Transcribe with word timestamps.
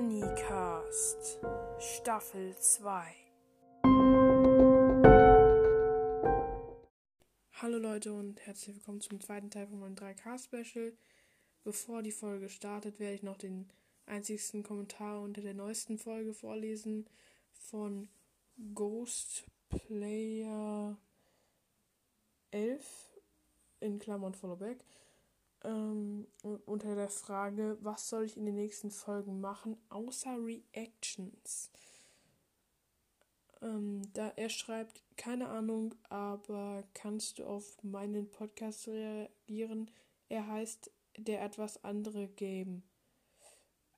Bonnycast 0.00 1.38
Staffel 1.78 2.56
2 2.56 3.04
Hallo 7.60 7.76
Leute 7.76 8.14
und 8.14 8.40
herzlich 8.46 8.76
willkommen 8.76 9.02
zum 9.02 9.20
zweiten 9.20 9.50
Teil 9.50 9.66
von 9.66 9.78
meinem 9.78 9.96
3K-Special. 9.96 10.94
Bevor 11.64 12.00
die 12.00 12.12
Folge 12.12 12.48
startet, 12.48 12.98
werde 12.98 13.14
ich 13.14 13.22
noch 13.22 13.36
den 13.36 13.68
einzigsten 14.06 14.62
Kommentar 14.62 15.20
unter 15.20 15.42
der 15.42 15.52
neuesten 15.52 15.98
Folge 15.98 16.32
vorlesen 16.32 17.06
von 17.52 18.08
Ghost 18.74 19.44
Player 19.68 20.96
11 22.52 23.10
in 23.80 23.98
Klammern 23.98 24.32
Followback 24.32 24.78
ähm, 25.64 26.26
unter 26.42 26.94
der 26.94 27.08
Frage, 27.08 27.76
was 27.80 28.08
soll 28.08 28.24
ich 28.24 28.36
in 28.36 28.46
den 28.46 28.54
nächsten 28.54 28.90
Folgen 28.90 29.40
machen, 29.40 29.76
außer 29.88 30.36
Reactions. 30.38 31.70
Ähm, 33.62 34.02
da 34.14 34.32
er 34.36 34.48
schreibt, 34.48 35.02
keine 35.16 35.48
Ahnung, 35.48 35.94
aber 36.08 36.84
kannst 36.94 37.38
du 37.38 37.44
auf 37.44 37.82
meinen 37.82 38.30
Podcast 38.30 38.88
reagieren? 38.88 39.90
Er 40.28 40.46
heißt 40.46 40.90
der 41.18 41.42
etwas 41.42 41.84
andere 41.84 42.28
Game. 42.28 42.82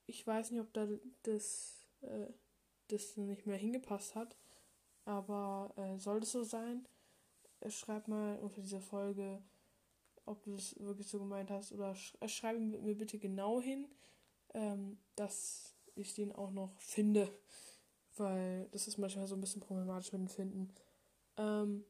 Ich 0.06 0.26
weiß 0.26 0.50
nicht, 0.50 0.60
ob 0.60 0.72
da 0.72 0.88
das, 1.22 1.86
äh, 2.00 2.26
das 2.88 3.16
nicht 3.16 3.46
mehr 3.46 3.56
hingepasst 3.56 4.16
hat, 4.16 4.36
aber 5.04 5.72
äh, 5.76 5.98
soll 5.98 6.20
das 6.20 6.32
so 6.32 6.42
sein? 6.42 6.88
Schreib 7.68 8.08
mal 8.08 8.38
unter 8.40 8.60
dieser 8.60 8.80
Folge, 8.80 9.40
ob 10.26 10.42
du 10.44 10.54
es 10.54 10.78
wirklich 10.78 11.08
so 11.08 11.18
gemeint 11.18 11.50
hast 11.50 11.72
oder 11.72 11.94
sch 11.94 12.16
äh, 12.20 12.28
schreibe 12.28 12.60
mir 12.60 12.96
bitte 12.96 13.18
genau 13.18 13.60
hin, 13.60 13.86
ähm, 14.54 14.98
dass 15.16 15.74
ich 15.94 16.14
den 16.14 16.32
auch 16.32 16.50
noch 16.50 16.78
finde, 16.80 17.30
weil 18.16 18.68
das 18.72 18.88
ist 18.88 18.98
manchmal 18.98 19.26
so 19.26 19.34
ein 19.34 19.40
bisschen 19.40 19.60
problematisch 19.60 20.12
mit 20.12 20.22
dem 20.22 20.28
Finden. 20.28 20.74
Ähm, 21.36 21.84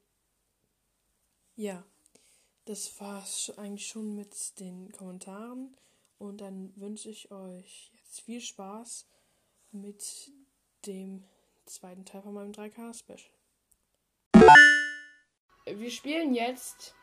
ja, 1.56 1.84
das 2.64 3.00
war 3.00 3.22
es 3.22 3.52
eigentlich 3.58 3.86
schon 3.86 4.14
mit 4.14 4.58
den 4.60 4.90
Kommentaren 4.92 5.76
und 6.18 6.40
dann 6.40 6.72
wünsche 6.76 7.10
ich 7.10 7.30
euch 7.30 7.92
jetzt 7.96 8.20
viel 8.20 8.40
Spaß 8.40 9.06
mit 9.72 10.32
dem 10.86 11.24
zweiten 11.66 12.04
Teil 12.04 12.22
von 12.22 12.34
meinem 12.34 12.52
3K-Special. 12.52 13.20
Wir 15.64 15.90
spielen 15.90 16.34
jetzt 16.34 16.94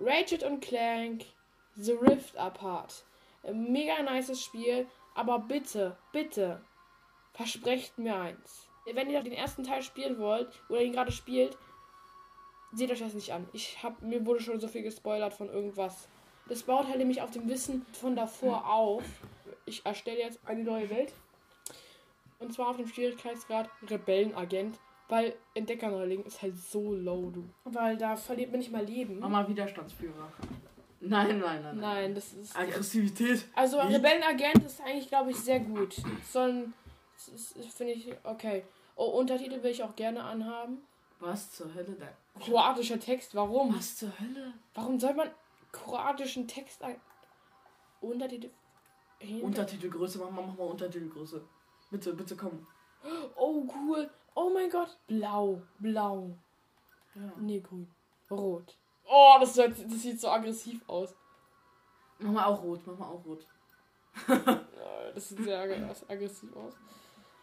Ratchet 0.00 0.42
und 0.42 0.60
Clank 0.60 1.24
The 1.76 1.92
Rift 1.92 2.36
Apart. 2.36 3.04
Mega 3.52 4.02
nices 4.02 4.42
Spiel, 4.42 4.86
aber 5.14 5.38
bitte, 5.38 5.96
bitte, 6.12 6.60
versprecht 7.32 7.98
mir 7.98 8.16
eins. 8.16 8.68
Wenn 8.84 9.10
ihr 9.10 9.22
den 9.22 9.32
ersten 9.32 9.64
Teil 9.64 9.82
spielen 9.82 10.18
wollt 10.18 10.48
oder 10.68 10.82
ihn 10.82 10.92
gerade 10.92 11.12
spielt, 11.12 11.56
seht 12.72 12.90
euch 12.90 13.00
das 13.00 13.14
nicht 13.14 13.32
an. 13.32 13.48
Ich 13.52 13.82
hab, 13.82 14.02
mir 14.02 14.24
wurde 14.26 14.40
schon 14.40 14.60
so 14.60 14.68
viel 14.68 14.82
gespoilert 14.82 15.34
von 15.34 15.48
irgendwas. 15.48 16.08
Das 16.48 16.62
baut 16.64 16.88
halt 16.88 16.98
nämlich 16.98 17.22
auf 17.22 17.30
dem 17.30 17.48
Wissen 17.48 17.86
von 17.92 18.16
davor 18.16 18.68
auf. 18.68 19.04
Ich 19.66 19.84
erstelle 19.86 20.18
jetzt 20.18 20.40
eine 20.44 20.64
neue 20.64 20.90
Welt. 20.90 21.12
Und 22.38 22.52
zwar 22.52 22.68
auf 22.68 22.76
dem 22.76 22.88
Schwierigkeitsgrad 22.88 23.70
Rebellenagent. 23.88 24.78
Weil 25.12 25.34
Entdeckerneuling 25.52 26.24
ist 26.24 26.40
halt 26.40 26.56
so 26.56 26.94
low, 26.94 27.28
du. 27.28 27.44
Weil 27.64 27.98
da 27.98 28.16
verliert 28.16 28.50
man 28.50 28.60
nicht 28.60 28.72
mal 28.72 28.82
Leben. 28.82 29.20
Mama 29.20 29.46
Widerstandsführer. 29.46 30.32
Nein, 31.00 31.38
nein, 31.38 31.62
nein. 31.62 31.76
Nein, 31.76 32.14
das 32.14 32.32
ist. 32.32 32.56
Aggressivität. 32.56 33.44
Also 33.54 33.78
Rebellenagent 33.78 34.64
ist 34.64 34.80
eigentlich, 34.80 35.08
glaube 35.08 35.32
ich, 35.32 35.36
sehr 35.36 35.60
gut. 35.60 35.96
Sollen. 36.24 36.72
Finde 37.76 37.92
ich 37.92 38.08
okay. 38.24 38.64
Oh, 38.96 39.04
Untertitel 39.04 39.62
will 39.62 39.72
ich 39.72 39.82
auch 39.82 39.94
gerne 39.96 40.24
anhaben. 40.24 40.78
Was 41.20 41.52
zur 41.52 41.74
Hölle 41.74 41.92
denn? 41.92 42.08
Kroatischer 42.40 42.98
Text, 42.98 43.34
warum? 43.34 43.76
Was 43.76 43.98
zur 43.98 44.18
Hölle? 44.18 44.54
Warum 44.72 44.98
soll 44.98 45.12
man 45.12 45.28
kroatischen 45.72 46.48
Text 46.48 46.82
ein. 46.82 46.96
Untertitel. 48.00 48.48
Hinter 49.18 49.44
Untertitelgröße, 49.44 50.20
mach 50.20 50.30
mal, 50.30 50.46
mach 50.46 50.56
mal 50.56 50.68
Untertitelgröße. 50.68 51.44
Bitte, 51.90 52.14
bitte 52.14 52.34
komm. 52.34 52.66
Oh, 53.36 53.66
cool. 53.74 54.08
Oh 54.34 54.50
mein 54.52 54.70
Gott. 54.70 54.96
Blau. 55.06 55.62
Blau. 55.78 56.36
Ja. 57.14 57.32
Nee, 57.38 57.60
grün. 57.60 57.88
Rot. 58.30 58.76
Oh, 59.04 59.36
das, 59.40 59.54
das 59.54 59.76
sieht 59.76 60.20
so 60.20 60.28
aggressiv 60.28 60.80
aus. 60.88 61.14
Mach 62.18 62.32
mal 62.32 62.44
auch 62.46 62.62
rot. 62.62 62.80
Mach 62.86 62.98
mal 62.98 63.06
auch 63.06 63.24
rot. 63.24 63.46
das 65.14 65.28
sieht 65.28 65.44
sehr 65.44 65.60
aggressiv 65.60 66.54
aus. 66.56 66.74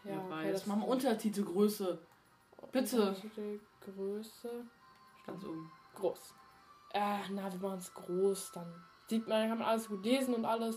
Ja, 0.04 0.12
ja 0.12 0.24
okay, 0.24 0.52
das 0.52 0.66
mach 0.66 0.76
mal 0.76 0.86
Untertitelgröße. 0.86 1.98
Bitte. 2.72 3.08
Untertitelgröße. 3.08 4.64
Ganz 5.26 5.44
oben. 5.44 5.70
Groß. 5.94 6.34
Äh, 6.92 7.18
na, 7.30 7.52
wir 7.52 7.60
machen 7.60 7.78
es 7.78 7.92
groß. 7.94 8.52
Dann 8.52 8.84
sieht 9.06 9.28
man, 9.28 9.48
kann 9.48 9.58
man 9.58 9.68
alles 9.68 9.88
gut 9.88 10.04
lesen 10.04 10.34
und 10.34 10.44
alles. 10.44 10.76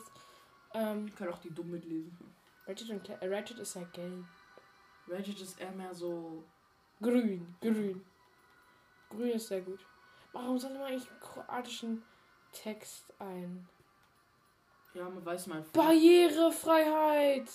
Ähm, 0.73 1.07
ich 1.07 1.15
kann 1.15 1.29
auch 1.29 1.39
die 1.39 1.53
dumm 1.53 1.71
mitlesen. 1.71 2.17
Ratchet, 2.65 2.89
und 2.89 3.03
Cl 3.03 3.33
Ratchet 3.33 3.59
ist 3.59 3.75
ja 3.75 3.83
gelb. 3.83 4.25
Ratchet 5.07 5.39
ist 5.41 5.59
eher 5.59 5.71
mehr 5.71 5.93
so. 5.93 6.43
Grün, 7.01 7.55
grün. 7.61 8.03
Grün 9.09 9.31
ist 9.31 9.47
sehr 9.47 9.61
gut. 9.61 9.85
Warum 10.31 10.57
soll 10.57 10.73
man 10.73 10.83
eigentlich 10.83 11.07
kroatischen 11.19 12.03
Text 12.51 13.13
ein? 13.19 13.67
Ja, 14.93 15.09
man 15.09 15.25
weiß 15.25 15.47
mal. 15.47 15.65
Barrierefreiheit! 15.73 17.49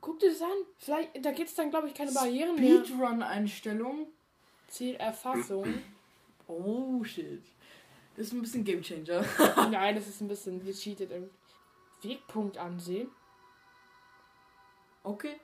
Guck 0.00 0.20
dir 0.20 0.30
das 0.30 0.42
an. 0.42 0.48
Vielleicht, 0.78 1.24
da 1.24 1.32
gibt 1.32 1.48
es 1.48 1.54
dann, 1.54 1.70
glaube 1.70 1.88
ich, 1.88 1.94
keine 1.94 2.12
Barrieren 2.12 2.54
mehr. 2.56 2.84
Speedrun-Einstellung. 2.84 4.06
Zielerfassung. 4.68 5.82
oh, 6.46 7.02
shit. 7.04 7.42
Das 8.16 8.26
ist 8.26 8.32
ein 8.32 8.42
bisschen 8.42 8.64
Gamechanger. 8.64 9.24
Nein, 9.70 9.94
das 9.94 10.08
ist 10.08 10.20
ein 10.20 10.28
bisschen 10.28 10.64
gecheatet. 10.64 11.10
Wegpunkt 12.02 12.58
ansehen. 12.58 13.08
Okay. 15.02 15.40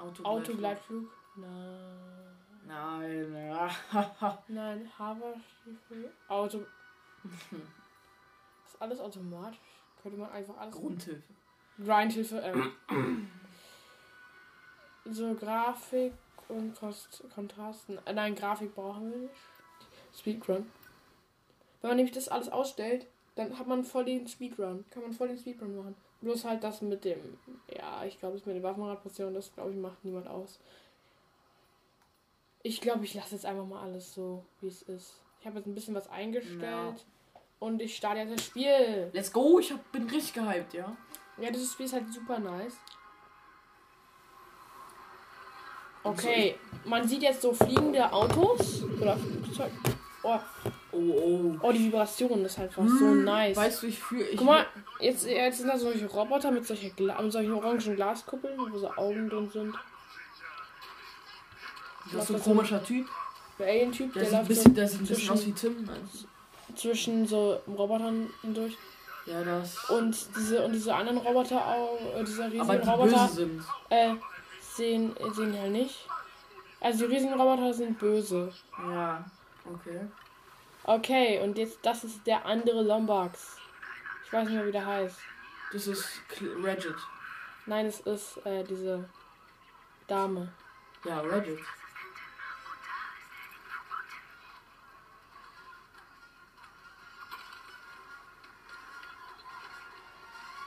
Autogleitflug. 0.00 1.10
Nein. 1.36 2.36
Nein. 2.66 3.70
Nein, 4.48 4.90
Haberstiefel. 4.98 6.12
Auto. 6.28 6.58
ist 8.66 8.80
alles 8.80 9.00
automatisch. 9.00 9.58
Könnte 10.02 10.18
man 10.18 10.30
einfach 10.30 10.56
alles. 10.56 10.74
Grundhilfe. 10.74 11.22
Grindhilfe. 11.84 12.38
Ähm. 12.38 12.72
so 15.04 15.34
Grafik 15.34 16.12
und 16.48 16.78
Kost 16.78 17.24
Kontrasten. 17.34 17.98
Äh, 18.06 18.12
nein, 18.12 18.34
Grafik 18.34 18.74
brauchen 18.74 19.10
wir 19.10 19.18
nicht. 19.18 19.34
Speedrun. 20.16 20.70
Wenn 21.80 21.90
man 21.90 21.96
nämlich 21.96 22.14
das 22.14 22.28
alles 22.28 22.48
ausstellt, 22.48 23.06
dann 23.36 23.58
hat 23.58 23.66
man 23.66 23.84
voll 23.84 24.04
den 24.04 24.28
Speedrun. 24.28 24.84
Kann 24.90 25.02
man 25.02 25.12
voll 25.12 25.28
den 25.28 25.38
Speedrun 25.38 25.76
machen. 25.76 25.94
Bloß 26.20 26.44
halt 26.44 26.62
das 26.62 26.82
mit 26.82 27.04
dem, 27.04 27.38
ja, 27.74 28.04
ich 28.04 28.18
glaube, 28.18 28.36
das 28.36 28.46
mit 28.46 28.56
den 28.56 28.62
Waffenradpositionen, 28.62 29.34
das 29.34 29.52
glaube 29.54 29.70
ich 29.70 29.76
macht 29.76 30.04
niemand 30.04 30.28
aus. 30.28 30.60
Ich 32.62 32.80
glaube, 32.82 33.04
ich 33.04 33.14
lasse 33.14 33.34
jetzt 33.34 33.46
einfach 33.46 33.64
mal 33.64 33.82
alles 33.82 34.12
so, 34.12 34.44
wie 34.60 34.68
es 34.68 34.82
ist. 34.82 35.18
Ich 35.40 35.46
habe 35.46 35.56
jetzt 35.56 35.66
ein 35.66 35.74
bisschen 35.74 35.94
was 35.94 36.10
eingestellt 36.10 36.60
ja. 36.60 36.94
und 37.58 37.80
ich 37.80 37.96
starte 37.96 38.20
jetzt 38.20 38.34
das 38.34 38.44
Spiel. 38.44 39.08
Let's 39.14 39.32
go, 39.32 39.58
ich 39.58 39.72
hab, 39.72 39.92
bin 39.92 40.08
richtig 40.10 40.34
gehypt, 40.34 40.74
ja. 40.74 40.94
Ja, 41.38 41.50
das 41.50 41.72
Spiel 41.72 41.86
ist 41.86 41.94
halt 41.94 42.12
super 42.12 42.38
nice. 42.38 42.76
Okay, 46.02 46.56
man 46.84 47.06
sieht 47.06 47.22
jetzt 47.22 47.42
so 47.42 47.52
fliegende 47.52 48.10
Autos 48.12 48.82
oder 48.84 49.16
Flugzeuge. 49.16 49.72
Oh. 50.22 50.38
Oh, 50.92 50.98
oh. 50.98 51.56
Oh, 51.62 51.72
die 51.72 51.84
Vibration 51.84 52.44
ist 52.44 52.58
halt 52.58 52.76
hm, 52.76 52.98
so 52.98 53.04
nice. 53.14 53.56
Weißt 53.56 53.82
du, 53.82 53.86
ich 53.86 53.98
fühle. 53.98 54.26
Guck 54.36 54.46
mal, 54.46 54.66
jetzt, 54.98 55.26
jetzt 55.26 55.58
sind 55.58 55.68
da 55.68 55.78
solche 55.78 56.06
Roboter 56.06 56.50
mit, 56.50 56.66
solche 56.66 56.90
Gla 56.90 57.20
mit 57.20 57.32
solchen 57.32 57.52
orangen 57.52 57.96
Glaskuppeln, 57.96 58.58
wo 58.58 58.78
so 58.78 58.90
Augen 58.96 59.28
drin 59.28 59.48
sind. 59.50 59.74
Das 62.12 62.22
ist 62.22 62.28
so 62.28 62.34
ein 62.34 62.42
komischer 62.42 62.82
Typ. 62.82 63.06
Der 63.58 63.68
Alien-Typ, 63.68 64.12
der, 64.14 64.22
der, 64.22 64.32
läuft 64.32 64.48
bisschen, 64.48 64.64
so 64.64 64.70
der 64.70 64.88
sieht 64.88 65.00
ein 65.00 65.06
bisschen 65.06 65.30
aus 65.30 65.46
wie 65.46 65.52
Tim. 65.52 65.88
Zwischen 66.74 67.26
so 67.26 67.60
Robotern 67.68 68.30
hindurch. 68.42 68.76
Ja, 69.26 69.44
das. 69.44 69.90
Und 69.90 70.16
diese, 70.36 70.62
und 70.62 70.72
diese 70.72 70.94
anderen 70.94 71.18
Roboter 71.18 71.64
auch, 71.64 71.98
äh, 72.16 72.24
diese 72.24 72.44
riesigen 72.44 72.62
Aber 72.62 72.76
die 72.76 72.88
Roboter. 72.88 73.26
Böse 73.26 73.34
sind. 73.34 73.62
Äh, 73.90 74.14
sehen, 74.60 75.14
sehen 75.34 75.54
ja 75.54 75.68
nicht. 75.68 76.06
Also 76.80 77.06
die 77.06 77.14
riesigen 77.14 77.34
Roboter 77.34 77.72
sind 77.74 77.98
böse. 77.98 78.50
Ja. 78.78 79.24
Okay. 79.64 80.00
Okay, 80.84 81.40
und 81.40 81.58
jetzt, 81.58 81.78
das 81.82 82.04
ist 82.04 82.26
der 82.26 82.44
andere 82.46 82.82
Lombax. 82.82 83.58
Ich 84.24 84.32
weiß 84.32 84.48
nicht 84.48 84.56
mehr, 84.56 84.66
wie 84.66 84.72
der 84.72 84.86
heißt. 84.86 85.18
Das 85.72 85.86
ist 85.86 86.22
Regit. 86.40 86.96
Nein, 87.66 87.86
es 87.86 88.00
ist 88.00 88.38
äh, 88.46 88.64
diese 88.64 89.08
Dame. 90.06 90.52
Ja, 91.04 91.20
Regit. 91.20 91.60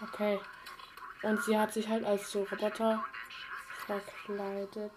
Okay. 0.02 0.40
Und 1.24 1.42
sie 1.44 1.58
hat 1.58 1.74
sich 1.74 1.88
halt 1.88 2.06
als 2.06 2.32
so 2.32 2.44
Roboter 2.44 3.04
verkleidet. 3.86 4.92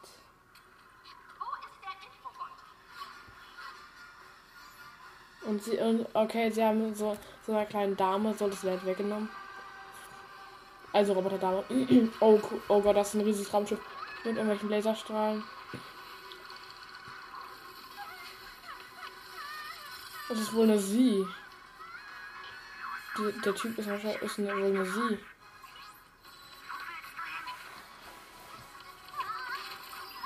Und 5.46 5.62
sie, 5.62 5.78
und 5.78 6.06
okay, 6.12 6.50
sie 6.50 6.64
haben 6.64 6.94
so, 6.94 7.16
so 7.46 7.52
einer 7.52 7.66
kleinen 7.66 7.96
Dame 7.96 8.34
so 8.34 8.48
das 8.48 8.64
Welt 8.64 8.84
weggenommen. 8.84 9.31
Also 10.93 11.12
Roboterdame. 11.12 11.62
oh, 12.20 12.40
oh 12.69 12.81
Gott, 12.81 12.96
das 12.96 13.08
ist 13.08 13.14
ein 13.14 13.20
riesiges 13.20 13.52
Raumschiff 13.52 13.78
mit 14.25 14.37
irgendwelchen 14.37 14.70
Laserstrahlen. 14.70 15.44
Das 20.28 20.40
ist 20.40 20.52
wohl 20.52 20.64
eine 20.64 20.78
Sie. 20.78 21.25
Die, 23.16 23.40
der 23.40 23.54
Typ 23.54 23.78
ist 23.78 23.88
wahrscheinlich 23.88 24.22
ist 24.22 24.38
eine, 24.38 24.49
wohl 24.49 24.64
eine 24.64 24.84
Sie. 24.84 25.19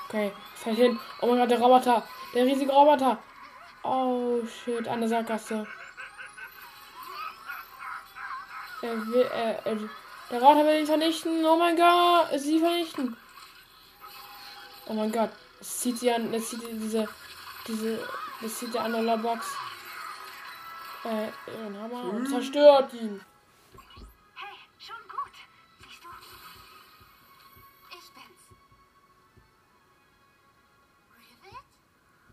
Okay, 0.07 0.31
fällt 0.55 0.77
hin. 0.77 0.99
Oh 1.21 1.27
mein 1.27 1.37
Gott, 1.37 1.51
der 1.51 1.59
Roboter. 1.59 2.07
Der 2.33 2.45
riesige 2.45 2.71
Roboter. 2.71 3.19
Oh 3.83 4.39
shit, 4.45 4.87
eine 4.87 5.07
Sackgasse. 5.07 5.67
Er 8.81 9.07
will, 9.07 9.21
er, 9.21 9.65
er, 9.65 9.77
der 10.29 10.41
Roboter 10.41 10.65
will 10.65 10.79
ihn 10.79 10.85
vernichten. 10.85 11.45
Oh 11.45 11.55
mein 11.55 11.75
Gott, 11.75 12.39
sie 12.39 12.59
vernichten. 12.59 13.17
Oh 14.87 14.93
mein 14.93 15.11
Gott, 15.11 15.29
es 15.59 15.79
zieht 15.79 15.99
sie 15.99 16.11
an, 16.11 16.33
es 16.33 16.49
zieht 16.49 16.61
diese, 16.71 17.07
diese, 17.67 17.99
es 18.43 18.59
zieht 18.59 18.73
der 18.73 18.83
andere 18.83 19.17
Box. 19.17 19.45
Äh, 21.03 21.29
ihren 21.51 21.79
Hammer 21.79 22.03
und 22.13 22.27
zerstört 22.27 22.93
ihn. 22.93 23.21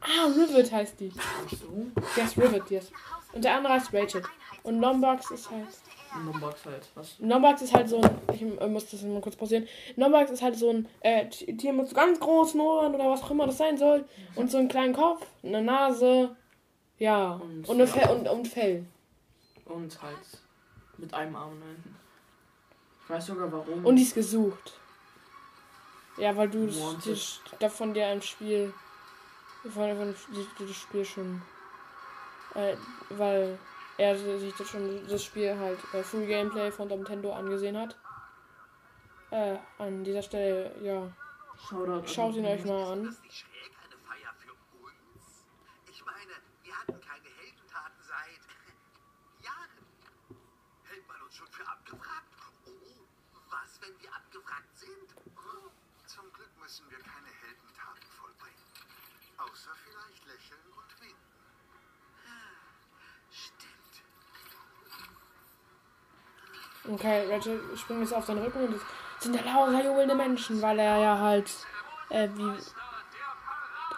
Ah, 0.08 0.26
Rivet 0.26 0.72
heißt 0.72 0.98
die. 1.00 1.10
So. 1.50 1.86
Der 2.16 2.24
ist 2.24 2.36
Rivet, 2.38 2.70
yes. 2.70 2.90
Und 3.32 3.44
der 3.44 3.54
andere 3.56 3.74
heißt 3.74 3.92
Rachel. 3.92 4.22
Und 4.62 4.80
Lombax 4.80 5.30
ist 5.30 5.50
halt. 5.50 5.66
Nombox 6.24 6.64
halt. 6.64 6.86
Was? 6.94 7.18
Nombax 7.18 7.62
ist 7.62 7.74
halt 7.74 7.88
so 7.88 8.00
ein. 8.00 8.10
Ich 8.32 8.40
muss 8.42 8.88
das 8.90 9.02
mal 9.02 9.20
kurz 9.20 9.36
pausieren. 9.36 9.68
Nombax 9.96 10.30
ist 10.30 10.42
halt 10.42 10.56
so 10.56 10.70
ein 10.70 10.88
äh, 11.00 11.28
Tier 11.28 11.72
mit 11.74 11.88
so 11.88 11.94
ganz 11.94 12.18
großen 12.18 12.58
Ohren 12.60 12.94
oder 12.94 13.10
was 13.10 13.22
auch 13.22 13.30
immer 13.30 13.46
das 13.46 13.58
sein 13.58 13.76
soll. 13.76 14.04
Und 14.34 14.50
so 14.50 14.56
einen 14.58 14.68
kleinen 14.68 14.94
Kopf, 14.94 15.26
eine 15.42 15.60
Nase. 15.62 16.34
Ja. 16.98 17.32
Und- 17.34 17.68
Und, 17.68 17.86
Fell, 17.88 18.08
und, 18.10 18.26
und 18.28 18.48
Fell. 18.48 18.86
Und 19.66 20.02
halt 20.02 20.16
mit 20.96 21.12
einem 21.12 21.36
Arm 21.36 21.52
hinten. 21.62 21.94
Ich 23.04 23.10
weiß 23.10 23.26
sogar 23.26 23.52
warum. 23.52 23.84
Und 23.84 23.96
die 23.96 24.02
ist 24.02 24.14
gesucht. 24.14 24.72
Ja, 26.16 26.34
weil 26.36 26.48
du 26.48 26.66
das, 26.66 27.40
davon 27.60 27.94
dir 27.94 28.06
ein 28.06 28.22
Spiel. 28.22 28.72
Von, 29.74 29.96
von 29.96 30.14
die- 30.34 30.66
das 30.66 30.76
Spiel 30.76 31.04
schon. 31.04 31.42
Äh, 32.54 32.76
weil 33.10 33.58
er 33.98 34.16
sich 34.16 34.54
das 34.54 34.68
schon 34.68 35.06
das 35.08 35.22
Spiel 35.24 35.56
halt 35.58 35.78
äh, 35.92 36.02
Free 36.02 36.26
Gameplay 36.26 36.70
von 36.70 36.88
Nintendo 36.88 37.32
angesehen 37.34 37.76
hat. 37.76 37.96
Äh, 39.30 39.58
an 39.78 40.04
dieser 40.04 40.22
Stelle, 40.22 40.74
ja, 40.82 41.12
Shoutout 41.68 42.06
schaut 42.08 42.34
ihn 42.36 42.46
euch 42.46 42.64
mal 42.64 42.92
an. 42.92 43.04
das 43.04 43.20
nicht 43.22 43.36
schräg? 43.36 43.72
Eine 43.84 43.98
Feier 43.98 44.32
für 44.38 44.52
uns? 44.52 45.44
Ich 45.90 46.02
meine, 46.04 46.32
wir 46.62 46.74
hatten 46.74 46.98
keine 47.00 47.28
Heldentaten 47.28 48.00
seit 48.00 48.40
Jahren. 49.44 49.70
Hält 50.84 51.06
man 51.08 51.20
uns 51.22 51.34
schon 51.36 51.48
für 51.48 51.66
abgewrackt? 51.68 52.32
Oh, 52.66 52.70
was, 53.50 53.80
wenn 53.82 54.00
wir 54.00 54.14
abgewrackt 54.14 54.78
sind? 54.78 55.14
Zum 56.06 56.32
Glück 56.32 56.50
müssen 56.62 56.88
wir 56.90 56.98
keine. 57.00 57.27
Außer 59.68 59.76
vielleicht 59.84 60.26
lächeln 60.26 60.60
und 60.76 61.00
winken. 61.00 61.16
Stimmt. 63.30 63.94
Okay, 66.94 67.26
Rachel 67.30 67.76
springt 67.76 68.00
jetzt 68.00 68.14
auf 68.14 68.24
seinen 68.24 68.42
Rücken 68.42 68.66
und 68.66 68.74
es 68.74 68.82
sind 69.20 69.34
ja 69.34 69.42
lauter 69.42 69.84
jubelnde 69.84 70.14
Menschen, 70.14 70.62
weil 70.62 70.78
er 70.78 70.98
ja 70.98 71.18
halt 71.18 71.50
äh, 72.08 72.28
wie 72.34 72.52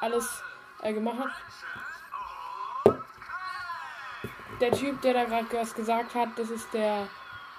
alles 0.01 0.43
äh, 0.83 0.93
gemacht 0.93 1.19
hat. 1.19 1.31
Der 4.61 4.73
Typ, 4.73 5.01
der 5.03 5.15
da 5.15 5.25
gerade 5.25 5.47
was 5.53 5.75
gesagt 5.75 6.15
hat, 6.15 6.31
das 6.37 6.51
ist 6.51 6.73
der 6.75 7.09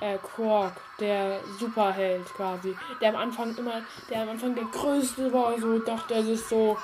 äh, 0.02 0.18
Quark, 0.18 0.74
der 1.00 1.40
Superheld 1.60 2.26
quasi. 2.36 2.76
Der 3.00 3.10
am 3.10 3.16
Anfang 3.16 3.56
immer, 3.56 3.82
der 4.10 4.24
am 4.24 4.30
Anfang 4.30 4.54
der 4.54 4.66
größte 4.66 5.32
war, 5.32 5.58
so 5.60 5.80
dachte 5.80 6.16
er 6.16 6.24
sich 6.24 6.44
so. 6.46 6.78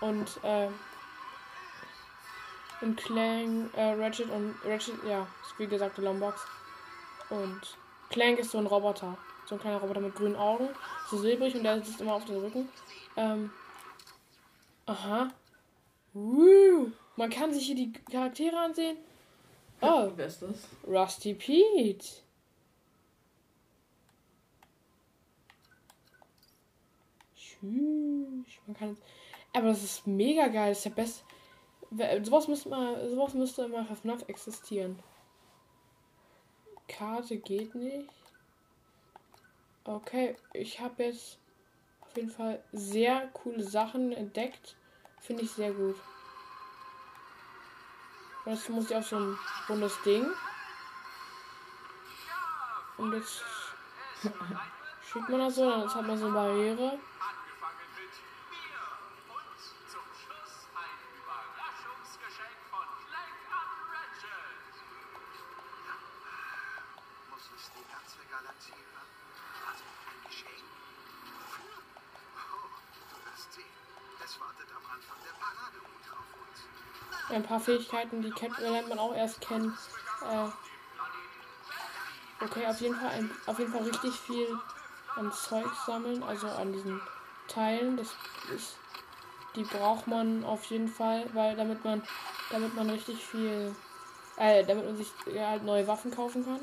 Und, 0.00 0.40
äh, 0.42 0.68
und 2.80 2.96
Clang, 2.96 3.70
äh, 3.74 3.92
Ratchet 3.94 4.30
und 4.30 4.54
Ratchet, 4.64 4.94
ja, 5.08 5.26
wie 5.58 5.66
gesagt 5.66 5.96
der 5.96 6.04
Lombox. 6.04 6.40
Und 7.30 7.60
Clank 8.10 8.38
ist 8.38 8.50
so 8.50 8.58
ein 8.58 8.66
Roboter. 8.66 9.16
So 9.46 9.54
ein 9.54 9.60
kleiner 9.60 9.78
Roboter 9.78 10.00
mit 10.00 10.14
grünen 10.14 10.36
Augen. 10.36 10.68
So 11.08 11.18
silbrig 11.18 11.54
und 11.54 11.62
der 11.62 11.82
sitzt 11.82 12.00
immer 12.00 12.14
auf 12.14 12.24
dem 12.24 12.36
Rücken. 12.36 12.68
Ähm. 13.16 13.50
Aha. 14.86 15.30
Woo. 16.12 16.92
Man 17.16 17.30
kann 17.30 17.52
sich 17.52 17.66
hier 17.66 17.74
die 17.74 17.92
Charaktere 17.92 18.58
ansehen. 18.58 18.96
Oh, 19.80 20.10
Wer 20.16 20.26
ist 20.26 20.42
das? 20.42 20.68
Rusty 20.86 21.34
Pete. 21.34 22.06
Tschüss. 27.36 28.46
Man 28.66 28.76
kann. 28.76 28.96
Aber 29.56 29.68
das 29.68 29.82
ist 29.82 30.06
mega 30.06 30.48
geil. 30.48 30.68
Das 30.70 30.78
ist 30.80 30.84
ja 30.84 30.90
best. 30.90 31.24
Wer- 31.90 32.22
Sowas 32.24 32.46
müsste 32.46 32.68
mal, 32.68 33.08
sowas 33.08 33.32
müsste 33.32 33.62
immer 33.64 33.86
für 33.86 33.96
FNAF 33.96 34.22
existieren. 34.28 35.02
Karte 36.88 37.38
geht 37.38 37.74
nicht. 37.74 38.10
Okay, 39.84 40.36
ich 40.52 40.78
habe 40.80 41.04
jetzt 41.04 41.38
auf 42.02 42.14
jeden 42.16 42.28
Fall 42.30 42.62
sehr 42.72 43.28
coole 43.28 43.62
Sachen 43.62 44.12
entdeckt. 44.12 44.76
Finde 45.20 45.44
ich 45.44 45.50
sehr 45.52 45.72
gut. 45.72 45.96
Jetzt 48.44 48.68
muss 48.68 48.90
ich 48.90 48.96
auf 48.96 49.06
so 49.06 49.16
ein 49.16 49.38
rundes 49.68 49.96
Ding. 50.02 50.26
Und 52.98 53.12
jetzt 53.14 53.42
schiebt 55.10 55.28
man 55.30 55.40
das 55.40 55.54
so, 55.54 55.68
dann 55.70 55.92
hat 55.94 56.06
man 56.06 56.18
so 56.18 56.26
eine 56.26 56.34
Barriere. 56.34 56.98
Paar 77.56 77.60
Fähigkeiten, 77.64 78.22
die 78.22 78.30
kennt, 78.30 78.58
lernt 78.58 78.88
man 78.88 78.98
auch 78.98 79.14
erst 79.14 79.40
kennen. 79.40 79.76
Äh, 80.22 80.48
okay, 82.44 82.66
auf 82.66 82.80
jeden 82.80 82.94
Fall 82.94 83.10
ein, 83.10 83.30
auf 83.46 83.58
jeden 83.58 83.72
Fall 83.72 83.82
richtig 83.82 84.12
viel 84.14 84.46
an 85.16 85.32
Zeug 85.32 85.66
sammeln, 85.86 86.22
also 86.22 86.48
an 86.48 86.72
diesen 86.72 87.00
Teilen. 87.48 87.96
Das 87.96 88.08
ist, 88.54 88.76
die 89.54 89.64
braucht 89.64 90.06
man 90.06 90.44
auf 90.44 90.64
jeden 90.64 90.88
Fall, 90.88 91.24
weil 91.32 91.56
damit 91.56 91.82
man, 91.84 92.02
damit 92.50 92.74
man 92.74 92.90
richtig 92.90 93.24
viel, 93.24 93.74
äh, 94.36 94.64
damit 94.64 94.84
man 94.84 94.96
sich 94.96 95.10
ja, 95.32 95.50
halt 95.50 95.64
neue 95.64 95.86
Waffen 95.86 96.10
kaufen 96.14 96.44
kann. 96.44 96.60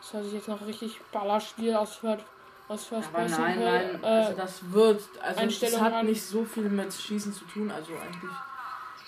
Das 0.00 0.12
hört 0.12 0.24
sich 0.24 0.34
jetzt 0.34 0.48
noch 0.48 0.64
richtig 0.64 1.00
Ballerspiel 1.10 1.74
aus 1.74 1.96
First, 1.96 2.24
aus 2.68 2.84
First 2.84 3.08
Aber 3.08 3.24
Person, 3.24 3.40
nein, 3.40 3.58
nein, 3.58 4.04
äh, 4.04 4.06
also 4.06 4.36
das 4.36 4.70
wird, 4.70 5.02
also 5.20 5.60
das 5.66 5.80
hat 5.80 5.92
an. 5.94 6.06
nicht 6.06 6.22
so 6.22 6.44
viel 6.44 6.68
mit 6.68 6.92
Schießen 6.92 7.32
zu 7.32 7.44
tun, 7.46 7.70
also 7.70 7.92
eigentlich. 7.94 8.30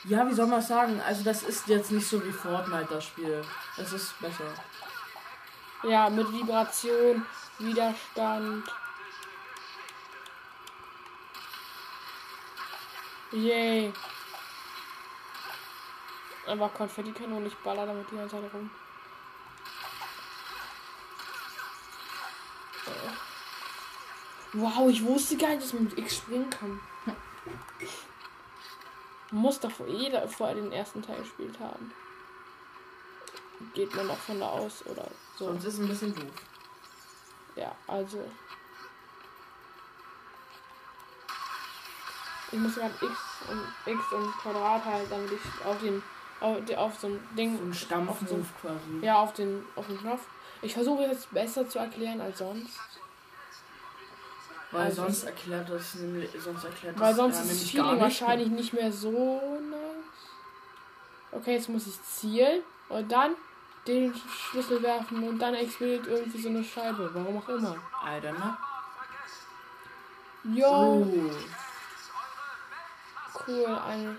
Ja, 0.08 0.28
wie 0.28 0.34
soll 0.34 0.46
man 0.46 0.62
sagen? 0.62 1.00
Also 1.00 1.25
das 1.25 1.42
ist 1.42 1.66
jetzt 1.66 1.90
nicht 1.90 2.06
so 2.06 2.25
wie 2.25 2.30
Fortnite 2.30 2.86
das 2.88 3.06
Spiel. 3.06 3.44
Es 3.76 3.92
ist 3.92 4.18
besser. 4.20 4.54
Ja, 5.82 6.08
mit 6.08 6.32
Vibration, 6.32 7.26
Widerstand. 7.58 8.64
Yay. 13.32 13.92
Einfach 16.46 16.72
Konfettikanone, 16.75 17.48
ich 17.48 17.56
baller 17.56 17.86
damit 17.86 18.08
die 18.08 18.16
ganze 18.16 18.36
Zeit 18.36 18.54
rum. 18.54 18.70
Äh. 22.86 22.90
Wow, 24.52 24.88
ich 24.88 25.04
wusste 25.04 25.36
gar 25.36 25.48
nicht, 25.48 25.64
dass 25.64 25.72
man 25.72 25.84
mit 25.84 25.98
X 25.98 26.18
springen 26.18 26.48
kann. 26.48 26.80
Muss 29.30 29.61
doch 29.61 29.73
jeder 29.87 30.26
vor 30.28 30.54
den 30.54 30.73
ersten 30.73 31.02
Teil 31.02 31.18
gespielt 31.18 31.59
haben. 31.59 31.92
Geht 33.75 33.95
man 33.95 34.09
doch 34.09 34.18
von 34.18 34.38
da 34.38 34.49
aus 34.49 34.85
oder 34.87 35.06
so. 35.38 35.47
Sonst 35.47 35.64
ist 35.64 35.75
es 35.75 35.80
ein 35.80 35.88
bisschen 35.88 36.14
doof. 36.14 36.33
Ja, 37.56 37.75
also. 37.87 38.25
Ich 42.52 42.59
muss 42.59 42.75
gerade 42.76 42.95
X 42.95 43.18
und 43.50 43.92
X 43.92 44.12
und 44.12 44.30
Quadrat 44.38 44.85
halt, 44.85 45.11
damit 45.11 45.33
ich 45.33 45.66
auf 45.66 45.80
den 45.80 46.02
auf, 46.38 46.59
auf 46.76 46.99
so 46.99 47.09
ein 47.09 47.28
Ding 47.37 47.56
So 47.56 47.64
ein 47.64 47.71
auf 47.71 47.76
Stampfmove 47.76 48.28
den, 48.28 48.47
quasi. 48.61 49.04
ja 49.06 49.16
auf 49.16 49.33
den 49.33 49.64
auf 49.75 49.87
den 49.87 49.99
Knopf. 49.99 50.26
Ich 50.62 50.75
versuche 50.75 51.04
es 51.04 51.26
besser 51.26 51.68
zu 51.68 51.78
erklären 51.78 52.21
als 52.21 52.38
sonst. 52.38 52.78
Weil 54.70 54.87
also- 54.87 55.02
sonst 55.02 55.25
erklärt 55.25 55.68
das 55.68 55.94
nämlich, 55.94 56.30
sonst 56.38 56.64
erklärt 56.64 56.99
Weil 56.99 57.08
das 57.08 57.16
sonst 57.16 57.37
ja, 57.37 57.42
ist 57.42 57.49
nämlich 57.49 57.70
Feeling 57.70 58.00
wahrscheinlich 58.00 58.49
nicht 58.49 58.73
mehr 58.73 58.92
so 58.92 59.11
nice. 59.11 59.80
Okay, 61.32 61.54
jetzt 61.54 61.68
muss 61.68 61.87
ich 61.87 62.02
zielen 62.02 62.62
und 62.88 63.11
dann 63.11 63.35
den 63.87 64.12
Schlüssel 64.14 64.82
werfen 64.82 65.23
und 65.23 65.38
dann 65.38 65.54
explodiert 65.54 66.06
irgendwie 66.06 66.40
so 66.40 66.49
eine 66.49 66.64
Scheibe. 66.64 67.11
Warum 67.12 67.38
auch 67.38 67.49
immer. 67.49 67.76
I 68.02 68.20
don't 68.20 68.35
know. 68.35 68.54
Jo, 70.54 70.66
Oh, 70.66 71.30
cool. 73.46 73.66
Eine, 73.66 74.16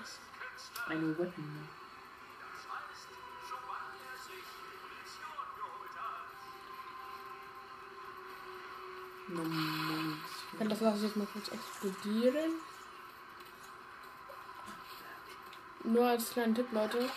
eine 0.87 1.17
Weapon. 1.17 1.67
Moment. 9.29 10.36
Kann 10.57 10.69
das 10.69 10.81
lasse 10.81 10.97
ich 10.97 11.03
jetzt 11.03 11.17
mal 11.17 11.27
kurz 11.31 11.49
explodieren. 11.49 12.51
Nur 15.83 16.05
als 16.05 16.31
kleinen 16.31 16.55
Tipp, 16.55 16.71
Leute. 16.71 17.09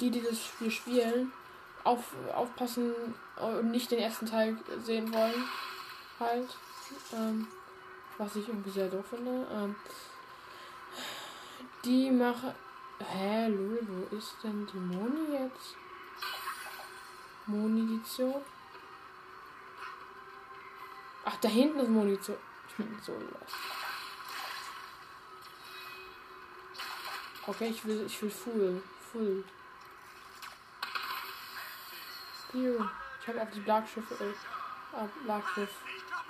Die, 0.00 0.10
die 0.10 0.20
das 0.20 0.44
Spiel 0.44 0.70
spielen, 0.70 1.32
auf, 1.84 2.12
aufpassen 2.34 2.92
und 3.36 3.70
nicht 3.70 3.90
den 3.90 4.00
ersten 4.00 4.26
Teil 4.26 4.58
sehen 4.82 5.12
wollen. 5.12 5.44
Halt. 6.20 6.56
Ähm, 7.12 7.48
was 8.18 8.36
ich 8.36 8.48
irgendwie 8.48 8.70
sehr 8.70 8.88
doof 8.88 9.04
finde. 9.08 9.46
Ähm, 9.52 9.76
die 11.84 12.10
machen. 12.10 12.54
Hä, 12.98 13.48
Lul, 13.48 13.78
wo 13.82 14.16
ist 14.16 14.36
denn 14.42 14.66
die 14.72 14.78
Moni 14.78 15.32
jetzt? 15.32 15.76
Munition? 17.46 18.42
Ach, 21.28 21.36
da 21.40 21.48
hinten 21.48 21.80
ist 21.80 21.88
Munition. 21.88 22.36
Ich 22.68 22.74
bin 22.76 22.98
so 23.02 23.12
lost. 23.12 23.54
Okay, 27.48 27.68
ich 27.68 27.84
will, 27.84 28.06
ich 28.06 28.22
will 28.22 28.30
full. 28.30 28.82
Full. 29.12 29.44
Hier. 32.52 32.90
Ich 33.20 33.28
habe 33.28 33.42
auf 33.42 33.50
die 33.50 33.60
Bergschiffe, 33.60 34.14
äh, 34.14 34.98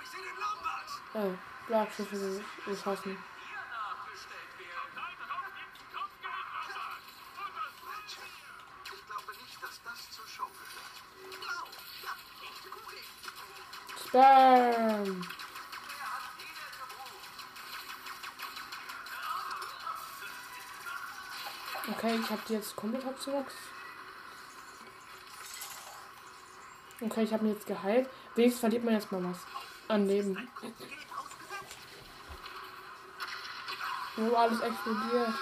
sehe 0.07 0.19
den 0.19 0.35
Lombard. 0.35 1.35
äh, 1.35 1.37
Bergschiffe 1.67 2.43
geschossen. 2.65 3.17
Spam! 14.17 15.21
Okay, 21.89 22.19
ich 22.19 22.29
habe 22.31 22.41
die 22.49 22.53
jetzt 22.53 22.75
komplett 22.75 23.05
abzuwachs. 23.05 23.53
Okay, 26.99 27.23
ich 27.23 27.31
habe 27.31 27.45
ihn 27.45 27.53
jetzt 27.53 27.67
geheilt. 27.67 28.09
Wenigstens 28.33 28.59
verliert 28.59 28.83
man 28.83 28.95
jetzt 28.95 29.11
mal 29.11 29.23
was 29.23 29.37
an 29.87 30.07
Leben. 30.07 30.49
Wo 34.15 34.35
alles 34.35 34.61
explodiert. 34.61 35.33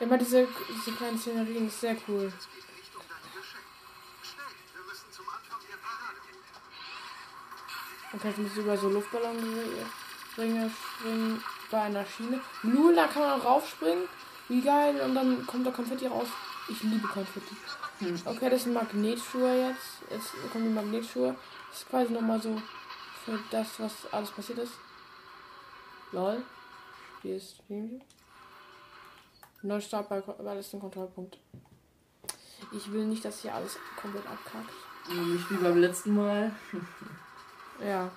Immer 0.00 0.16
diese, 0.16 0.48
diese 0.70 0.96
kleinen 0.96 1.18
Szenerien 1.18 1.66
ist 1.66 1.80
sehr 1.80 1.96
cool. 2.08 2.32
Jetzt 8.22 8.38
muss 8.38 8.52
ich 8.52 8.58
über 8.58 8.76
so 8.76 8.88
Luftballon 8.88 9.36
springen, 10.32 10.70
springen 10.70 11.42
bei 11.70 11.82
einer 11.82 12.04
Schiene. 12.06 12.40
Lul, 12.62 12.94
da 12.94 13.06
kann 13.06 13.22
man 13.22 13.40
raufspringen. 13.40 14.04
Wie 14.48 14.60
geil. 14.60 15.00
Und 15.00 15.14
dann 15.14 15.46
kommt 15.46 15.66
da 15.66 15.70
Konfetti 15.70 16.06
raus. 16.06 16.28
Ich 16.68 16.82
liebe 16.82 17.06
Konfetti. 17.06 17.56
Okay, 18.24 18.50
das 18.50 18.64
sind 18.64 18.74
Magnetschuhe 18.74 19.68
jetzt. 19.68 20.10
Jetzt 20.10 20.32
kommen 20.52 20.64
die 20.64 20.74
Magnetschuhe. 20.74 21.36
Das 21.70 21.80
ist 21.80 21.88
quasi 21.88 22.12
nochmal 22.12 22.40
so 22.40 22.60
für 23.24 23.38
das, 23.50 23.68
was 23.78 23.92
alles 24.12 24.30
passiert 24.30 24.58
ist. 24.58 24.74
Lol. 26.12 26.42
Hier 27.22 27.36
ist 27.36 27.56
Spiel. 27.56 28.00
Neustart 29.62 30.08
bei, 30.08 30.20
bei 30.20 30.54
letzten 30.54 30.80
Kontrollpunkt. 30.80 31.38
Ich 32.72 32.92
will 32.92 33.06
nicht, 33.06 33.24
dass 33.24 33.42
hier 33.42 33.54
alles 33.54 33.78
komplett 34.00 34.26
abkackt. 34.26 34.70
Nicht 35.08 35.50
wie 35.50 35.56
beim 35.56 35.78
letzten 35.78 36.14
Mal. 36.14 36.54
Ja. 37.84 38.10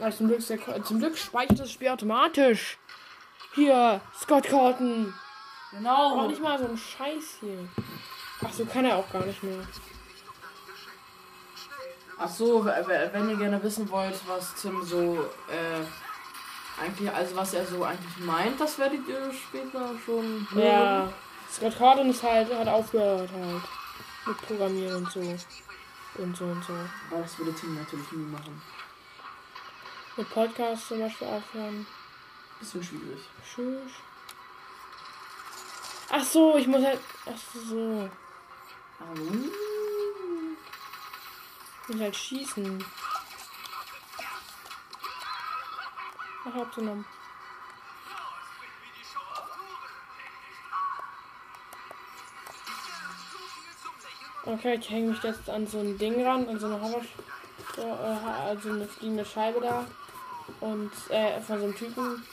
Aber 0.00 0.10
zum 0.10 0.28
Glück, 0.28 0.46
der, 0.46 0.84
zum 0.84 0.98
Glück 0.98 1.16
speichert 1.16 1.60
das 1.60 1.70
Spiel 1.70 1.88
automatisch. 1.88 2.78
Hier, 3.54 4.00
Scott 4.18 4.48
Corton. 4.48 5.14
Genau. 5.70 6.20
Auch 6.20 6.28
nicht 6.28 6.42
mal 6.42 6.58
so 6.58 6.66
ein 6.66 6.76
Scheiß 6.76 7.38
hier. 7.40 7.68
Ach 8.44 8.52
so, 8.52 8.64
kann 8.64 8.84
er 8.84 8.96
auch 8.96 9.10
gar 9.10 9.24
nicht 9.24 9.42
mehr. 9.42 9.58
Ach 12.18 12.28
so, 12.28 12.64
wenn 12.64 13.30
ihr 13.30 13.36
gerne 13.36 13.62
wissen 13.62 13.90
wollt, 13.90 14.14
was 14.26 14.54
Tim 14.54 14.82
so 14.84 15.28
äh, 15.50 16.80
eigentlich, 16.80 17.10
also 17.12 17.36
was 17.36 17.54
er 17.54 17.66
so 17.66 17.84
eigentlich 17.84 18.18
meint, 18.18 18.60
das 18.60 18.78
werdet 18.78 19.06
ihr 19.08 19.32
später 19.32 19.90
schon 20.04 20.46
hören. 20.52 20.66
Ja. 20.66 21.12
Scott 21.50 21.76
Corton 21.76 22.10
ist 22.10 22.22
halt, 22.22 22.52
hat 22.54 22.68
aufgehört 22.68 23.30
halt. 23.30 23.62
Mit 24.26 24.36
Programmieren 24.42 25.04
und 25.04 25.10
so. 25.10 25.20
Und 26.14 26.36
so 26.36 26.44
und 26.44 26.62
so. 26.64 26.74
Aber 27.10 27.22
das 27.22 27.38
würde 27.38 27.54
Tim 27.54 27.74
natürlich 27.74 28.12
nie 28.12 28.30
machen. 28.30 28.60
Mit 30.16 30.28
Podcasts 30.30 30.88
zum 30.88 30.98
Beispiel 31.00 31.26
aufhören. 31.26 31.86
Bisschen 32.60 32.84
schwierig. 32.84 33.20
Tschüss. 33.42 33.92
Ach 36.10 36.22
so, 36.22 36.56
ich 36.58 36.66
muss 36.66 36.84
halt. 36.84 37.00
Ach 37.24 37.38
so. 37.54 38.10
Aber, 39.00 39.20
Ich 41.82 41.88
muss 41.88 42.00
halt 42.00 42.16
schießen. 42.16 42.84
Ach, 46.44 46.54
hab's 46.54 46.74
genommen. 46.74 47.06
Okay, 54.44 54.74
ich 54.74 54.90
hänge 54.90 55.10
mich 55.10 55.22
jetzt 55.22 55.48
an 55.48 55.68
so 55.68 55.78
ein 55.78 55.96
Ding 55.98 56.26
ran, 56.26 56.48
an 56.48 56.58
so 56.58 56.66
eine 56.66 56.80
Hammer, 56.80 57.00
so, 57.76 57.82
äh, 57.82 58.48
also 58.48 58.70
eine 58.70 58.88
fliegende 58.88 59.24
Scheibe 59.24 59.60
da. 59.60 59.86
Und, 60.60 60.90
äh, 61.10 61.40
von 61.40 61.58
so 61.58 61.64
einem 61.64 61.76
Typen. 61.76 62.26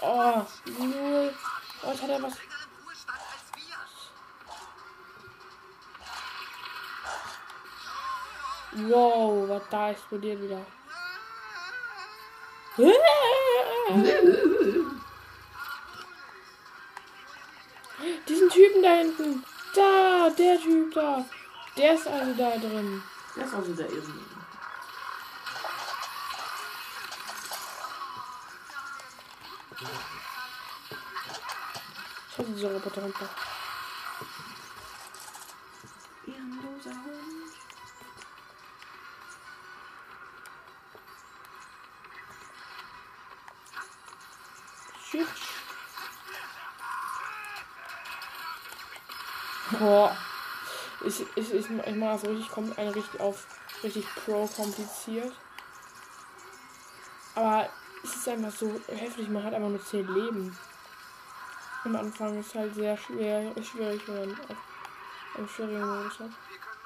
Oh, 0.00 0.42
null. 0.78 1.32
Oh, 1.82 1.90
jetzt 1.90 2.02
hat 2.02 2.10
er 2.10 2.22
was. 2.22 2.34
Wow, 8.72 9.48
was 9.48 9.62
da 9.70 9.90
explodiert 9.90 10.42
wieder. 10.42 10.64
Diesen 18.28 18.48
Typen 18.48 18.82
da 18.82 18.94
hinten. 18.94 19.44
Da, 19.74 20.30
der 20.30 20.60
Typ 20.60 20.94
da. 20.94 21.24
Der 21.76 21.94
ist 21.94 22.06
also 22.06 22.32
da 22.34 22.56
drin. 22.56 23.02
das 23.36 23.46
ist 23.46 23.54
also 23.54 23.72
der 23.74 23.88
Irren. 23.90 24.26
Ich 32.30 32.38
hatte 32.38 32.50
diese 32.52 32.72
Roboter 32.72 33.02
runter. 33.02 33.28
Boah. 49.80 50.14
Ich, 51.02 51.22
ich, 51.34 51.54
ich, 51.54 51.70
ich 51.70 51.70
mache 51.70 52.12
das 52.12 52.24
richtig, 52.24 52.48
kom- 52.50 52.76
eine 52.76 52.94
richtig 52.94 53.18
auf 53.18 53.46
richtig 53.82 54.04
pro 54.14 54.46
kompliziert. 54.46 55.32
Aber 57.34 57.66
es 58.04 58.16
ist 58.16 58.28
einfach 58.28 58.50
so 58.50 58.78
heftig, 58.88 59.30
man 59.30 59.42
hat 59.42 59.54
einfach 59.54 59.70
nur 59.70 59.82
10 59.82 60.06
Leben. 60.06 60.58
Am 61.84 61.96
Anfang 61.96 62.38
ist 62.38 62.54
halt 62.54 62.74
sehr 62.74 62.94
schwer, 62.98 63.54
schwierig, 63.64 64.06
wenn 64.06 64.28
man 64.28 64.40
einen 65.36 65.48
schwierigen 65.48 65.80
Modus 65.80 66.18
hat. 66.18 66.30
Wir 66.50 66.58
können 66.58 66.76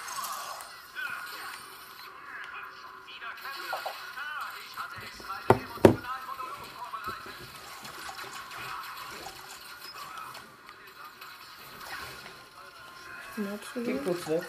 Geh 13.75 13.99
kurz 14.05 14.29
weg. 14.29 14.43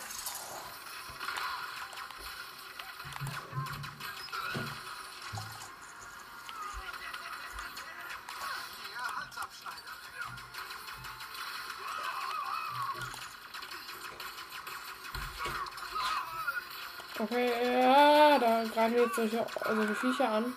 Okay, 17.18 17.80
ja, 17.80 18.38
da 18.39 18.63
greifen 18.65 18.98
jetzt 18.98 19.15
solche, 19.15 19.46
solche 19.63 19.96
Viecher 19.96 20.30
an. 20.30 20.53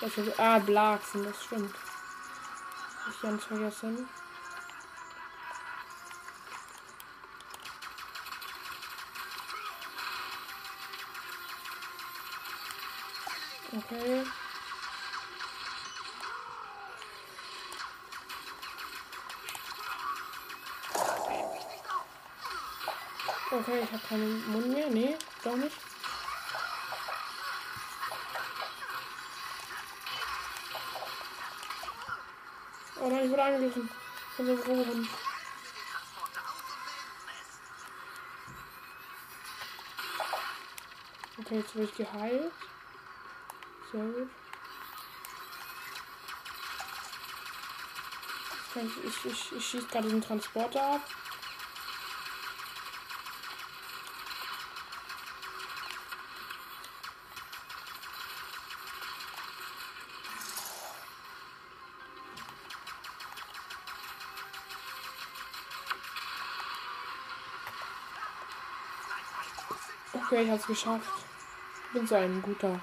Welche, 0.00 0.38
ah, 0.38 0.58
Blachsen, 0.58 1.24
das 1.24 1.44
stimmt. 1.44 1.74
Ich 3.10 3.20
ganz 3.20 3.44
vergessen. 3.44 4.08
Okay, 23.62 23.80
ich 23.84 23.92
habe 23.92 24.02
keinen 24.08 24.50
Mund 24.50 24.66
mehr. 24.70 24.90
Nee, 24.90 25.16
doch 25.44 25.54
nicht. 25.54 25.76
Oh 33.00 33.08
nein, 33.08 33.24
ich 33.24 33.30
wurde 33.30 33.42
angegriffen. 33.44 33.88
Von 34.34 34.46
so 34.46 34.52
einem 34.52 34.62
Roboter. 34.62 35.08
Okay, 41.38 41.56
jetzt 41.58 41.76
wurde 41.76 41.84
ich 41.84 41.94
geheilt. 41.94 42.52
Sehr 43.92 44.04
gut. 44.04 44.30
Ich, 48.74 49.04
ich, 49.04 49.24
ich, 49.24 49.52
ich 49.52 49.66
schieße 49.68 49.86
gerade 49.86 50.08
den 50.08 50.20
Transporter 50.20 50.82
ab. 50.94 51.02
Okay, 70.32 70.44
ich 70.44 70.50
hab's 70.50 70.66
geschafft. 70.66 71.10
Bin 71.92 72.06
so 72.06 72.14
ein 72.14 72.40
guter. 72.40 72.80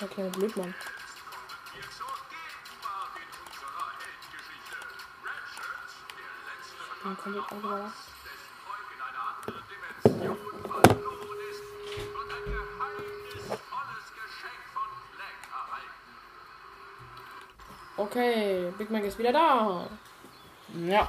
Der 0.00 0.08
kleine 0.08 0.30
Blödmann. 0.30 0.74
Dann 7.04 7.16
kommt 7.16 7.36
jetzt 7.36 7.52
auch 7.52 7.62
wieder. 7.62 7.92
Okay, 17.96 18.72
Big 18.76 18.90
Mac 18.90 19.04
ist 19.04 19.16
wieder 19.16 19.32
da. 19.32 19.88
Ja. 20.74 21.08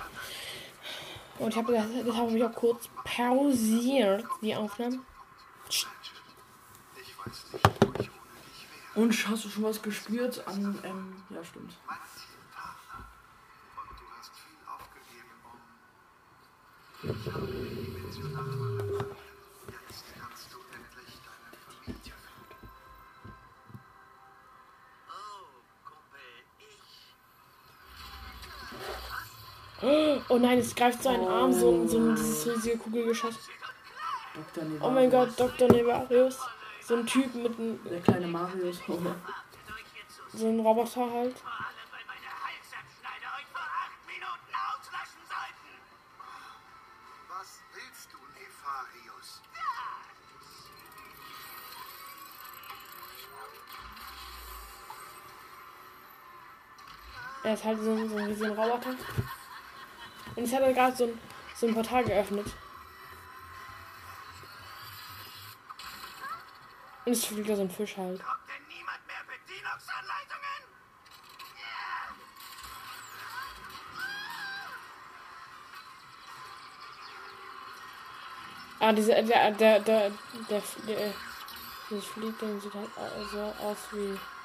Und 1.47 1.51
ich 1.51 1.57
habe 1.60 1.71
das, 1.71 1.86
das 2.05 2.15
habe 2.17 2.38
ich 2.38 2.43
auch 2.43 2.53
kurz 2.53 2.89
pausiert, 3.05 4.25
die 4.41 4.53
Aufnahmen. 4.53 5.05
Und 8.95 9.27
hast 9.29 9.45
du 9.45 9.49
schon 9.49 9.63
was 9.63 9.81
gespürt 9.81 10.45
an, 10.45 10.77
ähm, 10.83 11.23
ja 11.29 11.41
stimmt. 11.45 11.77
Mein 11.88 11.99
Zielpartner. 12.17 13.07
Und 13.77 13.97
du 13.97 14.03
hast 14.19 14.33
viel 14.36 14.60
aufgegeben, 14.67 15.31
um. 15.45 15.62
Ich 17.15 17.31
habe 17.31 17.47
die 17.47 17.86
dimensionale 17.86 18.51
repariert. 18.51 19.15
Jetzt 19.88 20.03
kannst 20.19 20.51
du 20.51 20.57
endlich 20.75 21.15
deine 21.23 21.55
Familie 21.63 21.95
finden. 22.03 22.67
Oh, 25.07 25.63
Kumpel, 25.88 26.43
ich. 26.60 27.07
Oh 30.38 30.39
nein, 30.39 30.60
es 30.60 30.76
greift 30.76 31.02
so 31.02 31.10
einen 31.10 31.28
Arm, 31.28 31.52
so, 31.52 31.88
so 31.88 31.97
ein 31.97 32.15
dieses 32.15 32.45
riesige 32.45 32.78
Kugelgeschoss. 32.78 33.34
Oh 34.82 34.91
mein 34.91 35.10
Gott, 35.10 35.30
Dr. 35.36 35.67
Nevarius. 35.67 36.38
So 36.86 36.95
ein 36.97 37.08
Typ 37.08 37.34
mit 37.34 37.58
einem, 37.58 37.80
Der 37.89 38.00
kleine 38.02 38.28
Marius. 38.28 38.80
Oh. 38.88 39.00
So 40.34 40.45
einem 40.45 40.60
Roboter 40.60 41.02
halt. 41.02 41.39
vor 41.39 41.50
allem, 41.50 41.88
weil 41.89 42.06
meine 42.06 42.30
Halsabschneider 42.45 43.30
euch 43.39 43.47
vor 43.50 43.65
acht 43.65 43.97
Minuten 44.06 44.54
auslöschen 44.69 45.23
sollten. 45.26 45.71
Was 47.34 47.60
willst 47.73 48.10
du, 48.13 48.17
Nefarius? 48.38 49.41
Er 57.43 57.54
ist 57.54 57.63
halt 57.63 57.80
so, 57.82 57.91
ein- 57.91 58.10
so 58.10 58.17
ein 58.17 58.26
riesiger 58.26 58.56
Roboter. 58.56 58.95
Und 60.38 60.43
jetzt 60.45 60.54
hat 60.54 60.62
er 60.62 60.71
gerade 60.73 60.95
so 60.95 61.04
ein, 61.06 61.19
so 61.56 61.67
ein 61.67 61.73
Portal 61.73 62.04
geöffnet. 62.06 62.45
Und 67.06 67.12
es 67.12 67.26
fliegt 67.26 67.50
da 67.50 67.56
so 67.56 67.63
ein 67.63 67.69
Fisch 67.71 67.97
halt. 67.97 68.23
Kommt 68.23 68.47
denn 68.47 68.67
niemand 68.67 69.06
mehr 69.08 69.23
Bedienungsanleitungen? 69.28 70.63
Ah, 78.80 78.93
diese, 78.93 79.12
der, 79.23 79.23
der, 79.23 79.52
der, 79.52 79.80
der, 79.80 80.12
der, 80.50 80.62
der 80.88 81.13
dieses 81.89 82.06
Fliegding 82.06 82.60
sieht 82.62 82.73
halt 82.73 82.89
au- 82.97 83.23
so 83.32 83.39
aus 83.65 83.78
wie. 83.91 83.97
Wie, 84.12 84.17
so, 84.17 84.37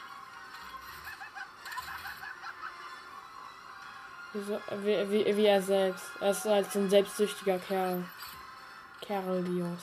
wie, 4.33 5.11
wie, 5.11 5.37
wie 5.37 5.47
er 5.47 5.63
selbst. 5.63 6.05
Er 6.21 6.31
ist 6.31 6.45
halt 6.45 6.71
so 6.71 6.79
ein 6.79 6.91
selbstsüchtiger 6.91 7.59
Kerl. 7.59 8.05
Kerlios. 9.01 9.83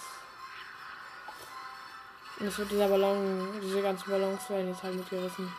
Und 2.40 2.48
es 2.48 2.58
wird 2.58 2.72
dieser 2.72 2.88
Ballon, 2.88 3.60
diese 3.62 3.82
ganzen 3.82 4.10
Ballons 4.10 4.50
werden 4.50 4.70
jetzt 4.70 4.82
halt 4.82 4.96
mitgerissen. 4.96 5.52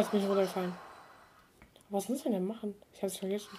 Oh, 0.00 0.02
jetzt 0.02 0.12
bin 0.12 0.22
ich 0.22 0.28
runtergefallen. 0.28 0.72
Was 1.90 2.08
muss 2.08 2.24
man 2.24 2.32
denn 2.32 2.46
machen? 2.46 2.74
Ich 2.94 3.02
hab's 3.02 3.18
vergessen. 3.18 3.50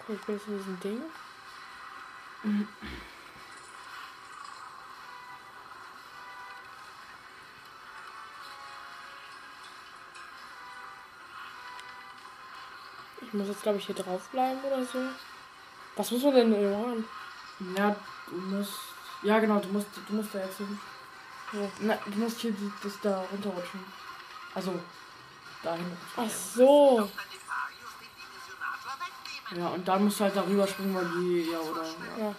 Okay, 0.00 0.14
ich 0.14 0.20
bin 0.22 0.36
jetzt 0.36 0.48
in 0.48 0.56
diesem 0.56 0.80
Ding. 0.80 1.02
Ich 13.20 13.32
muss 13.34 13.48
jetzt, 13.48 13.62
glaube 13.62 13.76
ich, 13.76 13.84
hier 13.84 13.94
drauf 13.94 14.30
bleiben 14.30 14.64
oder 14.64 14.82
so. 14.82 14.98
Was 15.94 16.10
muss 16.10 16.22
man 16.22 16.34
denn 16.36 16.70
machen? 16.70 17.04
Ja, 17.76 17.94
du 18.30 18.36
musst. 18.36 18.93
Ja 19.24 19.38
genau, 19.38 19.58
du 19.58 19.68
musst 19.68 19.88
du 20.06 20.14
musst 20.14 20.34
da 20.34 20.38
jetzt 20.38 20.58
hin. 20.58 20.78
Ja. 21.52 21.68
Na, 21.80 21.98
du 22.04 22.18
musst 22.18 22.40
hier 22.40 22.54
das 22.82 23.00
da 23.00 23.24
runterrutschen. 23.32 23.84
Also 24.54 24.78
dahin. 25.62 25.96
Ach 26.16 26.28
so. 26.28 27.10
Ja, 29.56 29.68
und 29.68 29.86
dann 29.86 30.04
musst 30.04 30.20
du 30.20 30.24
halt 30.24 30.36
darüber 30.36 30.66
springen, 30.66 30.94
weil 30.94 31.08
die, 31.08 31.50
ja, 31.50 31.58
oder, 31.58 31.84
ja. 32.18 32.34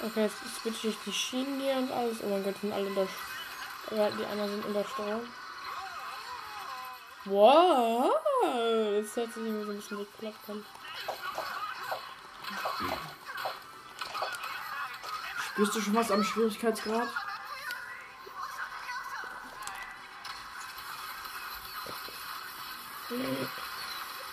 Okay, 0.00 0.22
jetzt 0.22 0.36
switche 0.60 0.88
ich 0.88 0.98
die 1.04 1.12
Schienen 1.12 1.60
hier 1.60 1.76
und 1.76 1.90
alles. 1.90 2.18
Oh 2.22 2.28
mein 2.28 2.44
Gott, 2.44 2.54
sind 2.60 2.72
alle 2.72 2.86
unter. 2.86 3.08
Ja, 3.90 4.10
die 4.10 4.26
anderen 4.26 4.50
sind 4.50 4.64
unter 4.66 4.84
Steuerung. 4.84 5.26
Wow! 7.24 8.12
Das 8.42 9.16
hört 9.16 9.32
sich 9.32 9.44
irgendwie 9.44 9.64
so 9.64 9.70
ein 9.72 9.76
bisschen 9.76 9.98
geklappt 9.98 10.50
an. 10.50 10.64
Spürst 15.58 15.74
du 15.74 15.80
schon 15.80 15.94
was 15.96 16.12
am 16.12 16.22
Schwierigkeitsgrad? 16.22 17.08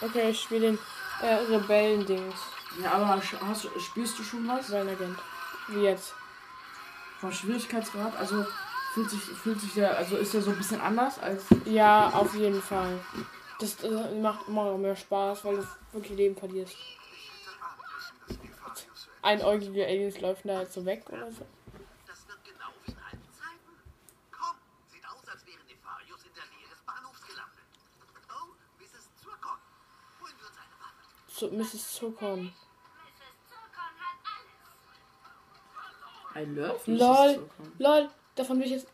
Okay, 0.02 0.30
ich 0.30 0.42
spiele 0.42 0.62
den 0.72 0.80
äh, 1.22 1.34
Rebellen-Dings. 1.56 2.36
Ja, 2.82 2.92
aber 2.94 3.08
hast, 3.08 3.64
du- 3.64 3.80
spürst 3.80 4.20
du 4.20 4.24
schon 4.24 4.48
was? 4.48 4.70
Rebellenagent. 4.70 5.18
Wie 5.70 5.82
jetzt? 5.82 6.14
Vom 7.20 7.32
Schwierigkeitsgrad? 7.32 8.16
Also 8.18 8.46
fühlt 8.94 9.10
sich, 9.10 9.22
fühlt 9.22 9.60
sich 9.62 9.74
der, 9.74 9.98
also 9.98 10.18
ist 10.18 10.34
der 10.34 10.42
so 10.42 10.52
ein 10.52 10.58
bisschen 10.58 10.82
anders 10.82 11.18
als. 11.20 11.44
Ja, 11.66 12.10
auf 12.10 12.36
jeden 12.36 12.62
Fall. 12.62 13.00
Das 13.60 13.82
äh, 13.84 14.20
macht 14.22 14.48
immer 14.48 14.78
mehr 14.78 14.96
Spaß, 14.96 15.46
weil 15.46 15.58
du 15.58 15.68
wirklich 15.94 16.18
Leben 16.18 16.36
verlierst. 16.36 16.76
Einäugige 19.26 19.88
Aliens 19.88 20.22
laufen 20.22 20.48
da 20.50 20.62
jetzt 20.62 20.74
so 20.74 20.86
weg 20.86 21.04
oder 21.10 21.32
so. 21.32 21.48
Das 22.06 22.28
wird 22.28 22.44
genau 22.46 22.70
wie 22.84 22.92
in 22.92 22.98
alten 23.00 23.34
Zeiten. 23.34 23.74
Komm, 24.30 24.56
sieht 24.88 25.04
aus, 25.04 25.28
als 25.28 25.44
wäre 25.48 25.58
Nefarius 25.68 26.24
in 26.26 26.34
der 26.36 26.46
Nähe 26.46 26.70
des 26.70 26.80
Bahnhofs 26.86 27.26
gelandet. 27.26 27.66
Oh, 28.30 28.54
Mrs. 28.78 29.10
Zurkon. 29.24 29.58
Holen 30.22 30.34
wir 30.38 30.48
uns 30.48 30.58
eine 30.62 30.78
Waffe. 30.78 31.02
Zu 31.28 31.48
Mrs. 31.48 31.74
Mrs. 31.74 31.92
Alles. 31.96 32.54
I 36.36 36.44
love 36.44 36.82
Lol, 36.86 37.50
lol, 37.80 38.10
davon 38.36 38.60
will 38.60 38.66
ich 38.66 38.74
jetzt. 38.74 38.88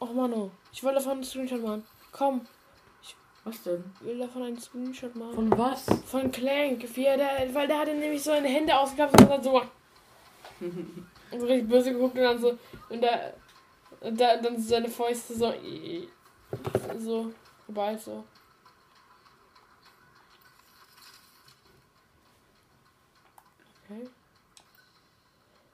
Och 0.00 0.12
Mano, 0.12 0.50
ich 0.72 0.82
will 0.82 0.94
davon 0.94 1.12
einen 1.12 1.24
Screenshot 1.24 1.62
machen. 1.62 1.86
Komm, 2.10 2.46
Was 3.46 3.62
denn? 3.62 3.84
ich 4.00 4.06
will 4.06 4.18
davon 4.18 4.42
einen 4.42 4.58
Screenshot 4.58 5.14
machen. 5.14 5.34
Von 5.34 5.56
was? 5.56 5.86
Von 6.06 6.32
Clank, 6.32 6.84
er 6.98 7.16
da, 7.16 7.54
weil 7.54 7.68
der 7.68 7.78
hatte 7.78 7.94
nämlich 7.94 8.20
so 8.20 8.32
seine 8.32 8.48
Hände 8.48 8.76
ausgeklappt 8.76 9.20
und 9.20 9.28
hat 9.30 9.44
so. 9.44 9.62
und 10.60 11.40
so 11.40 11.46
richtig 11.46 11.68
böse 11.68 11.92
geguckt 11.92 12.16
und 12.16 12.22
dann 12.24 12.40
so. 12.40 12.58
Und 12.88 13.00
da. 13.00 13.32
Und 14.00 14.20
da, 14.20 14.36
dann 14.38 14.60
so 14.60 14.68
seine 14.68 14.88
Fäuste 14.88 15.32
so. 15.32 15.54
So. 16.98 17.32
Überall 17.68 17.96
so. 17.96 18.24
Okay. 23.84 24.08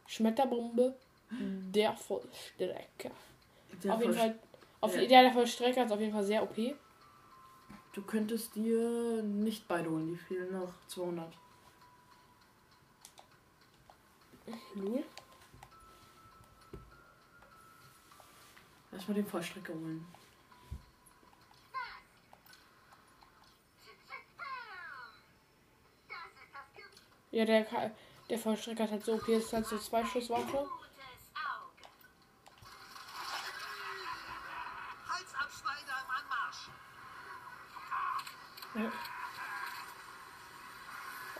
Schmetterbombe. 0.07 0.95
Der 1.31 1.97
Vollstrecker. 1.97 3.13
Der 3.83 3.95
auf 3.95 4.01
jeden 4.03 4.13
Fall. 4.13 4.39
Auf, 4.83 4.95
Ja. 4.95 5.01
ja, 5.01 5.23
der 5.23 5.33
Vollstrecker 5.33 5.87
ist 5.87 5.93
auf 5.93 6.01
jeden 6.01 6.13
Fall 6.13 6.25
sehr 6.25 6.43
OP. 6.43 6.59
Du 7.93 8.01
könntest 8.01 8.55
dir 8.55 9.23
nicht 9.23 9.69
beide 9.69 9.91
holen, 9.91 10.09
die 10.09 10.17
fehlen 10.17 10.53
noch 10.53 10.73
200. 10.89 11.31
Lul. 14.75 15.05
Erstmal 18.91 19.15
den 19.15 19.27
Vollstrecker 19.27 19.75
holen. 19.75 20.07
Ja, 27.31 27.45
der, 27.47 27.67
der 28.29 28.39
Vollstrecker 28.39 28.85
hat 28.85 28.91
halt 28.91 29.05
so 29.05 29.15
OP, 29.15 29.29
ist 29.29 29.53
halt 29.53 29.67
so 29.67 29.79
zwei 29.79 30.05
Schusswaffe. 30.05 30.67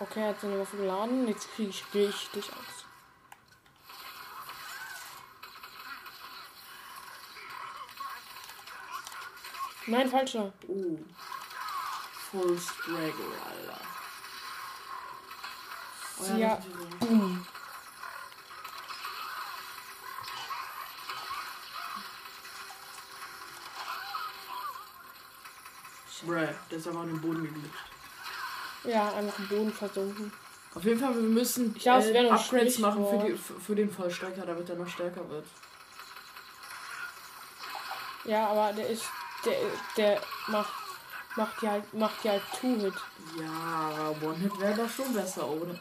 Okay, 0.01 0.21
er 0.21 0.29
hat 0.29 0.41
seine 0.41 0.59
Waffe 0.59 0.77
geladen. 0.77 1.29
Jetzt 1.29 1.53
kriege 1.55 1.71
ich 1.71 1.85
richtig 1.95 2.53
Angst. 2.53 2.87
Nein, 9.87 10.09
falscher. 10.09 10.53
Oh. 10.69 10.99
Full 12.31 12.59
Straggle, 12.59 13.33
Alter. 13.49 13.81
Oh 16.21 16.37
Ja. 16.37 16.59
Boom. 17.01 17.47
Bruh, 26.25 26.49
der 26.71 26.79
ist 26.79 26.87
einfach 26.87 27.01
auf 27.01 27.07
den 27.07 27.21
Boden 27.21 27.43
geglitscht. 27.43 27.93
Ja, 28.85 29.13
einfach 29.15 29.39
im 29.39 29.49
Boden 29.49 29.73
versunken. 29.73 30.33
Auf 30.75 30.85
jeden 30.85 30.99
Fall, 30.99 31.15
wir 31.15 31.23
müssen 31.23 31.75
Ich 31.77 31.83
glaube, 31.83 32.05
es 32.05 32.11
äh, 32.11 32.29
Upgrades 32.29 32.79
machen 32.79 33.07
für, 33.07 33.27
die, 33.27 33.37
für, 33.37 33.75
den 33.75 33.91
Vollstrecker, 33.91 34.47
damit 34.47 34.69
er 34.71 34.77
noch 34.77 34.89
stärker 34.89 35.29
wird. 35.29 35.47
Ja, 38.25 38.49
aber 38.49 38.73
der 38.73 38.89
ist. 38.89 39.05
Der, 39.45 39.55
der 39.97 40.21
macht. 40.49 40.73
Macht 41.37 41.63
die 41.63 41.69
halt. 41.69 41.93
Macht 41.95 42.25
die 42.25 42.31
halt 42.31 42.43
Two-Hit. 42.59 42.95
Ja, 43.39 43.51
aber 43.51 44.29
One-Hit 44.29 44.61
wäre 44.61 44.75
doch 44.75 44.91
schon 44.91 45.13
besser, 45.13 45.47
oder? 45.49 45.79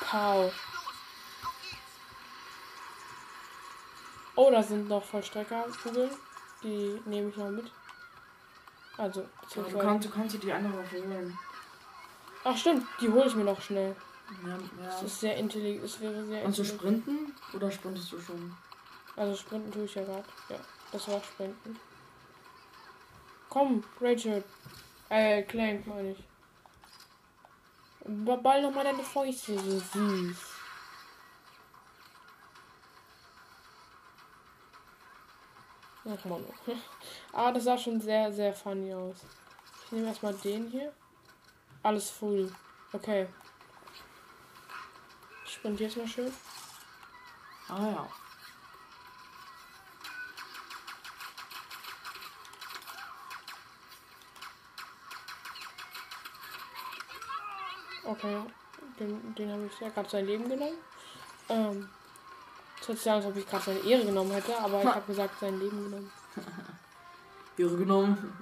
Pow. 0.00 0.52
Oh, 4.36 4.50
da 4.50 4.62
sind 4.62 4.88
noch 4.88 5.04
Vollstreckerkugeln. 5.04 6.10
Die 6.62 7.00
nehme 7.06 7.30
ich 7.30 7.36
noch 7.36 7.50
mit. 7.50 7.70
Also, 8.96 9.22
Ja, 9.54 9.62
du, 9.62 9.78
kannst, 9.78 10.08
du 10.08 10.12
kannst 10.12 10.34
dir 10.34 10.38
die 10.40 10.52
andere 10.52 10.84
holen. 10.92 11.38
Ach 12.44 12.56
stimmt, 12.56 12.86
die 13.00 13.08
hole 13.08 13.26
ich 13.26 13.34
mir 13.34 13.44
noch 13.44 13.60
schnell. 13.60 13.94
Ja, 14.46 14.58
Das 14.84 15.00
ja. 15.00 15.06
ist 15.06 15.20
sehr 15.20 15.36
intelligent. 15.36 15.84
Es 15.84 16.00
wäre 16.00 16.24
sehr 16.24 16.42
Kannst 16.42 16.58
du 16.58 16.62
intelligent. 16.62 17.02
sprinten 17.04 17.34
oder 17.56 17.70
sprintest 17.70 18.12
du 18.12 18.20
schon? 18.20 18.56
Also 19.16 19.34
sprinten 19.36 19.72
tue 19.72 19.84
ich 19.84 19.94
ja 19.94 20.04
gerade. 20.04 20.24
Ja, 20.48 20.56
das 20.92 21.08
war 21.08 21.20
sprinten. 21.22 21.78
Komm, 23.48 23.82
Rachel. 24.00 24.44
Äh, 25.08 25.42
Clank 25.42 25.86
meine 25.86 26.12
ich. 26.12 26.24
Ba- 28.06 28.36
Ball 28.36 28.62
nochmal 28.62 28.84
deine 28.84 29.02
Fäuste, 29.02 29.58
so 29.58 29.78
süß. 29.78 30.36
Man. 36.24 36.44
Aber 37.32 37.52
das 37.52 37.64
sah 37.64 37.78
schon 37.78 38.00
sehr, 38.00 38.32
sehr 38.32 38.52
funny 38.52 38.92
aus. 38.92 39.16
Ich 39.84 39.92
nehme 39.92 40.08
erstmal 40.08 40.34
den 40.34 40.68
hier. 40.68 40.92
Alles 41.82 42.10
full. 42.10 42.52
Okay. 42.92 43.26
Ich 45.44 45.54
sprint 45.54 45.80
jetzt 45.80 45.96
mal 45.96 46.06
schön. 46.06 46.32
Ah 47.68 47.86
ja. 47.86 48.08
Okay, 58.02 58.42
den, 58.98 59.34
den 59.36 59.52
habe 59.52 59.66
ich 59.66 59.80
ja 59.80 59.88
gerade 59.88 60.08
sein 60.08 60.26
Leben 60.26 60.48
genommen. 60.48 60.78
Ähm, 61.48 61.88
es 62.80 62.88
hört 62.88 62.98
sich 62.98 63.10
an, 63.10 63.16
als 63.18 63.26
ob 63.26 63.36
ich 63.36 63.46
gerade 63.48 63.64
seine 63.64 63.78
Ehre 63.80 64.04
genommen 64.04 64.30
hätte, 64.32 64.56
aber 64.58 64.80
ich 64.80 64.86
Ha. 64.88 64.94
habe 64.96 65.06
gesagt, 65.06 65.38
sein 65.40 65.58
Leben 65.58 65.84
genommen. 65.84 66.10
Ihre 67.56 67.76
genommen. 67.76 68.32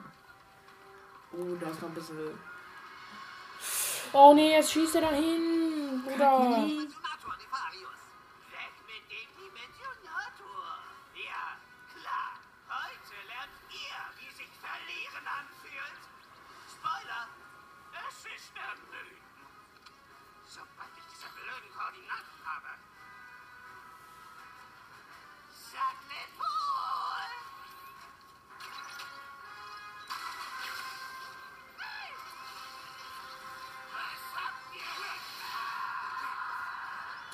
Oh, 1.32 1.56
da 1.60 1.70
ist 1.70 1.82
noch 1.82 1.88
ein 1.88 1.94
bisschen. 1.94 2.16
Oh 4.12 4.32
nee, 4.34 4.52
jetzt 4.52 4.72
schießt 4.72 4.94
er 4.96 5.00
dahin, 5.02 6.02
Bruder. 6.04 6.38
Dimensionator, 6.38 6.87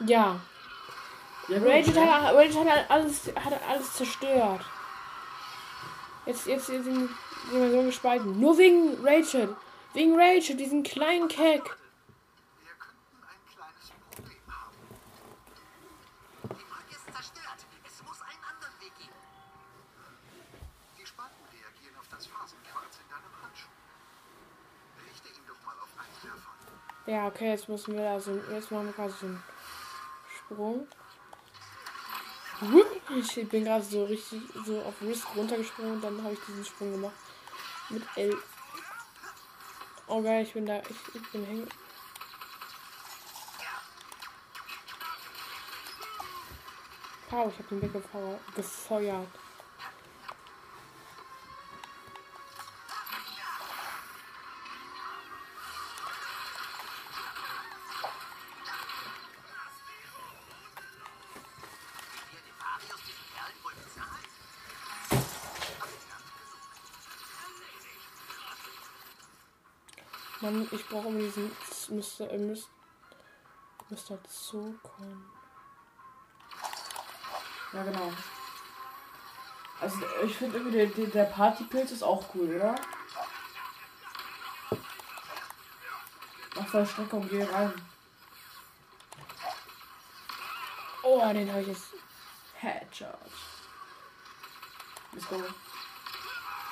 Ja, 0.06 0.40
Ja, 1.48 1.58
Rachel 1.58 1.94
ne? 1.94 2.22
hat, 2.22 2.34
Rachel 2.34 2.70
hat 2.70 2.90
alles, 2.90 3.32
hat 3.36 3.52
alles 3.68 3.92
zerstört. 3.94 4.64
Jetzt, 6.26 6.46
jetzt, 6.46 6.68
jetzt 6.68 6.84
sind 6.84 7.10
wir 7.50 7.70
so 7.70 7.82
gespalten. 7.82 8.38
Nur 8.40 8.56
wegen 8.58 8.96
Rachel. 9.02 9.56
Wegen 9.92 10.18
Rachel, 10.18 10.56
diesen 10.56 10.82
kleinen 10.82 11.28
Keck. 11.28 11.76
Ja, 27.06 27.26
okay, 27.26 27.50
jetzt 27.50 27.68
müssen 27.68 27.94
wir 27.94 28.10
also. 28.10 28.40
Jetzt 28.50 28.70
machen 28.70 28.86
wir 28.86 28.92
quasi 28.94 29.14
so 29.20 29.26
einen 29.26 29.42
Sprung. 30.54 30.86
Wupp, 32.60 32.86
Ich 33.10 33.48
bin 33.48 33.64
gerade 33.64 33.84
so 33.84 34.04
richtig 34.04 34.40
so 34.64 34.80
auf 34.82 34.94
Risk 35.02 35.26
runtergesprungen 35.36 35.94
und 35.94 36.04
dann 36.04 36.22
habe 36.22 36.34
ich 36.34 36.40
diesen 36.46 36.64
Sprung 36.64 36.92
gemacht. 36.92 37.14
Mit 37.90 38.02
L. 38.16 38.36
Oh 40.06 40.22
geil, 40.22 40.44
ich 40.44 40.52
bin 40.52 40.64
da. 40.64 40.78
Ich, 40.78 41.14
ich 41.14 41.30
bin 41.32 41.44
hängen. 41.44 41.68
Wow, 47.30 47.52
ich 47.52 47.58
habe 47.58 47.68
den 47.70 47.82
weggefeuert. 47.82 48.40
Gefeuert. 48.54 49.28
Mann, 70.44 70.68
ich 70.70 70.86
brauche 70.88 71.08
immer 71.08 71.20
diesen 71.20 71.50
Mr. 71.88 72.30
Äh, 72.30 72.36
Mr. 72.36 72.66
Mr. 73.88 74.22
Zokon. 74.28 75.24
Ja, 77.72 77.82
genau. 77.82 78.12
Also, 79.80 79.98
ich 80.22 80.36
finde 80.36 80.58
irgendwie, 80.58 80.76
der, 80.76 80.86
der, 80.86 81.06
der 81.06 81.24
Partypilz 81.24 81.92
ist 81.92 82.02
auch 82.02 82.34
cool, 82.34 82.56
oder? 82.56 82.74
Mach 86.56 86.68
voll 86.68 86.86
Strecke 86.86 87.16
und 87.16 87.30
geh 87.30 87.42
rein. 87.42 87.72
Oh, 91.02 91.20
den 91.32 91.50
habe 91.50 91.62
ich 91.62 91.68
jetzt. 91.68 91.86
Headshot. 92.56 93.18
Let's 95.12 95.26
go. 95.26 95.42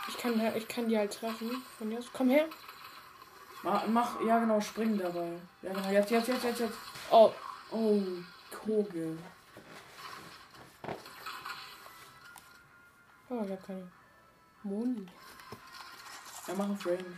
Ich 0.08 0.18
kann, 0.18 0.56
ich 0.56 0.68
kann 0.68 0.88
die 0.90 0.98
halt 0.98 1.18
treffen. 1.18 1.64
Von 1.78 1.90
jetzt. 1.90 2.12
Komm 2.12 2.28
her. 2.28 2.48
Mach, 3.62 3.86
mach, 3.86 4.20
ja 4.26 4.38
genau, 4.38 4.60
spring 4.60 4.98
dabei. 4.98 5.38
Ja 5.62 5.72
genau, 5.72 5.88
jetzt, 5.90 6.10
jetzt, 6.10 6.28
jetzt, 6.28 6.44
jetzt, 6.44 6.60
jetzt. 6.60 6.78
Oh, 7.10 7.32
Oh, 7.74 8.02
Kogel. 8.50 9.16
oh 13.30 13.42
ich 13.44 13.50
habe 13.50 13.58
keine 13.66 13.90
Moni. 14.62 15.06
Ja, 16.46 16.54
mach 16.54 16.68
auf 16.68 16.86
Range. 16.86 17.16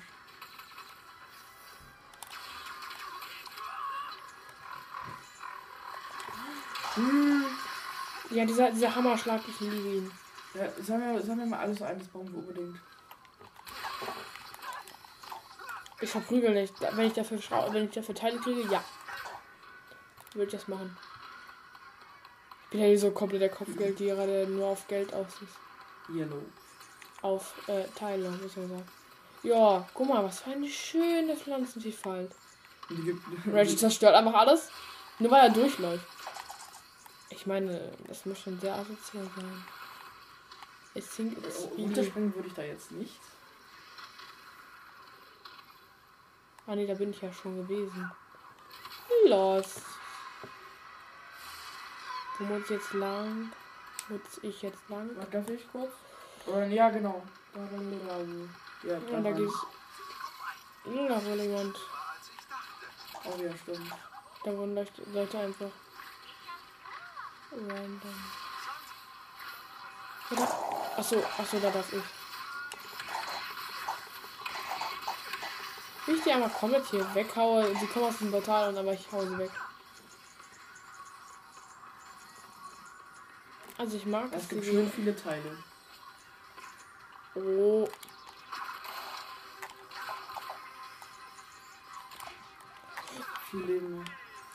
Ja, 8.30 8.44
dieser, 8.44 8.70
dieser 8.70 8.94
Hammerschlag, 8.94 9.40
ich 9.48 9.59
liebe 9.59 9.76
ihn. 9.76 10.11
Ja, 10.54 10.70
sammeln 10.85 11.14
wir, 11.14 11.22
sammeln 11.22 11.50
wir 11.50 11.57
mal 11.57 11.64
alles 11.64 11.83
ein, 11.83 11.98
das 11.98 12.07
brauchen 12.07 12.33
wir 12.33 12.38
unbedingt. 12.38 12.78
Ich 16.00 16.11
verprügel 16.11 16.52
nicht. 16.52 16.74
Wenn 16.80 17.07
ich 17.07 17.12
dafür, 17.12 17.38
Schrau- 17.40 17.72
wenn 17.72 17.87
ich 17.87 17.90
dafür 17.92 18.14
Teile 18.14 18.38
kriege, 18.38 18.62
ja. 18.70 18.83
Würde 20.35 20.46
ich 20.46 20.52
das 20.52 20.68
machen. 20.68 20.96
Ich 22.64 22.70
bin 22.70 22.80
ja 22.80 22.87
hier 22.87 22.98
so 22.98 23.11
komplett 23.12 23.42
der 23.42 23.48
Kopfgeldjäger, 23.50 24.26
der 24.26 24.46
nur 24.46 24.66
auf 24.68 24.87
Geld 24.88 25.12
aus 25.14 25.26
ist. 25.40 26.14
Yellow. 26.14 26.42
Auf 27.22 27.54
äh, 27.68 27.85
Teile, 27.94 28.28
muss 28.30 28.57
man 28.57 28.68
sagen. 28.68 28.88
Ja, 29.44 29.87
guck 29.94 30.09
mal, 30.09 30.24
was 30.24 30.40
für 30.40 30.50
eine 30.50 30.68
schöne 30.68 31.37
Pflanzenvielfalt. 31.37 32.33
Die. 32.90 33.16
Reggie 33.50 33.76
zerstört 33.76 34.14
einfach 34.14 34.35
alles. 34.35 34.70
Nur 35.18 35.30
weil 35.30 35.44
er 35.48 35.50
durchläuft. 35.50 36.07
Ich 37.30 37.46
meine, 37.46 37.92
das 38.09 38.26
muss 38.26 38.40
schon 38.40 38.59
sehr 38.59 38.74
asozial 38.74 39.28
sein. 39.37 39.64
Ich 40.94 41.04
Oh, 41.18 41.22
really... 41.22 41.83
Runterspringen 41.83 42.35
würde 42.35 42.48
ich 42.48 42.54
da 42.54 42.62
jetzt 42.62 42.92
nicht. 42.92 43.20
Ah 46.66 46.74
ne, 46.74 46.87
da 46.87 46.94
bin 46.94 47.11
ich 47.11 47.20
ja 47.20 47.33
schon 47.33 47.57
gewesen. 47.57 48.11
Los. 49.27 49.83
Wo 52.38 52.44
muss 52.44 52.62
ich 52.64 52.70
jetzt 52.70 52.92
lang? 52.94 53.53
Muss 54.09 54.38
ich 54.42 54.62
jetzt 54.62 54.88
lang? 54.88 55.11
Darf 55.31 55.48
ich 55.48 55.70
kurz? 55.70 55.92
Oder, 56.46 56.66
ja, 56.66 56.88
genau. 56.90 57.22
Da, 57.53 57.61
da, 57.61 57.77
da, 57.77 58.18
da. 58.18 58.88
Ja, 58.88 59.20
da 59.20 59.31
geht's. 59.33 59.66
Da 60.85 61.24
wohl 61.24 61.40
jemand. 61.40 61.77
Oh 63.24 63.42
ja, 63.42 63.57
stimmt. 63.57 63.90
Da 64.44 64.57
wurden 64.57 64.74
Leute, 64.74 65.03
Leute 65.12 65.38
einfach. 65.38 65.70
Random. 67.53 68.24
Oder? 70.31 70.48
Achso, 70.96 71.22
achso, 71.38 71.59
da 71.61 71.70
darf 71.70 71.92
ich. 71.92 72.23
Wie 76.07 76.12
ich 76.12 76.23
die 76.23 76.33
einmal 76.33 76.51
komplett 76.51 76.85
hier 76.87 77.14
weghaue, 77.14 77.75
sie 77.77 77.87
kommen 77.87 78.07
aus 78.07 78.19
dem 78.19 78.31
Portal 78.31 78.69
und 78.69 78.77
aber 78.77 78.93
ich 78.93 79.11
hau 79.11 79.25
sie 79.25 79.38
weg. 79.38 79.51
Also 83.79 83.97
ich 83.97 84.07
mag 84.07 84.29
Es 84.33 84.43
es. 84.43 84.49
gibt 84.49 84.64
schön 84.64 84.90
viele 84.90 85.17
Teile. 85.17 85.57
Oh. 87.35 87.88
Viel 93.51 93.61
Leben. 93.62 94.05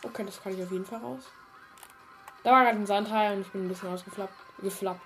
Okay, 0.03 0.23
das 0.25 0.41
kann 0.41 0.53
ich 0.53 0.63
auf 0.63 0.71
jeden 0.71 0.85
Fall 0.85 0.99
raus. 0.99 1.23
Da 2.43 2.51
war 2.51 2.63
gerade 2.63 2.77
ein 2.77 2.85
Sandhai 2.85 3.33
und 3.33 3.41
ich 3.41 3.51
bin 3.51 3.65
ein 3.65 3.69
bisschen 3.69 3.89
ausgeflappt. 3.93 4.33
Geflappt. 4.59 5.01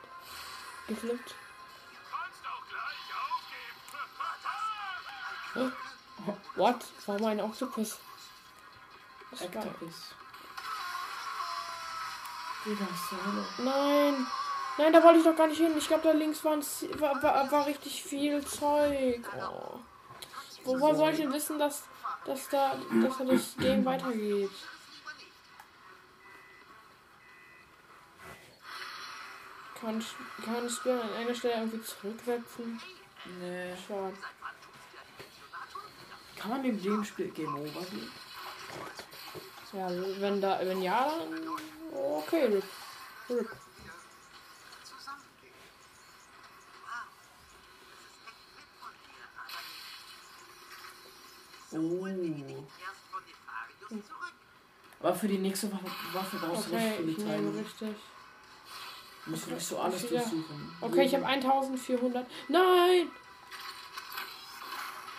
Geflippt. 0.87 1.35
Kannst 2.11 2.45
auch 2.45 2.63
gleich 2.69 3.09
aufgeben. 5.65 5.82
What? 6.55 6.79
Das 9.31 9.41
ist 9.41 9.51
geil. 9.51 9.67
Octopus. 9.67 10.15
Digga, 12.65 12.87
zur 13.09 13.25
Hölle? 13.25 13.45
Nein. 13.57 14.27
Nein, 14.77 14.93
da 14.93 15.03
wollte 15.03 15.19
ich 15.19 15.25
doch 15.25 15.35
gar 15.35 15.47
nicht 15.47 15.57
hin. 15.57 15.73
Ich 15.77 15.87
glaube, 15.87 16.03
da 16.03 16.11
links 16.11 16.43
war, 16.43 16.57
war, 16.99 17.51
war 17.51 17.65
richtig 17.65 18.03
viel 18.03 18.43
Zeug. 18.45 19.21
Oh. 19.39 19.79
Woher 20.63 20.95
soll 20.95 21.09
ich 21.11 21.17
denn 21.17 21.33
wissen, 21.33 21.59
dass, 21.59 21.83
dass, 22.25 22.49
da, 22.49 22.75
dass 23.01 23.17
da 23.17 23.25
das 23.25 23.55
Game 23.57 23.83
weitergeht? 23.85 24.49
Kann 29.79 29.99
ich, 29.99 30.15
kann 30.45 30.65
ich 30.65 30.91
an 30.91 31.13
einer 31.13 31.35
Stelle 31.35 31.55
irgendwie 31.55 31.81
zurücksetzen? 31.83 32.81
Nee. 33.39 33.75
Schade. 33.85 34.13
Kann 36.43 36.51
man 36.51 36.61
dem 36.61 36.83
dem 36.83 37.05
Spiel 37.05 37.29
Game 37.29 37.55
Over 37.55 37.85
geben? 37.85 38.11
Ja, 39.71 39.89
wenn 40.19 40.41
da, 40.41 40.59
wenn 40.59 40.81
ja, 40.81 41.09
dann 41.09 41.47
okay, 41.93 42.47
Rip. 42.47 42.63
Rip. 43.29 43.49
Oh. 51.71 52.07
Aber 54.99 55.15
für 55.15 55.29
die 55.29 55.37
nächste 55.37 55.71
Waffe, 55.71 55.85
Waffe 56.11 56.37
brauchst 56.39 56.67
du 56.67 56.75
Okay, 56.75 56.99
nicht 56.99 57.21
viele 57.21 57.29
Teile. 57.29 57.55
richtig. 57.55 57.95
Du 59.23 59.31
musst 59.31 59.43
Okay, 59.45 59.53
nicht 59.53 59.65
so 59.65 59.79
alles 59.79 60.09
durchsuchen. 60.09 60.75
Okay, 60.81 61.05
ich 61.05 61.15
habe 61.15 61.25
1400. 61.25 62.27
Nein! 62.49 63.11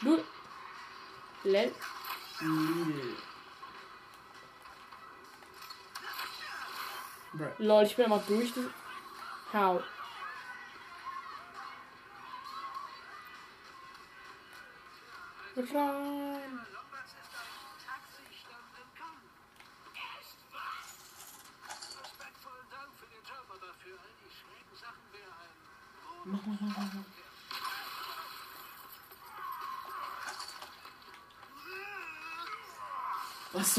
Du. 0.03 0.23
Lel. 1.45 1.75
Lol, 7.59 7.85
ich 7.85 7.97
bin 7.97 8.05
einfach 8.07 8.27
durch. 8.27 8.53
How? 9.53 9.83
Rein. 15.57 16.61
Lombards 16.73 17.13
ist 17.13 17.35
einem 17.37 17.77
Taxistand 17.87 18.75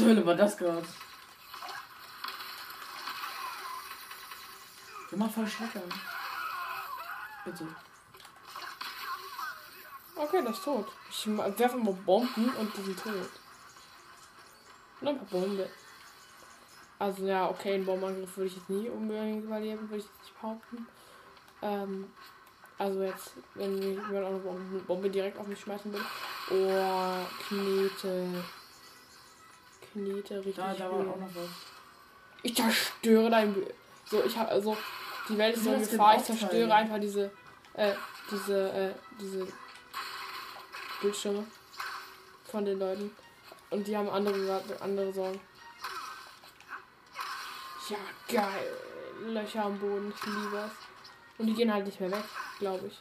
Hölle 0.06 0.24
war 0.24 0.36
das 0.36 0.56
gerade? 0.56 0.86
Geh 5.10 5.16
mal 5.16 5.28
voll 5.28 5.48
Schrecken. 5.48 5.82
Bitte. 7.44 7.66
Okay, 10.14 10.42
das 10.44 10.58
ist 10.58 10.64
tot. 10.64 10.86
Ich 11.10 11.26
werfe 11.58 11.76
mal 11.78 11.92
Bomben 11.92 12.48
und 12.54 12.76
die 12.76 12.82
sind 12.82 13.02
tot. 13.02 13.30
Noch 15.00 15.10
ein 15.10 15.18
paar 15.18 15.40
Bomben. 15.40 15.68
Also 17.00 17.26
ja, 17.26 17.50
okay, 17.50 17.74
einen 17.74 17.84
Bombenangriff 17.84 18.36
würde 18.36 18.46
ich 18.46 18.56
jetzt 18.56 18.70
nie 18.70 18.88
unbedingt 18.88 19.44
überleben, 19.44 19.90
würde 19.90 19.98
ich 19.98 20.04
jetzt 20.04 20.20
nicht 20.20 20.40
behaupten. 20.40 20.86
Ähm, 21.62 22.12
also 22.78 23.02
jetzt, 23.02 23.32
wenn 23.54 23.82
jemand 23.82 24.24
auch 24.24 24.54
eine 24.54 24.80
Bombe, 24.86 25.10
direkt 25.10 25.36
auf 25.38 25.48
mich 25.48 25.60
schmeißen 25.60 25.92
will. 25.92 26.04
Oh, 26.50 27.26
Knete. 27.48 28.44
Knete, 29.96 30.36
richtig. 30.38 30.56
Da, 30.56 30.74
da 30.74 30.90
war 30.90 30.98
auch 31.00 31.04
noch 31.16 31.34
was. 31.34 31.48
Ich 32.42 32.54
zerstöre 32.54 33.30
dein. 33.30 33.54
Bi- 33.54 33.66
So, 34.10 34.22
ich 34.24 34.36
habe 34.36 34.50
also. 34.50 34.76
Die 35.28 35.38
Welt 35.38 35.56
ist 35.56 35.64
so 35.64 35.72
in 35.72 35.80
Gefahr. 35.80 36.16
Ich 36.16 36.22
zerstöre 36.24 36.74
einfach 36.74 36.98
diese. 37.00 37.30
Äh, 37.74 37.94
diese, 38.30 38.70
äh, 38.72 38.92
diese. 39.20 39.46
Bildschirme. 41.00 41.44
Von 42.50 42.64
den 42.64 42.78
Leuten. 42.78 43.10
Und 43.70 43.86
die 43.86 43.96
haben 43.96 44.08
andere, 44.08 44.62
andere 44.80 45.12
Sorgen. 45.12 45.40
Ja, 47.88 47.96
geil. 48.28 48.76
Löcher 49.26 49.64
am 49.64 49.78
Boden. 49.78 50.12
Ich 50.16 50.26
liebe 50.26 50.56
es. 50.58 50.72
Und 51.38 51.46
die 51.46 51.54
gehen 51.54 51.72
halt 51.72 51.86
nicht 51.86 52.00
mehr 52.00 52.10
weg, 52.10 52.24
glaube 52.58 52.86
ich. 52.86 53.00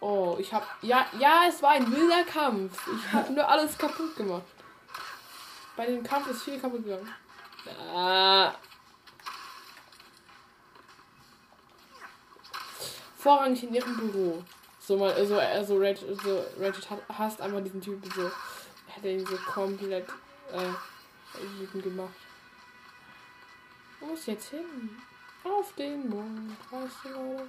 Oh, 0.00 0.36
ich 0.38 0.52
hab. 0.52 0.64
Ja, 0.82 1.06
ja, 1.18 1.42
es 1.48 1.62
war 1.62 1.70
ein 1.70 1.90
wilder 1.90 2.24
Kampf. 2.24 2.88
Ich 2.96 3.12
habe 3.12 3.32
nur 3.32 3.48
alles 3.48 3.76
kaputt 3.76 4.14
gemacht. 4.16 4.44
Bei 5.76 5.86
dem 5.86 6.02
Kampf 6.02 6.28
ist 6.28 6.42
viel 6.42 6.60
kaputt 6.60 6.84
gegangen. 6.84 7.12
Ah. 7.94 8.54
Vorrangig 13.16 13.64
in 13.64 13.74
ihrem 13.74 13.96
Büro. 13.96 14.44
So 14.80 14.96
mal, 14.96 15.12
also, 15.12 15.38
also 15.38 15.76
Red, 15.76 15.98
so 15.98 16.44
Reddit 16.58 16.88
hat, 16.88 17.00
hasst 17.18 17.40
einfach 17.40 17.62
diesen 17.62 17.80
Typen 17.80 18.10
so. 18.12 18.22
Er 18.22 18.96
hat 18.96 19.04
ihn 19.04 19.26
so 19.26 19.36
komplett 19.36 20.08
äh, 20.52 21.80
gemacht. 21.80 22.14
Wo 24.00 24.14
ich 24.14 24.26
jetzt 24.26 24.50
hin? 24.50 24.96
Auf 25.44 25.72
den 25.74 26.08
Mond. 26.08 26.56
Weißt 26.70 27.04
du? 27.04 27.48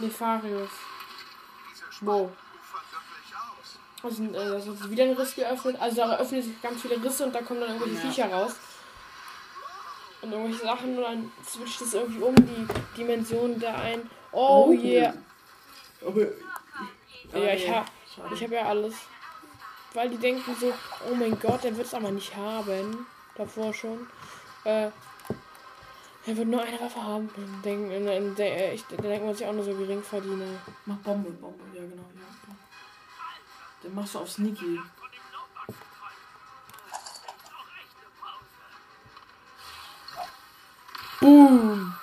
Nefarius. 0.00 0.70
Diese 1.70 2.06
Wo? 2.06 2.30
Spalten 2.30 2.36
ufern 2.58 3.04
wirklich 3.14 3.34
aus. 3.36 3.78
Also, 4.02 4.24
äh, 4.24 4.50
das 4.50 4.66
ist 4.66 4.90
wieder 4.90 5.04
ein 5.04 5.12
Riss 5.12 5.34
geöffnet. 5.34 5.76
Also 5.80 5.96
da 5.96 6.16
öffnen 6.16 6.42
sich 6.42 6.62
ganz 6.62 6.82
viele 6.82 7.02
Risse 7.02 7.24
und 7.24 7.34
da 7.34 7.42
kommen 7.42 7.60
dann 7.60 7.70
irgendwelche 7.70 7.94
Ja. 7.94 8.00
Viecher 8.10 8.32
raus. 8.32 8.52
Und 10.22 10.32
irgendwelche 10.32 10.64
Sachen 10.64 10.96
und 10.96 11.02
dann 11.02 11.32
switcht 11.46 11.80
es 11.80 11.94
irgendwie 11.94 12.22
um 12.22 12.34
die 12.36 12.66
Dimensionen 12.96 13.58
da 13.58 13.74
ein. 13.74 14.08
Oh 14.32 14.70
yeah. 14.72 15.14
Aber. 16.06 16.22
Ja, 17.32 17.54
ich 17.54 17.70
hab, 17.70 17.86
ich 18.32 18.42
hab 18.42 18.50
ja 18.50 18.62
alles. 18.66 18.94
Weil 19.94 20.08
die 20.10 20.18
denken 20.18 20.54
so, 20.60 20.72
oh 21.10 21.14
mein 21.14 21.38
Gott, 21.40 21.64
der 21.64 21.76
wird 21.76 21.86
es 21.86 21.94
aber 21.94 22.10
nicht 22.10 22.34
haben. 22.36 23.06
Davor 23.34 23.72
schon. 23.72 24.06
Äh, 24.64 24.90
er 26.30 26.36
wird 26.36 26.48
nur 26.48 26.62
eine 26.62 26.80
Waffe 26.80 27.02
haben. 27.02 27.28
Dann 27.34 27.62
denken, 27.62 28.06
dann, 28.06 28.34
dann, 28.36 28.46
ich, 28.72 28.84
dann 28.86 29.02
denkt 29.02 29.26
man 29.26 29.34
sich 29.34 29.46
auch 29.46 29.52
nur 29.52 29.64
so 29.64 29.74
gering 29.74 30.02
verdiene. 30.02 30.60
Mach 30.86 30.96
Bombe, 30.98 31.30
Bombe, 31.30 31.64
ja 31.74 31.82
genau, 31.82 32.02
ja. 32.14 32.54
Dann 33.82 33.94
machst 33.94 34.14
du 34.14 34.20
auf 34.20 34.30
Sneaky. 34.30 34.78
Boom! 41.20 41.94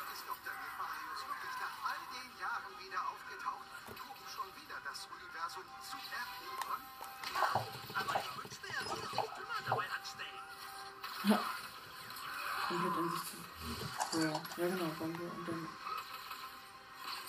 Ja, 14.58 14.66
genau, 14.66 14.86
Bombe 14.98 15.22
und 15.22 15.48
dann. 15.48 15.68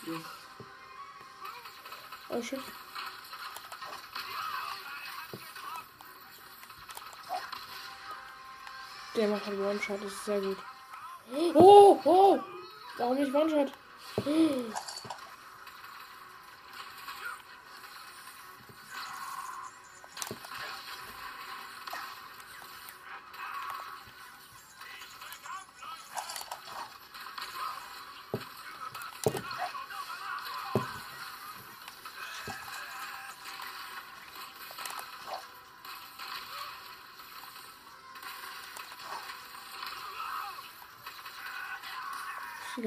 Yes. 0.07 0.23
Oh 2.31 2.43
shit. 2.43 2.61
Der 9.15 9.29
macht 9.29 9.47
halt 9.47 9.59
One-Shot, 9.59 10.03
das 10.03 10.13
ist 10.13 10.25
sehr 10.25 10.41
gut. 10.41 10.57
Oh, 11.55 12.01
oh! 12.05 12.39
Warum 12.97 13.17
nicht 13.17 13.35
One-Shot? 13.35 13.73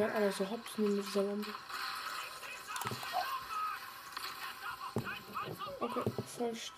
Werden 0.02 0.16
alle 0.16 0.32
so 0.32 0.50
hops 0.50 0.78
nehmen 0.80 0.96
mit 0.98 1.06
dieser 1.06 1.22
Bombe. 1.22 1.54
Okay, 5.80 6.04
falsch. 6.38 6.72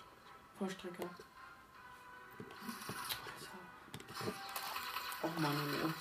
Vollstrecker. 0.59 1.09
Och 5.21 5.39
Mann, 5.39 5.55
oh. 5.86 5.93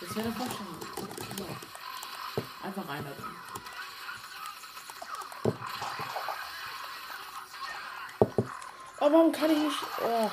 Das 0.00 0.14
wäre 0.14 0.28
der 0.28 0.36
Vollstrecker. 0.36 1.34
Genau. 1.36 1.56
Einfach 2.62 2.88
reinlassen. 2.88 3.36
Oh, 9.00 9.12
warum 9.12 9.32
kann 9.32 9.50
ich 9.50 9.58
nicht. 9.58 9.82
Oh. 10.04 10.30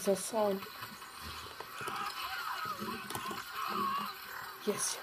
Dieser 0.00 0.16
Sound. 0.16 0.62
Yes. 4.64 4.98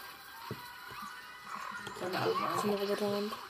Seine 1.99 2.21
Augen 2.21 2.59
So 2.61 2.67
eine 2.67 2.77
Roboterhand. 2.81 3.46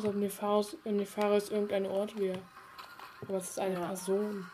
Als 0.00 0.08
ob 0.08 0.14
Nefarius, 0.16 0.78
Nefarius 0.86 1.50
irgendein 1.50 1.84
Ort 1.84 2.18
wäre. 2.18 2.38
Aber 3.20 3.36
es 3.36 3.50
ist 3.50 3.58
eine 3.60 3.74
Ja. 3.74 3.88
Person. 3.88 4.46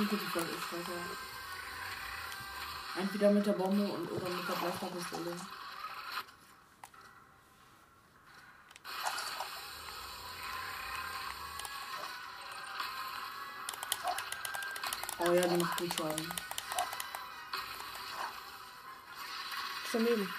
Punkte, 0.00 0.16
die 0.16 0.30
voll 0.30 0.42
ist, 0.42 0.72
also. 0.72 0.92
Entweder 2.96 3.30
mit 3.30 3.46
der 3.46 3.52
Bombe 3.52 3.84
und 3.84 4.10
oder 4.10 4.30
mit 4.30 4.48
der 4.48 4.54
Bleifachpistole. 4.54 5.36
Oh 15.18 15.32
ja, 15.32 15.42
die 15.42 15.56
macht 15.56 15.76
gut 15.76 15.94
Schaden. 15.94 16.32
Daneben. 19.92 20.34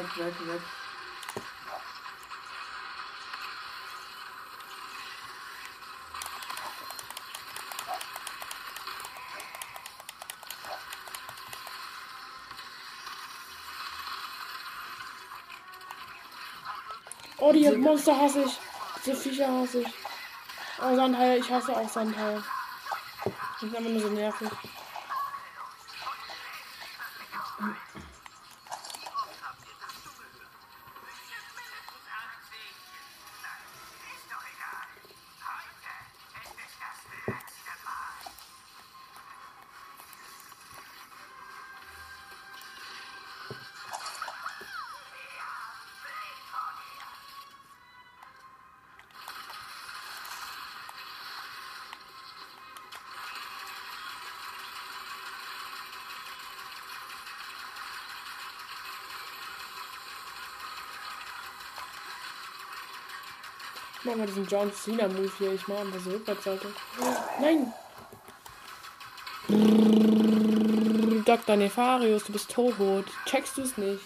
Weg, 0.00 0.16
weg, 0.16 0.46
weg. 0.46 0.60
Oh, 17.42 17.52
die 17.52 17.70
Monster 17.70 18.16
hasse 18.16 18.42
ich. 18.42 18.58
Diese 19.04 19.16
Viecher 19.16 19.48
hasse 19.48 19.80
ich. 19.80 19.88
Oh, 20.78 20.94
Sandhaie, 20.94 21.38
ich 21.38 21.50
hasse 21.50 21.76
auch 21.76 21.88
Sandhaie. 21.88 22.42
Die 23.60 23.66
sind 23.66 23.74
immer 23.74 23.88
nur 23.88 24.00
so 24.00 24.08
nervig. 24.08 24.48
Mach 64.04 64.16
mal 64.16 64.26
diesen 64.26 64.46
John 64.46 64.72
Cena 64.72 65.08
Move 65.08 65.30
hier. 65.38 65.52
Ich 65.52 65.68
mache 65.68 65.86
das 65.92 66.06
Rückwärtsseite. 66.06 66.66
Nein! 67.40 67.72
Dr. 71.24 71.56
Nefarius, 71.56 72.24
du 72.24 72.32
bist 72.32 72.50
tot. 72.50 72.74
Checkst 73.26 73.58
du 73.58 73.62
es 73.62 73.76
nicht? 73.76 74.00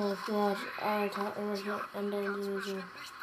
Oh 0.00 0.16
Gott, 0.26 0.56
Alter, 0.80 1.32
irgendwelche 1.36 1.80
anderen 1.92 2.40
Dinge 2.40 2.42
so. 2.44 2.54
Bestimmt 2.54 3.17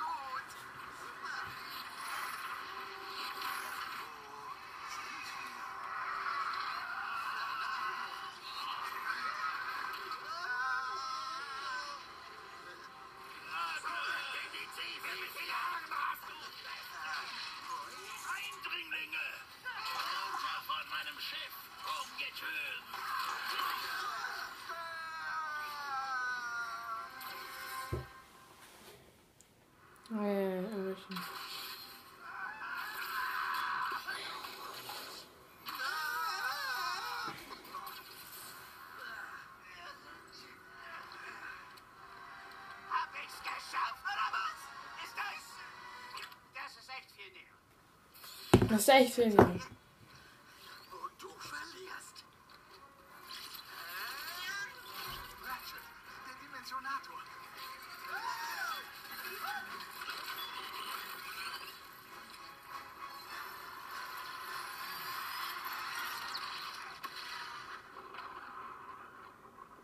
Das 48.75 48.81
ist 48.81 48.89
echt 48.89 49.17
Dimensionator. 49.17 49.55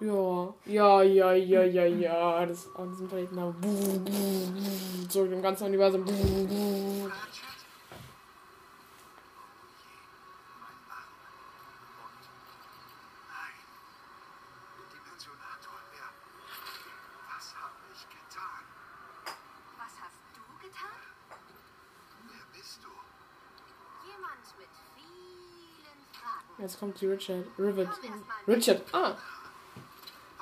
Ja, 0.02 0.54
ja, 0.66 1.02
ja, 1.02 1.32
ja, 1.32 1.64
ja, 1.64 1.86
ja. 1.86 2.46
Das 2.46 2.68
an 2.76 2.90
diesem 2.92 3.08
Planeten. 3.08 3.56
So 5.10 5.24
im 5.24 5.42
ganzen 5.42 5.68
Universum. 5.68 6.02
Ratchet? 6.02 6.18
Oh 9.38 9.64
je, 9.84 9.96
mein 10.60 10.80
Arm. 10.90 11.12
Und 12.02 12.24
nein, 13.30 13.58
der 14.78 14.88
Dimensionator, 14.90 15.78
er... 16.02 16.10
Was 17.30 17.48
habe 17.62 17.86
ich 17.94 18.04
getan? 18.10 18.64
Was 19.78 19.94
hast 20.02 20.22
du 20.34 20.44
getan? 20.66 21.02
Wer 22.28 22.46
bist 22.58 22.80
du? 22.82 22.92
Jemand 24.10 24.46
mit 24.58 24.74
vielen 24.96 26.02
Fragen. 26.12 26.58
Jetzt 26.58 26.80
kommt 26.80 26.91
die 27.02 27.08
Richard. 27.08 27.46
Rivet. 27.58 27.90
Richard. 28.48 28.82
Ah. 28.94 29.16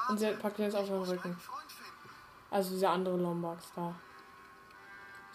Und 0.09 0.19
sie 0.19 0.27
packt 0.33 0.59
jetzt 0.59 0.75
auf 0.75 0.87
seinen 0.87 1.03
Rücken. 1.03 1.37
Also 2.51 2.71
dieser 2.71 2.89
andere 2.89 3.17
Lombax 3.17 3.71
da. 3.75 3.93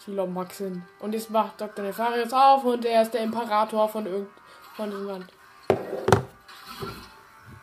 Die 0.05 0.11
Lombax 0.11 0.57
sind. 0.57 0.83
Und 0.99 1.13
jetzt 1.13 1.31
macht 1.31 1.59
Dr. 1.59 1.83
Nefarius 1.83 2.31
auf 2.31 2.63
und 2.63 2.85
er 2.85 3.01
ist 3.01 3.13
der 3.13 3.21
Imperator 3.21 3.89
von 3.89 4.05
irgend 4.05 4.29
von 4.75 4.89
diesem 4.91 5.07
Land. 5.07 5.27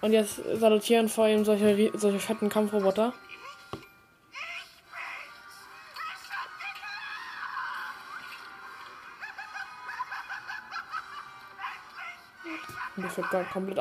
Und 0.01 0.13
jetzt 0.13 0.41
salutieren 0.55 1.09
vor 1.09 1.29
ihm 1.29 1.45
solche, 1.45 1.93
solche 1.95 2.19
fetten 2.19 2.49
Kampfroboter. 2.49 3.13
Seid 13.33 13.47
früh 13.47 13.53
von 13.53 13.75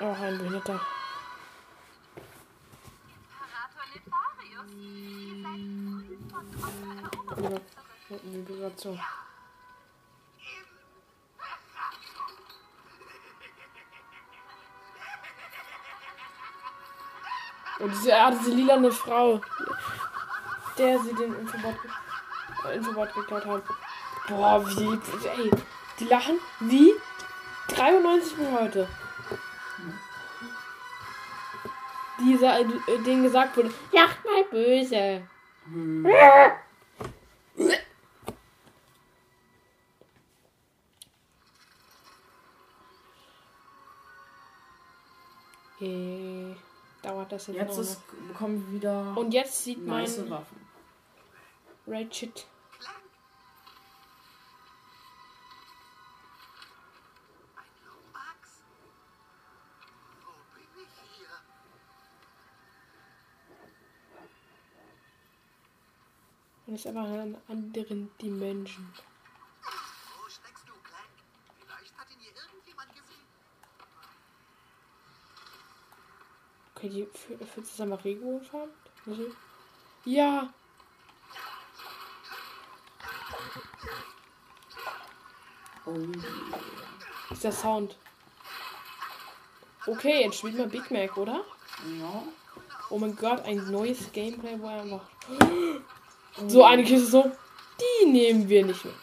eurer 0.00 0.26
Eroberung 0.26 0.64
zurück. 0.64 0.80
Vibration. 8.08 9.00
Und 17.80 17.90
diese, 17.92 18.14
ah, 18.14 18.30
diese 18.30 18.50
lilane 18.50 18.92
Frau. 18.92 19.40
der 20.78 20.98
sie 21.00 21.14
den 21.14 21.34
Infobot, 21.34 21.74
äh, 22.64 22.76
Infobot 22.76 23.14
geklaut 23.14 23.44
hat. 23.44 23.62
Boah, 24.28 24.66
wie, 24.66 24.98
ey, 25.28 25.50
die 26.00 26.06
lachen 26.06 26.36
wie 26.60 26.92
93 27.68 28.36
bis 28.36 28.50
heute. 28.50 28.88
Dieser, 32.20 32.60
äh, 32.60 32.64
denen 33.06 33.22
gesagt 33.22 33.56
wurde, 33.56 33.72
lacht 33.92 34.24
mal 34.24 34.44
böse. 34.50 35.22
Äh, 45.80 46.54
dauert 47.02 47.32
das 47.32 47.46
jetzt, 47.46 47.56
Jetzt 47.56 47.76
noch. 47.76 47.82
ist, 47.82 48.28
bekommen 48.28 48.66
wir 48.66 48.76
wieder 48.80 49.16
Und 49.16 49.32
jetzt 49.32 49.64
sieht 49.64 49.84
nice 49.86 50.28
Waffen. 50.28 50.60
Ratchet. 51.86 52.46
Und 66.70 66.76
ist 66.76 66.86
einfach 66.86 67.06
in 67.06 67.18
einer 67.18 67.38
anderen 67.48 68.16
Dimension. 68.22 68.88
Wo 69.64 70.28
steckst 70.28 70.68
du, 70.68 70.72
Clank? 70.84 71.10
Vielleicht 71.58 71.98
hat 71.98 72.06
ihn 72.12 72.20
hier 72.20 72.30
irgendjemand 72.30 72.90
gesehen. 72.90 73.26
Okay, 76.76 76.88
die 76.88 77.08
für, 77.18 77.44
für 77.44 77.64
zusammen 77.64 77.94
Regenbogenfarben? 77.94 78.72
Also, 79.04 79.32
ja. 80.04 80.54
Oh, 85.86 87.32
Ist 87.32 87.42
der 87.42 87.50
Sound. 87.50 87.96
Okay, 89.88 90.22
jetzt 90.22 90.38
spielt 90.38 90.56
mal 90.56 90.68
Big 90.68 90.88
Mac, 90.92 91.16
oder? 91.16 91.44
ja. 91.98 92.22
Oh 92.90 92.98
mein 93.00 93.16
Gott, 93.16 93.40
ein 93.44 93.72
neues 93.72 94.12
Gameplay, 94.12 94.56
wo 94.60 94.68
er 94.68 94.82
einfach. 94.82 95.08
So 96.48 96.64
eine 96.64 96.84
Kiste 96.84 97.06
so. 97.06 97.30
Die 97.80 98.06
nehmen 98.10 98.48
wir 98.48 98.64
nicht 98.64 98.84
mehr. 98.84 98.94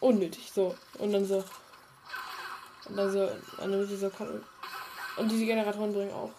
Unnötig, 0.00 0.50
so. 0.52 0.74
Und 0.98 1.12
dann 1.12 1.24
so. 1.24 1.42
Und 2.88 2.96
dann 2.96 3.10
so. 3.10 3.20
Und 3.62 3.72
dann 3.72 3.86
so 3.86 4.10
kann- 4.10 4.42
Und 5.16 5.30
diese 5.30 5.46
Generatoren 5.46 5.92
bringen 5.92 6.12
auch. 6.12 6.30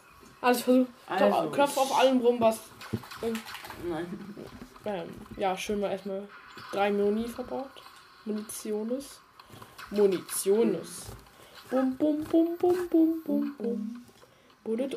Alles 0.41 0.61
versucht. 0.61 0.87
Also, 1.07 1.49
Knopf 1.51 1.77
auf 1.77 1.99
allem 1.99 2.19
rum, 2.19 2.39
was. 2.39 2.59
Nein. 3.89 4.35
Ähm, 4.85 5.09
ja, 5.35 5.57
schön 5.57 5.79
mal 5.79 5.91
erstmal 5.91 6.27
drei 6.71 6.91
Muni 6.91 7.27
verbaut. 7.27 7.69
Munitiones. 8.25 9.19
Munitiones. 9.89 11.05
Bum, 11.69 11.95
bum, 11.97 12.23
bum, 12.25 12.57
bum, 12.57 12.87
bum, 12.89 13.23
bum, 13.25 13.55
bum. 13.57 14.05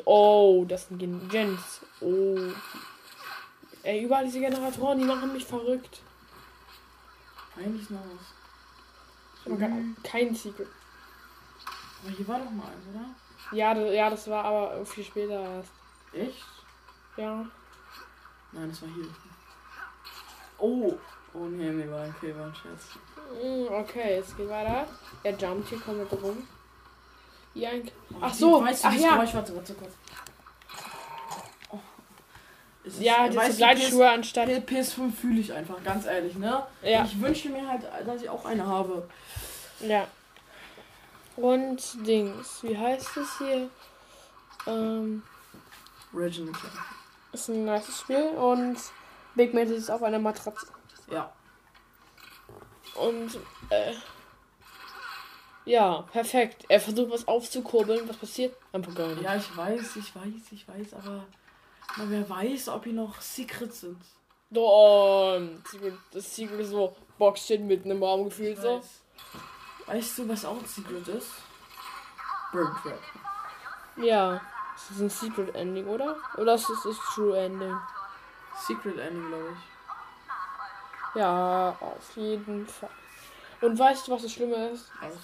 Oh, 0.05 0.65
das 0.67 0.87
sind 0.87 0.99
Gen- 0.99 1.27
Gens. 1.29 1.81
Oh. 2.01 2.37
Ey, 3.83 4.03
überall 4.03 4.25
diese 4.25 4.39
Generatoren, 4.39 4.99
die 4.99 5.05
machen 5.05 5.33
mich 5.33 5.45
verrückt. 5.45 6.01
Eigentlich 7.57 7.89
noch 7.89 7.99
was. 9.45 9.59
Gar- 9.59 9.69
Kein 10.03 10.35
Secret. 10.35 10.67
Aber 12.03 12.11
hier 12.15 12.27
war 12.27 12.39
doch 12.39 12.51
mal 12.51 12.65
eins, 12.67 12.85
oder? 12.93 13.55
Ja, 13.57 13.73
das, 13.73 13.93
ja, 13.93 14.09
das 14.09 14.27
war 14.29 14.45
aber 14.45 14.85
viel 14.85 15.03
später 15.03 15.41
erst. 15.41 15.71
Echt? 16.13 16.45
Ja. 17.17 17.45
Nein, 18.51 18.69
das 18.69 18.81
war 18.81 18.89
hier. 18.89 19.05
Oh. 20.57 20.93
Oh 21.33 21.45
nee, 21.45 21.69
nee, 21.71 21.89
war 21.89 22.07
okay, 22.07 22.35
war 22.37 22.47
ein 22.47 22.55
Scherz. 22.55 22.83
Mm, 23.41 23.73
Okay, 23.73 24.17
es 24.17 24.35
geht 24.35 24.49
weiter. 24.49 24.85
Er 25.23 25.37
jumpt 25.37 25.69
hier 25.69 25.79
komplett 25.79 26.11
rum. 26.21 26.45
Hier 27.53 27.69
ein. 27.69 27.89
Ach 28.19 28.33
so, 28.33 28.61
weißt 28.63 28.83
du, 28.83 28.87
ach 28.89 28.93
ja. 28.93 29.15
Geräusch, 29.15 29.33
warte, 29.33 29.55
warte 29.55 29.73
kurz. 29.73 29.93
Ja, 32.99 33.27
diese 33.27 33.57
Gleitschuhe 33.57 34.09
anstatt. 34.09 34.47
PS, 34.65 34.95
PS5 34.95 35.11
fühle 35.13 35.39
ich 35.39 35.53
einfach, 35.53 35.83
ganz 35.83 36.05
ehrlich, 36.05 36.35
ne? 36.35 36.65
Ja. 36.81 37.03
Ich 37.05 37.19
wünsche 37.21 37.49
mir 37.49 37.67
halt, 37.67 37.83
dass 38.05 38.21
ich 38.21 38.29
auch 38.29 38.45
eine 38.45 38.65
habe. 38.65 39.07
Ja. 39.81 40.07
Und 41.35 42.07
Dings, 42.07 42.63
wie 42.63 42.77
heißt 42.77 43.17
es 43.17 43.37
hier? 43.37 43.69
Ähm, 44.67 45.23
Reginald. 46.13 46.55
ist 47.31 47.49
ein 47.49 47.65
nice 47.65 47.99
Spiel 47.99 48.29
und 48.29 48.77
Big 49.35 49.53
Man 49.53 49.71
ist 49.71 49.89
auf 49.89 50.03
einer 50.03 50.19
Matratze. 50.19 50.67
Ja. 51.09 51.31
Und, 52.95 53.37
äh, 53.69 53.93
ja, 55.65 56.01
perfekt. 56.11 56.65
Er 56.67 56.79
versucht 56.79 57.11
was 57.11 57.27
aufzukurbeln. 57.27 58.09
Was 58.09 58.17
passiert? 58.17 58.55
Einfach 58.73 58.93
gar 58.95 59.07
nicht. 59.07 59.21
Ja, 59.21 59.35
ich 59.35 59.55
weiß, 59.55 59.95
ich 59.95 60.15
weiß, 60.15 60.51
ich 60.51 60.67
weiß, 60.67 60.93
aber 60.95 61.25
na, 61.97 62.03
wer 62.07 62.29
weiß, 62.29 62.69
ob 62.69 62.83
hier 62.85 62.93
noch 62.93 63.21
Secrets 63.21 63.81
sind. 63.81 64.01
Oh, 64.53 65.39
das 66.11 66.35
Secret 66.35 66.59
ist 66.59 66.69
so 66.71 66.95
Boxshit 67.17 67.61
mitten 67.61 67.91
im 67.91 68.03
Raum 68.03 68.25
gefühlt 68.25 68.59
so. 68.59 68.77
weiß. 68.77 69.01
Weißt 69.87 70.19
du, 70.19 70.29
was 70.29 70.45
auch 70.45 70.57
ein 70.57 70.65
Secret 70.65 71.07
ist? 71.07 71.31
Burn 72.51 72.75
Trap. 72.81 72.99
Ja. 73.97 74.41
Das 74.73 74.97
ist 74.97 75.01
ein 75.01 75.09
Secret 75.09 75.55
Ending, 75.55 75.87
oder? 75.87 76.17
Oder 76.37 76.55
ist 76.55 76.69
es 76.69 76.83
das 76.83 76.97
True 77.13 77.37
Ending? 77.37 77.75
Secret 78.57 78.97
Ending, 78.97 79.27
glaube 79.27 79.53
ich. 79.53 81.19
Ja, 81.19 81.75
auf 81.79 82.15
jeden 82.15 82.67
Fall. 82.67 82.89
Und 83.61 83.77
weißt 83.77 84.07
du, 84.07 84.13
was 84.13 84.23
das 84.23 84.31
Schlimme 84.31 84.69
ist? 84.69 84.89
Aus. 85.01 85.17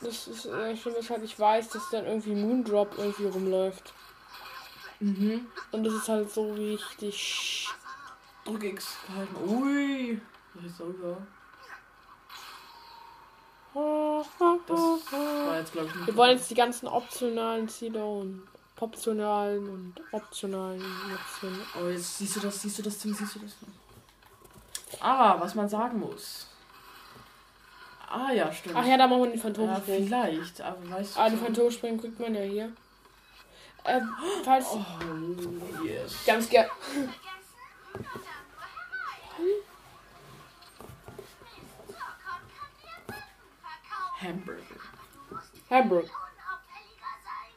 Das 0.00 0.28
ist, 0.28 0.46
äh, 0.46 0.76
Schlimme 0.76 0.98
ist 0.98 1.10
halt, 1.10 1.22
ich 1.22 1.38
weiß, 1.38 1.68
dass 1.70 1.90
dann 1.90 2.06
irgendwie 2.06 2.34
Moondrop 2.34 2.96
irgendwie 2.96 3.26
rumläuft. 3.26 3.92
Mhm. 5.00 5.46
Und 5.72 5.84
das 5.84 5.94
ist 5.94 6.08
halt 6.08 6.30
so 6.30 6.52
richtig. 6.52 7.68
Drück 8.44 8.64
X 8.64 8.96
gehalten. 9.06 9.36
Ui. 9.46 10.20
Das 10.54 10.64
ist 10.64 10.78
sauber. 10.78 11.18
Das 13.74 15.12
war 15.12 15.58
jetzt, 15.58 15.72
glaube 15.72 15.88
ich, 15.88 15.94
nicht. 15.94 16.06
Wir 16.06 16.16
wollen 16.16 16.36
jetzt 16.36 16.50
die 16.50 16.54
ganzen 16.54 16.88
optionalen 16.88 17.68
Ziele 17.68 18.04
und 18.04 18.42
optionalen 18.80 19.68
und 19.68 19.94
optionalen 20.12 20.82
Optionen. 21.14 21.60
Oh, 21.80 21.88
jetzt 21.88 22.18
siehst 22.18 22.36
du 22.36 22.40
das, 22.40 22.60
siehst 22.60 22.78
du 22.78 22.82
das, 22.82 22.98
Tim, 22.98 23.14
siehst 23.14 23.36
du 23.36 23.40
das? 23.40 23.56
Aber, 25.00 25.40
was 25.40 25.54
man 25.54 25.68
sagen 25.68 26.00
muss. 26.00 26.46
Ah 28.08 28.32
ja, 28.32 28.50
stimmt. 28.52 28.76
Ach 28.76 28.86
ja, 28.86 28.96
da 28.96 29.06
machen 29.06 29.20
wir 29.20 29.26
den 29.28 29.36
ja, 29.36 29.42
Phantomsprung. 29.42 29.84
vielleicht, 29.84 30.60
aber 30.62 30.90
weißt 30.90 31.16
du. 31.16 31.20
Ah, 31.20 31.28
den 31.28 31.38
Phantomspringen 31.38 32.00
kriegt 32.00 32.18
man 32.18 32.34
ja 32.34 32.40
hier. 32.40 32.72
Äh, 33.88 34.02
falls. 34.44 34.66
Oh, 34.66 34.84
yes. 35.82 36.26
Ganz 36.26 36.50
gern. 36.50 36.68
Vergessen? 45.68 45.68
Na 45.70 45.82
dann 45.82 45.88
nur 45.88 46.02
herein. 47.02 47.48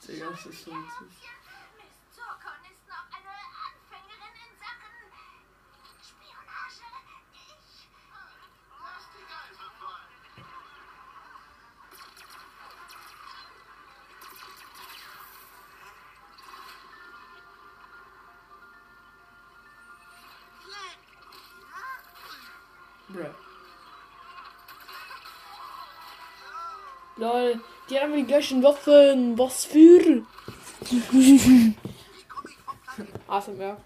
Zucker 0.00 1.23
Bruh. 23.14 23.30
Lol. 27.16 27.60
Die 27.88 28.00
haben 28.00 28.12
die 28.12 28.24
gleichen 28.24 28.62
Waffen. 28.62 29.38
Was 29.38 29.66
für? 29.66 30.26
ASMR. 33.28 33.76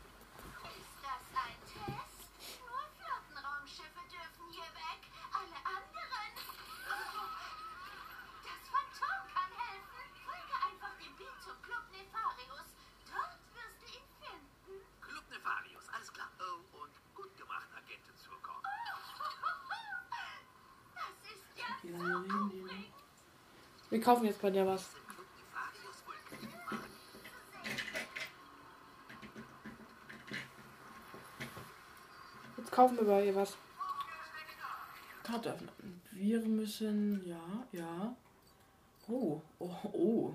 Kaufen 24.09 24.25
jetzt 24.25 24.41
bei 24.41 24.49
dir 24.51 24.67
was. 24.67 24.89
Jetzt 32.57 32.73
kaufen 32.73 32.97
wir 32.99 33.05
bei 33.05 33.25
ihr 33.27 33.35
was. 33.35 33.57
Karte 35.23 35.51
öffnen. 35.53 36.01
Wir 36.13 36.41
müssen. 36.41 37.25
Ja, 37.27 37.39
ja. 37.73 38.15
Oh, 39.09 39.41
oh, 39.59 39.71
oh. 39.93 40.35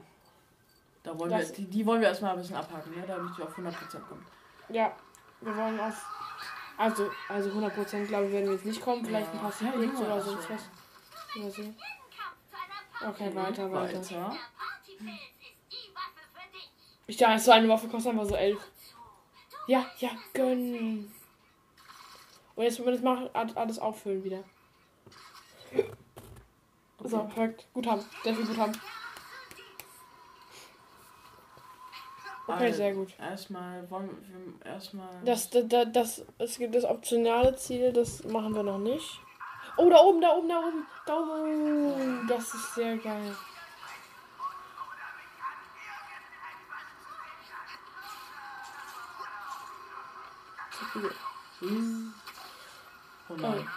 Da 1.03 1.17
wollen 1.19 1.31
Das- 1.31 1.49
wir, 1.49 1.55
die, 1.57 1.65
die 1.65 1.85
wollen 1.85 2.01
wir 2.01 2.07
erstmal 2.07 2.31
ein 2.33 2.37
bisschen 2.39 2.55
abhaken, 2.55 2.95
ne? 2.95 3.03
damit 3.05 3.37
wir 3.37 3.45
auf 3.45 3.57
100% 3.57 3.99
kommen. 4.07 4.25
Ja, 4.69 4.95
wir 5.41 5.55
wollen 5.55 5.79
auf. 5.79 6.05
Also, 6.77 7.11
also 7.29 7.49
100% 7.51 8.05
glaube 8.07 8.25
ich 8.27 8.31
werden 8.31 8.45
wir 8.45 8.53
jetzt 8.53 8.65
nicht 8.65 8.81
kommen. 8.81 9.05
Vielleicht 9.05 9.31
ein 9.31 9.39
paar 9.39 9.51
Ja, 9.51 9.71
Secrets 9.71 9.99
ja, 9.99 10.05
oder 10.05 10.21
sonst 10.21 10.49
was. 10.49 10.61
Oder 11.35 11.51
so. 11.51 11.61
Kampf 11.61 11.75
zu 12.49 12.55
einer 12.55 12.81
Party. 12.91 12.92
Okay, 13.07 13.35
weiter, 13.35 13.71
weiter. 13.71 13.99
Weiter. 13.99 14.37
Dich. 14.89 16.69
Ich 17.07 17.17
dachte, 17.17 17.39
so 17.39 17.51
eine 17.51 17.67
Waffe 17.67 17.87
kostet 17.87 18.11
einfach 18.11 18.25
so 18.25 18.35
11. 18.35 18.57
Ja, 19.67 19.85
ja, 19.99 20.09
gönn. 20.33 21.11
Und 22.55 22.63
jetzt, 22.63 22.79
jetzt 22.79 23.03
mach 23.03 23.29
alles 23.33 23.79
auffüllen 23.79 24.23
wieder. 24.23 24.43
So, 27.03 27.17
perfekt. 27.23 27.67
Gut 27.73 27.87
haben. 27.87 28.03
Sehr 28.23 28.35
viel 28.35 28.45
gut 28.45 28.57
haben. 28.57 28.73
Okay, 32.45 32.65
Also, 32.65 32.77
sehr 32.77 32.93
gut. 32.93 33.13
Erstmal 33.19 33.89
wollen 33.89 34.09
wir 34.61 34.65
erstmal. 34.71 35.09
Das, 35.23 35.49
das, 35.49 35.63
das, 35.67 35.87
das, 35.91 36.25
es 36.37 36.57
gibt 36.57 36.75
das 36.75 36.83
optionale 36.83 37.55
Ziel, 37.55 37.93
das 37.93 38.23
machen 38.25 38.53
wir 38.53 38.63
noch 38.63 38.79
nicht. 38.79 39.21
Oh, 39.75 39.89
da 39.89 39.97
oben, 39.97 40.21
da 40.21 40.29
oben, 40.31 40.49
da 40.49 40.59
oben, 40.59 40.87
da 41.05 41.13
oben. 41.15 42.27
Das 42.27 42.53
ist 42.53 42.75
sehr 42.75 42.97
geil. 42.97 43.35
Oh 53.29 53.35
nein. 53.35 53.67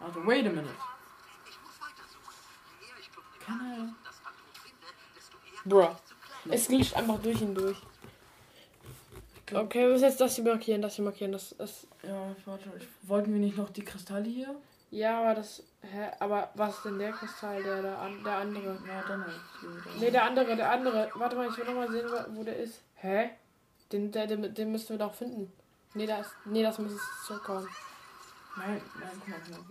Also, 0.00 0.26
wait 0.26 0.46
a 0.46 0.50
minute. 0.50 0.74
Und 3.48 3.96
desto 5.14 5.36
eher 5.44 5.64
Bruh. 5.64 5.96
Es 6.50 6.68
glitscht 6.68 6.94
einfach 6.94 7.18
durch 7.20 7.40
ihn 7.40 7.54
durch. 7.54 7.76
Okay, 9.52 9.80
wir 9.82 9.88
müssen 9.92 10.04
jetzt 10.04 10.20
das 10.20 10.34
hier 10.36 10.44
markieren, 10.44 10.82
das 10.82 10.94
hier 10.96 11.04
markieren. 11.04 11.32
Das 11.32 11.52
ist. 11.52 11.86
Ja, 12.02 12.34
warte. 12.44 12.70
Ich, 12.78 13.08
wollten 13.08 13.32
wir 13.32 13.40
nicht 13.40 13.56
noch 13.56 13.70
die 13.70 13.84
Kristalle 13.84 14.28
hier? 14.28 14.54
Ja, 14.90 15.20
aber 15.20 15.34
das. 15.34 15.62
Hä? 15.82 16.10
Aber 16.20 16.50
was 16.54 16.76
ist 16.76 16.84
denn 16.86 16.98
der 16.98 17.12
Kristall, 17.12 17.62
der, 17.62 17.82
der, 17.82 17.98
an- 17.98 18.22
der 18.24 18.32
andere? 18.36 18.78
Ja, 18.86 19.02
dann 19.06 19.24
halt. 19.24 19.40
Nee, 20.00 20.10
der 20.10 20.24
andere, 20.24 20.56
der 20.56 20.70
andere. 20.70 21.10
Warte 21.14 21.36
mal, 21.36 21.48
ich 21.48 21.56
will 21.56 21.64
noch 21.66 21.74
mal 21.74 21.90
sehen, 21.90 22.06
wo- 22.34 22.42
der 22.42 22.56
ist. 22.56 22.80
Hä? 22.96 23.30
Den, 23.92 24.10
der, 24.12 24.26
den, 24.26 24.52
den 24.54 24.72
müssen 24.72 24.90
wir 24.90 24.98
doch 24.98 25.14
finden. 25.14 25.52
Nee, 25.94 26.06
das, 26.06 26.26
nee, 26.44 26.62
das 26.62 26.78
muss 26.78 26.92
zurückkommen. 27.26 27.66
Nein, 28.56 28.80
nein, 29.00 29.10
guck 29.24 29.50
mal. 29.50 29.64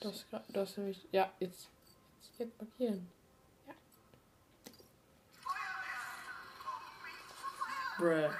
Das, 0.00 0.24
das 0.48 0.76
nämlich. 0.76 1.06
Ja, 1.12 1.30
jetzt. 1.40 1.68
Jetzt, 2.22 2.38
jetzt 2.38 2.60
markieren. 2.60 3.08
Bruh. 8.00 8.30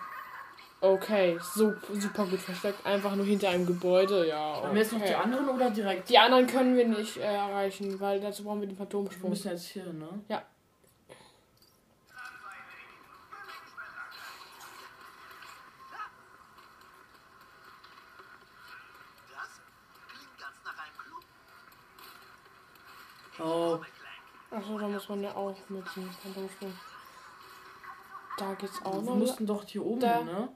Okay, 0.83 1.39
super, 1.43 1.95
super 2.01 2.25
gut 2.25 2.41
versteckt. 2.41 2.87
Einfach 2.87 3.15
nur 3.15 3.27
hinter 3.27 3.51
einem 3.51 3.67
Gebäude, 3.67 4.27
ja. 4.27 4.63
Haben 4.63 4.75
wir 4.75 4.81
jetzt 4.81 4.93
noch 4.93 4.99
die 5.01 5.05
okay. 5.05 5.15
anderen 5.15 5.49
oder 5.51 5.71
direkt? 5.71 6.09
Die 6.09 6.19
anderen 6.19 6.47
können 6.47 6.75
wir 6.75 6.89
nicht 6.89 7.19
äh, 7.19 7.21
erreichen, 7.21 8.01
weil 8.01 8.19
dazu 8.19 8.45
brauchen 8.45 8.63
wir 8.63 8.67
den 8.67 8.79
Wir 8.79 8.87
Phantomsprung. 8.87 9.29
müssen 9.29 9.51
jetzt 9.51 9.67
hier, 9.67 9.93
ne? 9.93 10.09
Ja. 10.29 10.43
Oh, 23.39 23.79
Achso, 24.51 24.79
da 24.79 24.89
muss 24.89 25.09
man 25.09 25.23
ja 25.23 25.35
auch 25.35 25.55
mit 25.69 25.85
dem 25.97 26.11
Phantomsprung. 26.11 26.73
Da 28.41 28.55
geht's 28.55 28.80
auch 28.84 28.95
wir 28.95 29.03
noch. 29.03 29.16
mussten 29.16 29.47
doch 29.47 29.64
hier 29.64 29.84
oben, 29.84 30.01
Da- 30.01 30.22
ne? 30.22 30.49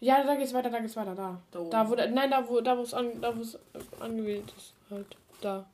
Ja, 0.00 0.24
da 0.24 0.34
geht's 0.34 0.52
weiter, 0.54 0.70
da 0.70 0.80
geht's 0.80 0.96
weiter, 0.96 1.14
da. 1.14 1.40
Da 1.52 1.58
oben. 1.60 1.70
Da 1.70 1.88
wo, 1.88 1.94
der- 1.94 2.10
nein, 2.10 2.30
da 2.30 2.48
wo, 2.48 2.60
da 2.60 2.76
wo 2.76 2.82
es 2.82 2.94
an, 2.94 3.20
da 3.20 3.36
wo 3.36 3.40
es 3.42 3.58
angewählt 4.00 4.52
ist, 4.56 4.72
halt, 4.90 5.16
da. 5.42 5.64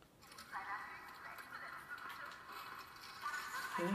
Okay. 3.78 3.88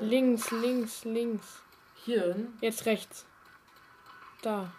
Links, 0.00 0.50
links, 0.50 1.04
links. 1.04 1.60
Hier 2.04 2.34
hin. 2.34 2.56
Jetzt 2.60 2.86
rechts. 2.86 3.26
Da. 4.42 4.70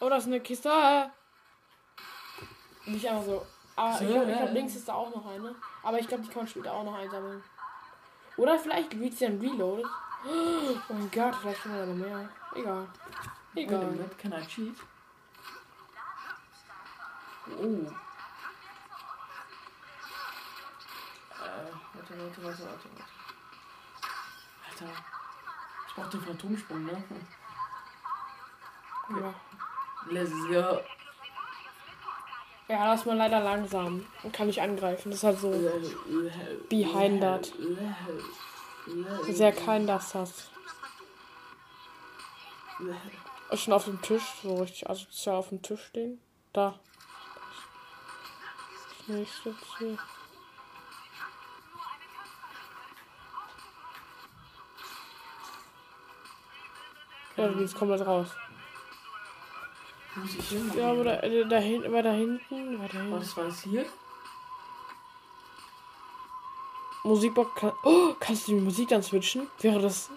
Oh, 0.00 0.08
das 0.08 0.22
ist 0.22 0.28
eine 0.28 0.40
Kiste. 0.40 0.70
Ah. 0.72 1.10
Nicht 2.86 3.08
einfach 3.08 3.24
so. 3.24 3.46
So, 3.76 4.04
ich 4.04 4.10
glaube, 4.10 4.30
ja, 4.30 4.36
glaub, 4.36 4.48
ja. 4.48 4.52
links 4.52 4.76
ist 4.76 4.88
da 4.88 4.94
auch 4.94 5.14
noch 5.14 5.26
eine. 5.26 5.54
Aber 5.82 5.98
ich 5.98 6.06
glaube, 6.08 6.22
die 6.22 6.28
kann 6.28 6.38
man 6.44 6.46
später 6.46 6.72
auch 6.72 6.84
noch 6.84 6.94
einsammeln. 6.94 7.42
Oder 8.36 8.58
vielleicht 8.58 8.92
dann 9.20 9.40
reloaded. 9.40 9.86
Oh 10.24 10.92
mein 10.92 11.10
Gott, 11.10 11.34
vielleicht 11.36 11.64
da 11.64 11.86
noch 11.86 11.94
mehr. 11.94 12.28
Egal. 12.54 12.88
Wait 13.54 13.70
a 13.70 13.76
Egal. 13.76 14.10
can 14.18 14.32
I 14.32 14.46
cheat? 14.46 14.76
Oh. 17.46 17.62
Äh, 21.32 21.70
warte, 21.94 22.18
warte, 22.18 22.44
warte, 22.44 22.44
warte, 22.44 22.64
warte. 22.64 22.88
Alter. 24.68 24.92
Ich 25.88 25.94
brauch 25.94 26.10
den 26.10 26.20
Phantomsprung, 26.20 26.84
ne? 26.84 27.04
Ja. 29.10 29.34
Let's 30.10 30.30
go. 30.48 30.82
Ja, 32.68 32.92
das 32.92 33.04
mal 33.04 33.16
leider 33.16 33.40
langsam. 33.40 34.06
Und 34.22 34.32
kann 34.32 34.48
nicht 34.48 34.60
angreifen. 34.60 35.10
Das 35.10 35.18
ist 35.18 35.24
halt 35.24 35.38
so 35.38 35.52
behind 36.68 37.20
that. 37.20 37.52
Sehr 39.28 39.52
kein 39.52 39.86
das 39.86 40.14
hast. 40.14 40.50
Ist 43.50 43.62
schon 43.62 43.72
auf 43.72 43.84
dem 43.84 44.00
Tisch, 44.02 44.24
so 44.42 44.56
richtig 44.56 44.88
asozial 44.88 45.36
auf 45.36 45.48
dem 45.48 45.62
Tisch 45.62 45.84
stehen. 45.86 46.20
Da. 46.52 46.78
Das 48.98 49.08
nächste 49.08 49.54
Ziel. 49.78 49.98
Ja, 57.36 57.50
jetzt 57.50 57.74
kommen 57.76 57.90
wir 57.90 58.02
raus. 58.04 58.28
Wo 60.16 60.20
muss 60.22 60.34
ich 60.34 60.48
hin? 60.48 60.72
Ja, 60.76 60.90
aber 60.92 61.04
da, 61.04 61.20
äh, 61.20 61.46
da, 61.46 61.58
hin, 61.58 61.82
da 61.82 61.90
hinten, 61.90 61.92
war 61.92 62.02
da 62.02 62.12
hinten. 62.12 63.12
Was 63.12 63.36
war 63.36 63.46
es 63.46 63.60
hier? 63.62 63.84
Musikbox 67.04 67.54
kann. 67.60 67.72
Oh, 67.84 68.14
kannst 68.18 68.48
du 68.48 68.52
die 68.54 68.60
Musik 68.60 68.88
dann 68.88 69.02
switchen? 69.02 69.46
Wäre 69.60 69.78
das. 69.80 70.10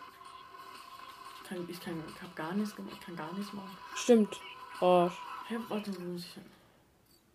Ich 1.44 1.50
kann, 1.50 1.70
ich 1.70 1.80
kann, 1.82 2.04
ich 2.16 2.22
hab 2.22 2.36
gar 2.36 2.54
nichts 2.54 2.76
gemacht, 2.76 2.94
ich 2.98 3.06
kann 3.06 3.16
gar 3.16 3.32
nichts 3.34 3.52
machen. 3.54 3.78
Stimmt. 3.96 4.40
Oh, 4.82 5.10
Hä, 5.48 5.58
warte, 5.68 5.96
wo 5.98 6.02
muss 6.02 6.26
ich 6.26 6.34
hin? 6.34 6.46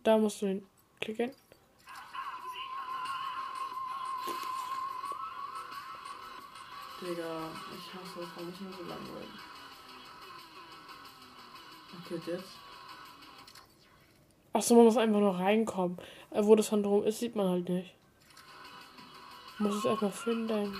da 0.03 0.17
musst 0.19 0.41
du 0.41 0.47
hinklicken. 0.47 1.33
Digga, 7.01 7.51
ich 7.77 7.95
hasse 7.95 8.21
das, 8.21 8.29
warum 8.37 8.49
ich 8.51 8.61
nur 8.61 8.73
so 8.73 8.83
langweilig. 8.85 9.29
Okay, 12.03 12.21
jetzt. 12.27 12.45
Achso, 14.53 14.75
man 14.75 14.85
muss 14.85 14.97
einfach 14.97 15.21
nur 15.21 15.37
reinkommen. 15.37 15.99
Äh, 16.31 16.45
Wo 16.45 16.55
das 16.55 16.69
Phantom 16.69 17.03
ist, 17.05 17.19
sieht 17.19 17.35
man 17.35 17.49
halt 17.49 17.69
nicht. 17.69 17.95
Muss 19.59 19.77
es 19.77 19.85
erstmal 19.85 20.11
finden. 20.11 20.77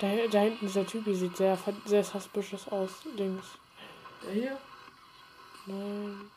Da, 0.00 0.08
da 0.30 0.40
hinten 0.40 0.66
ist 0.66 0.76
der 0.76 0.86
Typ, 0.86 1.04
der 1.04 1.14
sieht 1.14 1.36
sehr, 1.36 1.58
sehr 1.84 2.04
suspicious 2.04 2.68
aus. 2.68 2.90
Dings. 3.18 3.58
Der 4.22 4.32
hier? 4.32 4.58
Nein. 5.66 6.30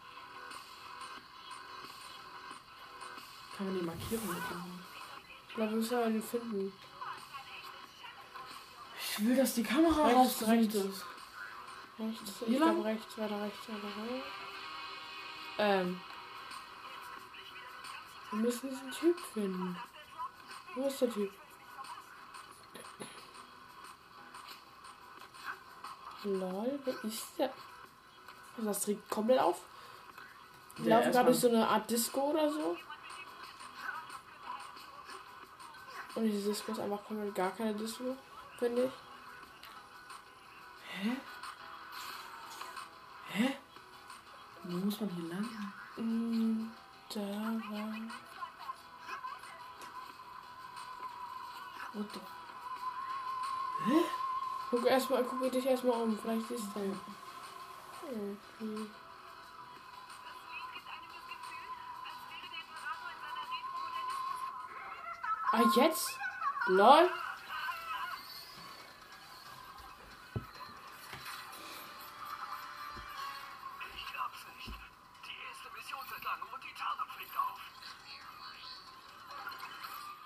Kann 3.58 3.66
man 3.66 3.80
die 3.80 3.86
Markierung 3.86 4.28
mitmachen? 4.28 4.86
Ich 5.49 5.55
glaube, 5.55 5.72
wir 5.72 5.78
müssen 5.78 5.97
einen 5.97 6.22
finden. 6.22 6.74
Ich 8.99 9.26
will, 9.26 9.36
dass 9.36 9.55
die 9.55 9.64
Kamera 9.64 10.05
rechts, 10.05 10.47
rechts 10.47 10.76
ist. 10.76 11.05
Rechts, 11.97 12.34
Wie 12.45 12.53
ich 12.53 12.58
glaube 12.58 12.84
rechts, 12.84 13.18
weiter 13.18 13.41
rechts, 13.41 13.68
weiter 13.68 14.12
rechts. 14.12 14.28
Ähm. 15.58 15.99
Wir 18.30 18.39
müssen 18.39 18.70
diesen 18.70 18.91
Typ 18.91 19.20
finden. 19.34 19.78
Wo 20.76 20.86
ist 20.86 21.01
der 21.01 21.12
Typ? 21.12 21.32
Lol, 26.26 26.80
wer 26.86 27.03
ist 27.05 27.26
der? 27.39 27.51
Also, 28.58 28.68
das 28.68 28.82
trägt 28.82 29.10
komplett 29.10 29.39
auf. 29.39 29.62
Wir 30.78 30.91
laufen 30.91 31.12
gerade 31.12 31.26
durch 31.26 31.39
so 31.39 31.47
eine 31.47 31.68
Art 31.68 31.89
Disco 31.89 32.22
oder 32.30 32.51
so. 32.51 32.78
Und 36.18 36.24
diese 36.24 36.49
Disco 36.49 36.72
ist 36.72 36.80
einfach 36.80 37.05
komplett 37.05 37.36
gar 37.36 37.51
keine 37.51 37.76
Disco, 37.76 38.18
finde 38.57 38.86
ich. 38.86 38.91
Wo 44.63 44.78
muss 44.78 44.99
man 44.99 45.09
hier 45.11 45.30
lang? 45.30 45.47
Mm, 45.95 46.72
Da 47.13 47.20
war. 47.20 47.93
What 51.93 52.07
the 52.13 52.20
Guck 54.72 54.86
erstmal, 54.88 55.24
guck 55.24 55.51
dich 55.51 55.65
erstmal 55.68 56.01
um, 56.01 56.18
vielleicht 56.18 56.49
ist 56.49 56.65
da. 56.74 56.82
Okay. 58.01 58.88
Ah, 65.58 65.64
jetzt? 65.76 66.16
Lol. 66.68 67.10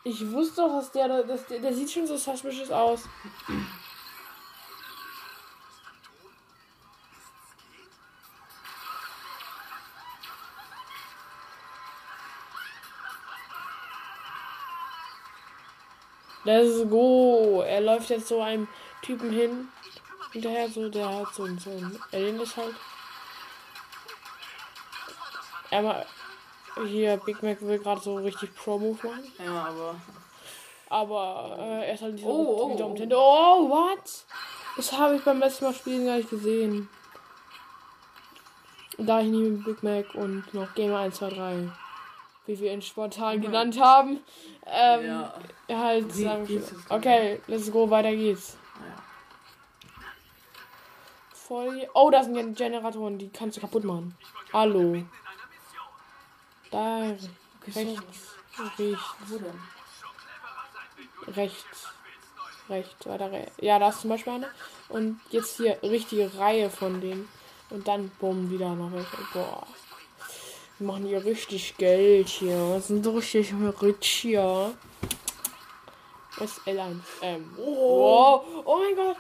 Ich 0.04 0.32
wusste 0.32 0.62
doch, 0.64 0.78
dass 0.80 0.92
der, 0.92 1.08
da- 1.08 1.24
dass 1.24 1.46
der, 1.46 1.60
der 1.60 1.74
sieht 1.74 1.92
schon 1.92 2.08
so 2.08 2.18
suspicious 2.18 2.72
aus. 2.72 3.04
Let's 16.44 16.90
go. 16.90 17.62
Er 17.66 17.82
läuft 17.82 18.10
jetzt 18.10 18.28
so 18.28 18.42
einem 18.42 18.68
Typen 19.02 19.32
hin. 19.32 19.68
Hinterher 20.32 20.70
so, 20.70 20.90
der 20.90 21.08
hat 21.10 21.34
so, 21.34 21.44
ein- 21.44 21.60
so 21.60 21.70
ein 21.70 22.40
ist 22.40 22.58
halt. 22.58 22.74
Er 25.70 25.82
ma- 25.82 26.06
hier, 26.88 27.18
Big 27.18 27.42
Mac 27.44 27.62
will 27.62 27.80
gerade 27.80 28.02
so 28.02 28.16
richtig 28.16 28.56
Pro-Move 28.56 29.08
machen. 29.08 29.32
Ja, 29.44 29.66
aber. 29.66 29.96
Aber 30.90 31.56
äh, 31.60 31.88
er 31.88 31.94
ist 31.94 32.02
halt 32.02 32.14
nicht 32.16 32.24
so 32.24 32.30
Oh, 32.30 32.64
oh, 32.66 32.74
wieder 32.74 32.88
oh. 32.88 32.94
Tinte. 32.96 33.16
Oh, 33.18 33.70
what? 33.70 34.26
Das 34.78 34.92
habe 34.94 35.16
ich 35.16 35.24
beim 35.24 35.40
letzten 35.40 35.66
Mal 35.66 35.74
spielen 35.74 36.06
gar 36.06 36.18
nicht 36.18 36.30
gesehen. 36.30 36.90
Da 38.98 39.22
ich 39.22 39.28
nie 39.28 39.50
mit 39.50 39.64
Big 39.66 39.84
Mac 39.84 40.14
und 40.16 40.54
noch 40.54 40.74
Gamer 40.76 41.00
1, 41.00 41.16
2, 41.18 41.30
3, 41.30 41.72
wie 42.46 42.60
wir 42.60 42.74
ihn 42.74 42.82
spontan 42.82 43.40
genannt 43.42 43.80
haben, 43.80 44.20
ähm, 44.66 45.06
Ja. 45.06 45.34
halt 45.70 46.12
sagen, 46.14 46.64
okay, 46.90 47.42
let's 47.48 47.72
go, 47.72 47.90
weiter 47.90 48.16
geht's. 48.16 48.58
Ja. 48.80 49.02
Voll, 51.34 51.88
oh, 51.94 52.10
da 52.10 52.24
sind 52.24 52.34
Gen- 52.36 52.56
Generatoren, 52.56 53.18
die 53.18 53.30
kannst 53.30 53.58
du 53.58 53.62
kaputt 53.62 53.84
machen. 53.84 54.16
Hallo. 54.54 55.04
Da, 56.72 57.16
Okay, 57.64 57.72
rechts, 57.76 58.36
rechts, 58.80 59.04
Wo 59.28 59.38
denn? 59.38 59.60
rechts, 61.36 61.88
rechts, 62.70 63.06
weiter 63.06 63.32
rechts. 63.32 63.52
Ja, 63.60 63.78
da 63.78 63.90
ist 63.90 64.02
zum 64.02 64.10
Beispiel 64.10 64.34
eine. 64.34 64.50
Und 64.90 65.20
jetzt 65.30 65.58
hier 65.58 65.78
richtige 65.84 66.36
Reihe 66.40 66.70
von 66.72 67.00
denen. 67.02 67.30
Und 67.70 67.88
dann, 67.88 68.10
bumm, 68.20 68.50
wieder 68.50 68.70
noch 68.74 68.92
welche. 68.92 69.18
Boah. 69.34 69.68
Wir 70.82 70.88
machen 70.88 71.06
hier 71.06 71.24
richtig 71.24 71.78
Geld 71.78 72.28
hier. 72.28 72.82
Sind 72.82 73.04
so 73.04 73.12
richtig 73.12 73.54
rich 73.84 74.08
hier. 74.08 74.74
Was 76.40 76.58
ist 76.58 76.68
L1? 76.68 76.96
Ähm. 77.22 77.56
Oh, 77.56 78.42
oh 78.66 78.80
mein 78.80 78.96
Gott. 78.96 79.18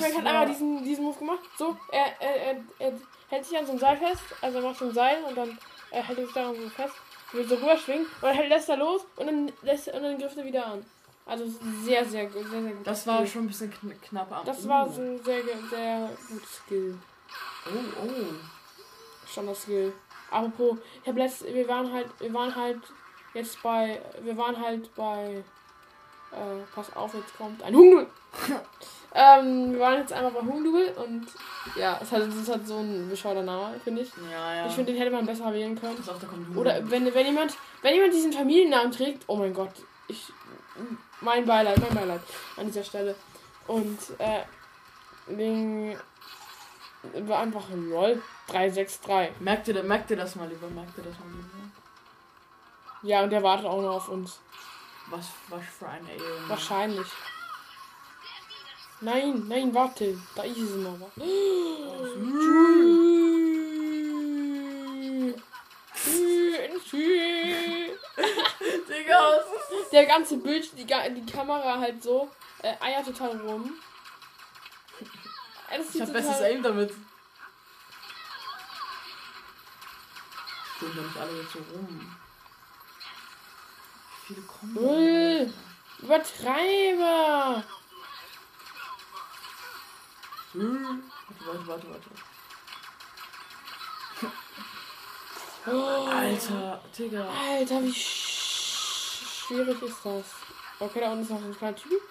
Mac 0.00 0.12
hat 0.12 0.26
einmal 0.26 0.46
diesen, 0.48 0.82
diesen 0.82 1.04
Move 1.04 1.16
gemacht. 1.16 1.38
So, 1.56 1.76
er, 1.92 2.20
er, 2.20 2.36
er, 2.36 2.56
er 2.80 2.92
hält 3.28 3.44
sich 3.44 3.56
an 3.56 3.64
so 3.64 3.74
ein 3.74 3.78
Seil 3.78 3.96
fest. 3.96 4.24
Also 4.40 4.58
er 4.58 4.64
macht 4.64 4.76
so 4.76 4.86
ein 4.86 4.92
Seil 4.92 5.22
und 5.22 5.36
dann 5.36 5.56
er 5.92 6.02
hält 6.02 6.18
sich 6.18 6.32
daran 6.32 6.56
so 6.56 6.68
fest. 6.70 6.94
Will 7.30 7.46
so 7.48 7.54
rüberschwingen 7.54 8.06
und 8.06 8.36
dann 8.36 8.48
lässt 8.48 8.68
er 8.68 8.76
los 8.76 9.06
und 9.14 9.26
dann 9.26 9.52
lässt 9.62 9.86
und 9.86 10.02
dann 10.02 10.18
grifft 10.18 10.36
er 10.36 10.44
wieder 10.44 10.66
an. 10.66 10.84
Also 11.26 11.44
sehr, 11.84 12.04
sehr, 12.04 12.26
gut, 12.26 12.50
sehr, 12.50 12.60
sehr 12.60 12.72
gut. 12.72 12.84
Das 12.88 13.06
war 13.06 13.24
schon 13.24 13.44
ein 13.44 13.46
bisschen 13.46 13.70
kn 13.70 14.00
knapp 14.00 14.32
am. 14.32 14.44
Das 14.44 14.64
Uh. 14.64 14.68
war 14.68 14.90
so 14.90 15.00
ein 15.00 15.22
sehr, 15.22 15.44
sehr 15.70 16.10
gut 16.28 16.44
Skill. 16.44 16.98
Oh, 17.66 18.02
oh. 18.04 19.28
Standard-Skill. 19.30 19.92
Apropos, 20.34 20.78
ich 21.02 21.08
hab 21.08 21.16
letzt, 21.16 21.44
wir 21.46 21.68
waren 21.68 21.92
halt, 21.92 22.08
wir 22.18 22.34
waren 22.34 22.54
halt 22.54 22.80
jetzt 23.34 23.62
bei, 23.62 24.00
wir 24.22 24.36
waren 24.36 24.60
halt 24.60 24.92
bei, 24.96 25.44
äh, 26.32 26.62
pass 26.74 26.94
auf, 26.96 27.14
jetzt 27.14 27.36
kommt 27.36 27.62
ein 27.62 27.74
Hungdubel. 27.74 28.08
ähm, 29.14 29.72
wir 29.72 29.80
waren 29.80 30.00
jetzt 30.00 30.12
einmal 30.12 30.32
bei 30.32 30.40
Hungdubel 30.40 30.92
und 31.04 31.26
ja, 31.76 32.00
es 32.02 32.10
hat, 32.10 32.22
es 32.22 32.48
hat 32.48 32.66
so 32.66 32.78
ein 32.78 33.08
bescheuerter 33.08 33.42
Name, 33.44 33.78
finde 33.78 34.02
ich. 34.02 34.10
Ja, 34.32 34.54
ja. 34.56 34.66
Ich 34.66 34.72
finde, 34.72 34.92
den 34.92 35.00
hätte 35.00 35.12
man 35.12 35.24
besser 35.24 35.52
wählen 35.52 35.78
können. 35.78 35.96
das 35.96 36.08
auch 36.08 36.18
da 36.18 36.26
kommt 36.26 36.56
Oder 36.56 36.78
wenn, 36.90 37.14
wenn 37.14 37.26
jemand, 37.26 37.56
wenn 37.82 37.94
jemand 37.94 38.12
diesen 38.12 38.32
Familiennamen 38.32 38.90
trägt, 38.90 39.22
oh 39.28 39.36
mein 39.36 39.54
Gott, 39.54 39.72
ich, 40.08 40.32
mein 41.20 41.46
Beileid, 41.46 41.78
mein 41.78 41.94
Beileid 41.94 42.20
an 42.56 42.66
dieser 42.66 42.82
Stelle. 42.82 43.14
Und, 43.68 43.98
äh, 44.18 44.40
wegen, 45.28 45.96
war 47.20 47.38
einfach 47.38 47.64
LOL 47.70 48.20
363. 48.48 49.40
Merkt 49.40 49.68
ihr, 49.68 49.82
merkt 49.82 50.10
ihr 50.10 50.16
das 50.16 50.36
mal 50.36 50.48
lieber? 50.48 50.68
Merkt 50.68 50.96
ihr 50.98 51.04
das 51.04 51.18
mal 51.18 51.28
lieber? 51.28 51.70
Ja, 53.02 53.22
und 53.22 53.30
der 53.30 53.42
wartet 53.42 53.66
auch 53.66 53.82
noch 53.82 53.96
auf 53.96 54.08
uns. 54.08 54.40
Was, 55.08 55.26
was 55.48 55.62
für 55.78 55.88
ein 55.88 56.04
Alien. 56.06 56.48
Wahrscheinlich. 56.48 57.06
Nein, 59.00 59.44
nein, 59.48 59.74
warte. 59.74 60.18
Da 60.34 60.42
ist 60.44 60.56
es 60.58 60.76
noch. 60.76 60.98
Digga, 68.88 69.44
Der 69.92 70.06
ganze 70.06 70.36
Bild, 70.38 70.70
die, 70.78 70.86
die 70.86 71.32
Kamera 71.32 71.78
halt 71.78 72.02
so, 72.02 72.30
äh, 72.62 72.74
eiert 72.80 73.04
total 73.06 73.36
rum. 73.40 73.74
Das 75.68 75.94
ich 75.94 76.00
hab 76.00 76.12
bestes 76.12 76.40
Aim 76.40 76.62
damit. 76.62 76.92
Stehen 80.84 80.96
doch 80.96 81.02
nicht 81.04 81.16
alle 81.16 81.40
jetzt 81.40 81.52
so 81.52 81.58
rum. 81.58 82.16
Wie 84.26 84.34
viele 84.34 84.42
kommen 84.42 84.74
Null. 84.74 85.52
da? 85.98 86.04
Übertreiber! 86.04 87.64
Hm. 90.52 91.02
Warte, 91.28 91.66
warte, 91.66 91.66
warte, 91.66 91.86
warte. 91.90 92.10
Oh, 95.66 96.06
Alter, 96.10 96.82
Digga. 96.98 97.26
Alter, 97.30 97.82
wie 97.82 97.94
sch 97.94 99.46
schwierig 99.46 99.80
ist 99.80 100.04
das? 100.04 100.24
Okay, 100.78 101.00
da 101.00 101.12
unten 101.12 101.22
ist 101.22 101.30
noch 101.30 101.42
ein 101.42 101.56
kleiner 101.56 101.76
Typ. 101.76 102.02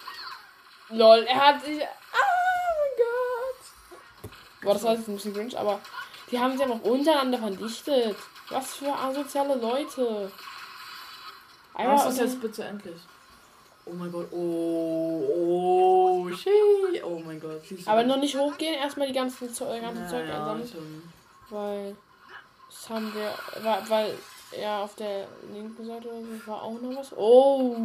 Lol, 0.88 1.22
er 1.22 1.46
hat 1.46 1.64
sich. 1.64 1.80
Ah, 1.80 2.70
mein 2.80 2.96
Gott! 2.98 4.32
Boah, 4.62 4.74
das 4.74 4.82
war 4.82 4.94
jetzt 4.94 5.08
ein 5.08 5.14
bisschen 5.14 5.34
cringe, 5.34 5.56
aber 5.56 5.80
die 6.30 6.38
haben 6.38 6.52
sich 6.52 6.62
einfach 6.62 6.80
untereinander 6.80 7.38
verdichtet. 7.38 8.16
Was 8.50 8.74
für 8.76 8.92
asoziale 8.94 9.54
Leute. 9.56 10.30
Einmal 11.74 11.96
Was 11.96 12.06
ist 12.06 12.20
jetzt 12.20 12.40
bitte 12.40 12.64
endlich? 12.64 13.00
Oh 13.86 13.92
mein 13.92 14.10
Gott, 14.10 14.28
oh, 14.32 15.28
oh, 15.36 16.30
shit. 16.34 17.04
Oh 17.04 17.20
mein 17.24 17.38
Gott. 17.38 17.60
du 17.68 17.76
aber 17.86 18.02
noch 18.02 18.16
nicht 18.16 18.36
hochgehen, 18.36 18.74
erstmal 18.74 19.08
die 19.08 19.12
ganzen 19.12 19.52
Zeug, 19.52 19.82
ganze 19.82 20.02
Ja, 20.02 20.08
Zeug 20.08 20.26
ja, 20.26 20.38
einsammeln. 20.38 20.68
stimmt. 20.68 21.02
Weil 21.50 21.96
das 22.70 22.88
haben 22.88 23.12
wir, 23.14 23.34
weil, 23.62 23.90
weil 23.90 24.18
ja 24.58 24.82
auf 24.82 24.94
der 24.94 25.26
linken 25.52 25.84
Seite 25.84 26.08
oder 26.08 26.20
so 26.22 26.46
war 26.46 26.62
auch 26.62 26.80
noch 26.80 26.96
was. 26.96 27.12
Oh. 27.16 27.76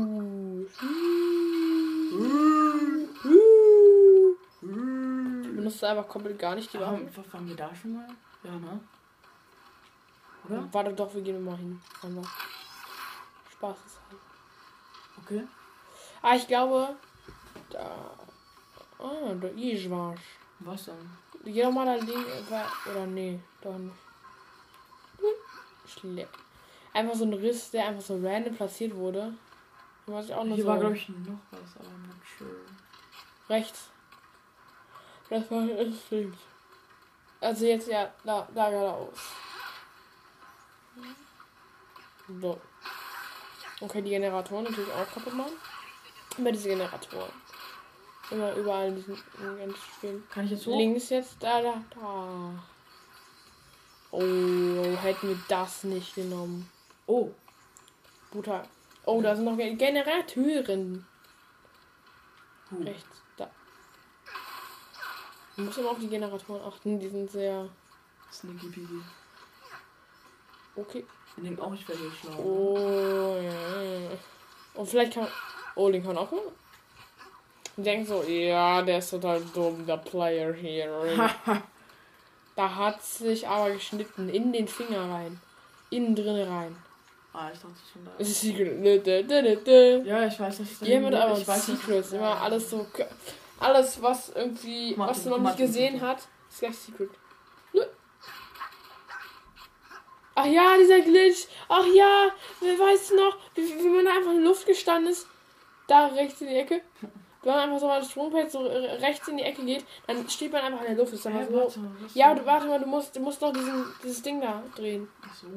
Ich 5.42 5.56
benutze 5.56 5.88
einfach 5.90 6.08
komplett 6.08 6.40
gar 6.40 6.56
nicht 6.56 6.72
die 6.74 6.80
Waffen. 6.80 7.10
Waren 7.32 7.48
wir 7.50 7.56
da 7.56 7.70
schon 7.76 7.94
mal? 7.96 8.08
Ja, 8.44 8.52
ne? 8.52 8.80
Oder? 10.48 10.68
Warte 10.72 10.94
doch, 10.94 11.14
wir 11.14 11.22
gehen 11.22 11.44
mal 11.44 11.58
hin. 11.58 11.82
Einfach. 12.02 12.32
Spaß 13.52 13.78
ist 13.86 14.00
halt. 14.10 14.22
Okay. 15.24 15.48
Ah, 16.22 16.36
ich 16.36 16.48
glaube. 16.48 16.96
Da. 17.70 18.12
Ah, 19.00 19.34
da 19.40 19.48
ist 19.48 19.90
was. 19.90 20.20
Was 20.60 20.86
dann? 20.86 21.18
Geh 21.46 21.62
doch 21.62 21.72
mal 21.72 21.86
da 21.86 21.96
links. 21.96 22.52
Oder 22.90 23.08
nee, 23.08 23.40
doch 23.62 23.78
nicht. 23.78 23.96
Schle 25.88 26.28
Einfach 26.94 27.16
so 27.16 27.26
ein 27.26 27.34
Riss, 27.34 27.72
der 27.72 27.88
einfach 27.88 28.02
so 28.02 28.20
random 28.22 28.56
platziert 28.56 28.96
wurde. 28.96 29.34
Was 30.06 30.26
ich 30.26 30.34
auch 30.34 30.44
noch 30.44 30.56
Hier 30.56 30.64
so 30.64 30.70
war, 30.70 30.80
glaube 30.80 30.96
ich, 30.96 31.10
noch 31.10 31.40
was, 31.52 31.78
aber 31.78 31.88
nicht 31.88 32.28
schön. 32.38 32.48
rechts. 33.48 33.90
Das 35.30 35.50
war 35.52 35.68
stimmt. 36.08 36.38
Also 37.40 37.66
jetzt 37.66 37.88
ja, 37.88 38.12
da, 38.24 38.48
da 38.54 38.70
geradeaus. 38.70 39.18
So. 42.42 42.60
Okay, 43.82 44.02
die 44.02 44.10
Generatoren 44.12 44.66
natürlich 44.66 44.92
auch 44.92 45.12
kaputt 45.14 45.34
machen. 45.34 45.54
Immer 46.38 46.52
diese 46.52 46.70
Generatoren. 46.70 47.32
Immer 48.32 48.54
überall 48.54 48.90
in 48.90 48.96
diesen 48.98 49.18
ganz 49.58 49.78
Spielen. 49.78 50.24
Kann 50.30 50.46
ich 50.46 50.52
jetzt 50.52 50.66
hoch? 50.68 50.78
Links 50.78 51.10
jetzt, 51.10 51.38
da, 51.42 51.62
da, 51.62 51.82
da. 51.96 52.64
Oh, 54.12 54.98
hätten 55.02 55.30
wir 55.30 55.40
das 55.48 55.84
nicht 55.84 56.16
genommen. 56.16 56.70
Oh, 57.08 57.32
Bruder. 58.32 58.68
Oh, 59.06 59.22
da 59.22 59.36
sind 59.36 59.46
noch 59.46 59.58
Ge- 59.58 59.76
Generatoren. 59.76 61.06
Huh. 62.70 62.84
Rechts, 62.84 63.24
da. 63.38 63.50
Man 65.56 65.66
muss 65.68 65.78
immer 65.78 65.92
auf 65.92 66.00
die 66.00 66.08
Generatoren 66.08 66.62
achten, 66.62 67.00
die 67.00 67.10
sind 67.10 67.32
sehr. 67.32 67.68
Sneaky 68.32 68.68
Peaky. 68.68 69.02
Okay. 70.76 71.06
Ich 71.38 71.44
denke 71.44 71.62
auch, 71.64 71.74
ich 71.74 71.88
werde 71.88 72.02
hier 72.02 72.12
schlau. 72.12 72.44
Oh, 72.44 73.38
ja. 73.42 74.18
Und 74.74 74.88
vielleicht 74.88 75.14
kann. 75.14 75.28
Oh, 75.76 75.90
den 75.90 76.04
kann 76.04 76.18
auch. 76.18 76.32
Und 76.32 77.86
denkt 77.86 78.10
so, 78.10 78.24
ja, 78.24 78.82
der 78.82 78.98
ist 79.00 79.12
total 79.12 79.42
dumm, 79.54 79.86
der 79.86 79.98
Player 79.98 80.54
hier. 80.54 80.90
da 82.56 82.76
hat 82.76 83.02
sich 83.02 83.48
aber 83.48 83.72
geschnitten 83.72 84.28
in 84.30 84.52
den 84.52 84.68
Finger 84.68 85.10
rein. 85.10 85.40
Innen 85.90 86.16
drin 86.16 86.48
rein. 86.48 86.76
ah, 87.34 87.50
ich 87.54 87.60
dachte 87.60 87.76
schon 87.92 88.06
da. 88.06 88.24
Secret. 88.24 90.06
Ja, 90.06 90.26
ich 90.26 90.40
weiß 90.40 90.60
nicht. 90.60 90.82
Jemand 90.82 91.16
aber 91.16 91.38
ich 91.38 91.48
weiß 91.48 91.70
nicht. 91.70 91.82
Secrets. 91.82 92.12
Immer 92.12 92.42
alles 92.42 92.70
so. 92.70 92.86
Alles, 93.60 94.02
was 94.02 94.30
irgendwie. 94.30 94.96
Martin, 94.96 95.16
was 95.16 95.24
du 95.24 95.30
noch 95.30 95.38
nicht 95.38 95.44
Martin, 95.46 95.66
gesehen 95.68 96.00
Martin. 96.00 96.08
hat, 96.10 96.28
ist 96.50 96.60
gleich 96.60 96.78
Secret. 96.78 97.10
Ach 100.40 100.46
ja, 100.46 100.78
dieser 100.78 101.02
Glitch. 101.02 101.48
Ach 101.68 101.86
ja, 101.94 102.32
wer 102.62 102.80
weiß 102.80 103.12
noch, 103.12 103.38
wie, 103.56 103.62
wie 103.62 103.90
man 103.90 104.06
da 104.06 104.12
einfach 104.16 104.32
in 104.32 104.44
Luft 104.44 104.66
gestanden 104.66 105.12
ist. 105.12 105.28
Da 105.88 106.08
rechts 106.08 106.40
in 106.42 106.48
die 106.48 106.56
Ecke. 106.56 106.82
Wenn 107.42 107.54
man 107.54 107.62
einfach 107.62 107.80
so 107.80 107.88
mal 107.88 108.00
das 108.00 108.12
Sprungfeld 108.12 108.52
so 108.52 108.60
rechts 108.60 109.28
in 109.28 109.38
die 109.38 109.44
Ecke 109.44 109.64
geht, 109.66 109.86
dann 110.08 110.30
steht 110.30 110.52
man 110.54 110.62
einfach 110.62 110.82
in 110.82 110.88
der 110.88 110.98
Luft. 110.98 111.14
Ist 111.14 111.28
einfach 111.28 111.70
so. 111.70 111.82
Ja, 112.14 112.34
du, 112.34 112.46
warte 112.46 112.68
mal, 112.68 112.80
du 112.80 112.86
musst, 112.86 113.16
du 113.16 113.20
musst 113.20 113.42
noch 113.42 113.52
diesen, 113.52 113.86
dieses 114.04 114.22
Ding 114.22 114.40
da 114.40 114.64
drehen. 114.76 115.10
Ach 115.22 115.34
so. 115.34 115.48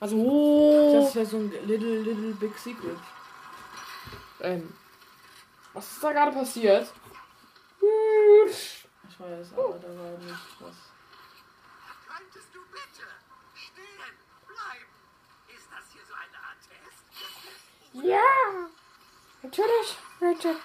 Also, 0.00 0.16
oh. 0.16 1.00
Das 1.00 1.14
wäre 1.14 1.26
so 1.26 1.36
ein 1.38 1.52
little, 1.66 2.00
little 2.00 2.34
big 2.34 2.58
secret. 2.58 2.96
ähm, 4.40 4.74
was 5.72 5.90
ist 5.90 6.04
da 6.04 6.12
gerade 6.12 6.32
passiert? 6.32 6.92
Ich 9.08 9.20
weiß, 9.20 9.52
aber 9.52 9.78
da 9.78 9.88
war 9.88 10.18
nicht 10.18 10.60
was. 10.60 10.76
Könntest 12.08 12.48
du 12.52 12.60
bitte 12.70 13.06
stehen 13.54 14.14
bleiben? 14.46 14.92
Ist 15.48 15.68
das 15.70 15.92
hier 15.92 16.02
so 16.08 16.14
eine 16.14 16.38
Art 16.38 16.60
Test? 16.66 17.04
Ja, 17.94 18.18
natürlich, 19.42 19.96
Richard. 20.20 20.56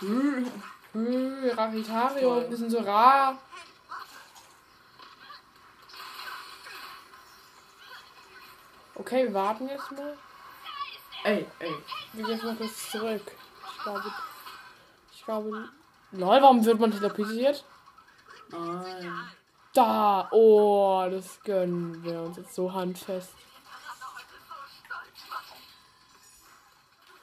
Hm, 0.00 0.50
Toll. 2.20 2.44
ein 2.44 2.50
bisschen 2.50 2.70
so 2.70 2.80
rar. 2.80 3.38
Okay, 8.94 9.24
wir 9.24 9.34
warten 9.34 9.68
jetzt 9.68 9.92
mal. 9.92 10.16
Ey, 11.24 11.46
ey. 11.58 11.74
Wir 12.12 12.24
gehen 12.24 12.34
jetzt 12.34 12.44
mal 12.44 12.56
kurz 12.56 12.90
zurück. 12.90 13.32
Ich 13.76 13.82
glaube. 13.82 14.12
Ich 15.12 15.24
glaube. 15.24 15.68
Lol, 16.12 16.42
warum 16.42 16.64
wird 16.64 16.80
man 16.80 16.90
teleportiert? 16.92 17.64
Nein. 18.48 19.30
Da! 19.74 20.28
Oh, 20.30 21.06
das 21.10 21.40
gönnen 21.42 22.02
wir 22.02 22.20
uns 22.22 22.36
jetzt 22.38 22.54
so 22.54 22.72
handfest. 22.72 23.34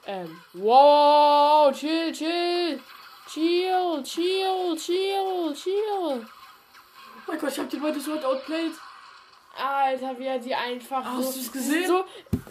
Ähm. 0.05 0.39
Wow! 0.53 1.71
Chill, 1.73 2.11
chill! 2.11 2.79
Chill, 3.27 4.03
chill, 4.03 4.75
chill, 4.77 5.53
chill! 5.55 6.25
Oh 6.25 7.21
mein 7.27 7.39
Gott, 7.39 7.51
ich 7.51 7.59
hab 7.59 7.69
die 7.69 7.77
beide 7.77 7.99
Sword 7.99 8.23
outplayed. 8.25 8.73
Alter, 9.55 10.17
wie 10.19 10.25
er 10.25 10.39
die 10.39 10.53
einfach 10.53 11.05
Hast 11.05 11.33
so, 11.33 11.39
du's 11.39 11.51
gesehen? 11.51 11.87
so, 11.87 12.05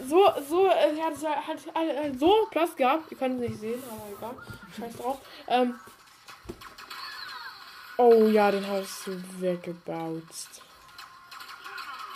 so, 0.07 0.31
so, 0.49 0.67
äh, 0.67 0.97
er 0.97 1.05
hat, 1.05 1.15
hat, 1.15 1.75
hat 1.75 1.87
äh, 1.87 2.11
so 2.17 2.47
Platz 2.49 2.75
gehabt. 2.75 3.11
Ihr 3.11 3.17
könnt 3.17 3.41
es 3.41 3.49
nicht 3.49 3.59
sehen, 3.59 3.83
aber 3.89 4.07
egal. 4.17 4.35
Scheiß 4.77 4.95
drauf. 4.97 5.19
Ähm. 5.47 5.79
Oh 7.97 8.25
ja, 8.27 8.49
den 8.51 8.65
hast 8.67 9.05
du 9.07 9.21
weggebounced. 9.39 10.61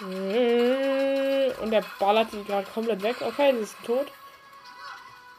Äh, 0.02 1.52
Und 1.62 1.72
der 1.72 1.84
ballert 2.00 2.32
die 2.32 2.44
gerade 2.44 2.68
komplett 2.74 3.02
weg. 3.04 3.18
Okay, 3.22 3.52
die 3.52 3.60
ist 3.60 3.76
tot. 3.86 4.08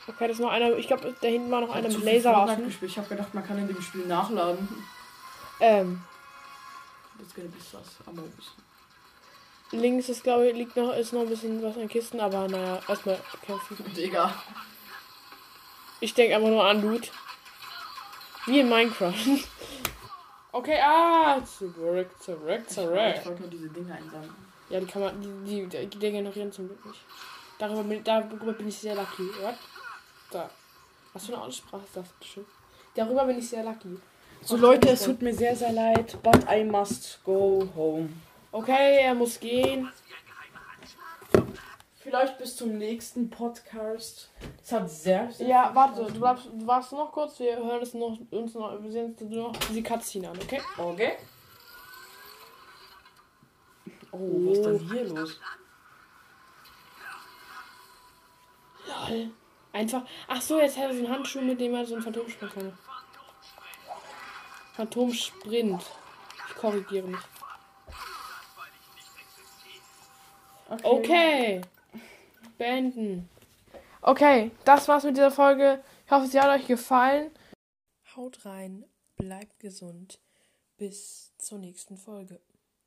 Okay, 0.09 0.27
das 0.29 0.37
ist 0.39 0.41
noch 0.41 0.51
einer. 0.51 0.75
Ich 0.77 0.87
glaube, 0.87 1.15
da 1.21 1.29
hinten 1.29 1.51
war 1.51 1.61
noch 1.61 1.69
Ich 1.69 1.75
einer 1.75 1.89
mit 1.89 2.03
Laserwaffen. 2.05 2.75
Ich 2.83 2.99
hab 2.99 3.09
gedacht, 3.09 3.35
man 3.35 3.47
kann 3.47 3.59
in 3.59 3.69
dem 3.69 3.81
Spiel 3.83 4.07
nachladen. 4.07 4.69
Ähm, 5.61 6.03
Das 7.19 7.35
geht 7.35 7.53
bis 7.55 7.75
was. 7.75 7.87
Aber 8.07 8.23
links 9.73 10.09
ist, 10.09 10.23
glaube 10.23 10.49
ich, 10.49 10.57
liegt 10.57 10.77
noch, 10.77 10.95
ist 10.97 11.13
noch 11.13 11.21
ein 11.23 11.29
bisschen 11.29 11.63
was 11.63 11.77
an 11.77 11.89
Kisten, 11.89 12.21
aber 12.21 12.49
naja, 12.49 12.81
erstmal 12.89 13.21
kämpfen. 13.45 13.77
Digga. 13.95 14.33
Ich 16.01 16.15
denke 16.15 16.37
einfach 16.37 16.49
nur 16.49 16.65
an 16.65 16.81
Loot. 16.81 17.11
Wie 18.47 18.61
in 18.61 18.69
Minecraft. 18.69 19.13
Okay, 20.51 20.81
ah, 20.83 21.39
zurück, 21.45 22.09
zurück, 22.19 22.63
Ich 22.67 22.75
zurück. 22.75 22.97
wollte 22.97 23.43
nur 23.43 23.51
diese 23.51 23.69
Dinge 23.69 23.93
einsammeln. 23.95 24.35
Ja, 24.71 24.81
die 24.81 24.87
kann 24.87 25.03
man, 25.03 25.45
die, 25.45 25.67
die, 25.67 25.87
die 25.87 25.99
degenerieren 25.99 26.51
zum 26.51 26.69
Glück 26.69 26.87
nicht. 26.87 27.01
Darüber 27.59 27.83
bin, 27.85 28.03
darüber 28.03 28.53
bin 28.55 28.67
ich 28.69 28.79
sehr 28.79 28.95
lucky. 28.95 29.25
What? 29.43 29.55
Da. 30.31 30.51
Was 31.13 31.27
für 31.27 31.35
eine 31.35 31.43
Aussprache 31.43 31.85
ist 31.85 31.97
das 31.97 32.09
bestimmt? 32.19 32.47
Darüber 32.95 33.25
bin 33.25 33.39
ich 33.39 33.49
sehr 33.49 33.65
lucky. 33.65 33.99
So 34.43 34.57
Leute, 34.57 34.91
es 34.91 35.03
tut 35.03 35.21
mir 35.23 35.35
sehr, 35.35 35.57
sehr 35.57 35.73
leid, 35.73 36.17
but 36.23 36.45
I 36.51 36.65
must 36.65 37.23
go 37.25 37.69
home. 37.75 38.11
Okay, 38.53 38.99
er 39.03 39.15
muss 39.15 39.41
gehen. 39.41 39.91
Vielleicht 41.97 42.39
bis 42.39 42.57
zum 42.57 42.79
nächsten 42.79 43.29
Podcast. 43.29 44.31
Es 44.63 44.73
hat 44.73 44.89
sehr, 44.89 45.31
sehr 45.31 45.47
Ja, 45.47 45.71
warte, 45.75 46.05
du 46.05 46.19
bleibst, 46.21 46.47
du 46.47 46.67
warst 46.67 46.93
noch 46.93 47.13
kurz. 47.13 47.39
Wir 47.39 47.57
hören 47.57 47.83
es 47.83 47.93
noch, 47.93 48.19
uns 48.31 48.55
noch, 48.55 48.83
wir 48.83 48.91
sehen 48.91 49.15
uns 49.15 49.31
noch 49.31 49.53
die 49.71 49.83
Cutscene 49.83 50.31
an, 50.31 50.39
okay? 50.39 50.61
Okay. 50.79 51.17
Oh, 54.11 54.19
was 54.19 54.59
ist 54.59 54.65
denn 54.65 54.91
hier 54.91 55.05
los? 55.05 55.41
Lol. 59.11 59.31
Einfach. 59.79 60.03
Ach 60.27 60.43
so, 60.43 60.59
jetzt 60.59 60.77
hat 60.77 60.87
er 60.87 60.93
so 60.93 61.05
einen 61.05 61.09
Handschuh, 61.09 61.41
mit 61.41 61.61
dem 61.61 61.73
er 61.73 61.87
so 61.87 61.95
einen 61.95 62.03
Phantom 62.03 62.29
springen 62.29 62.53
kann. 62.53 62.79
Phantomsprint. 64.75 65.87
Ich 66.49 66.55
korrigiere 66.57 67.07
mich. 67.07 67.21
Okay. 70.83 71.61
Beenden. 72.59 73.29
Okay, 74.03 74.51
das 74.65 74.89
war's 74.89 75.05
mit 75.05 75.17
dieser 75.17 75.31
Folge. 75.31 75.81
Ich 76.07 76.11
hoffe, 76.11 76.27
sie 76.27 76.41
hat 76.41 76.61
euch 76.61 76.67
gefallen. 76.67 77.31
Haut 78.17 78.45
rein, 78.45 78.85
bleibt 79.17 79.61
gesund. 79.61 80.19
Bis 80.77 81.37
zur 81.39 81.59
nächsten 81.59 81.97
Folge. 81.97 82.41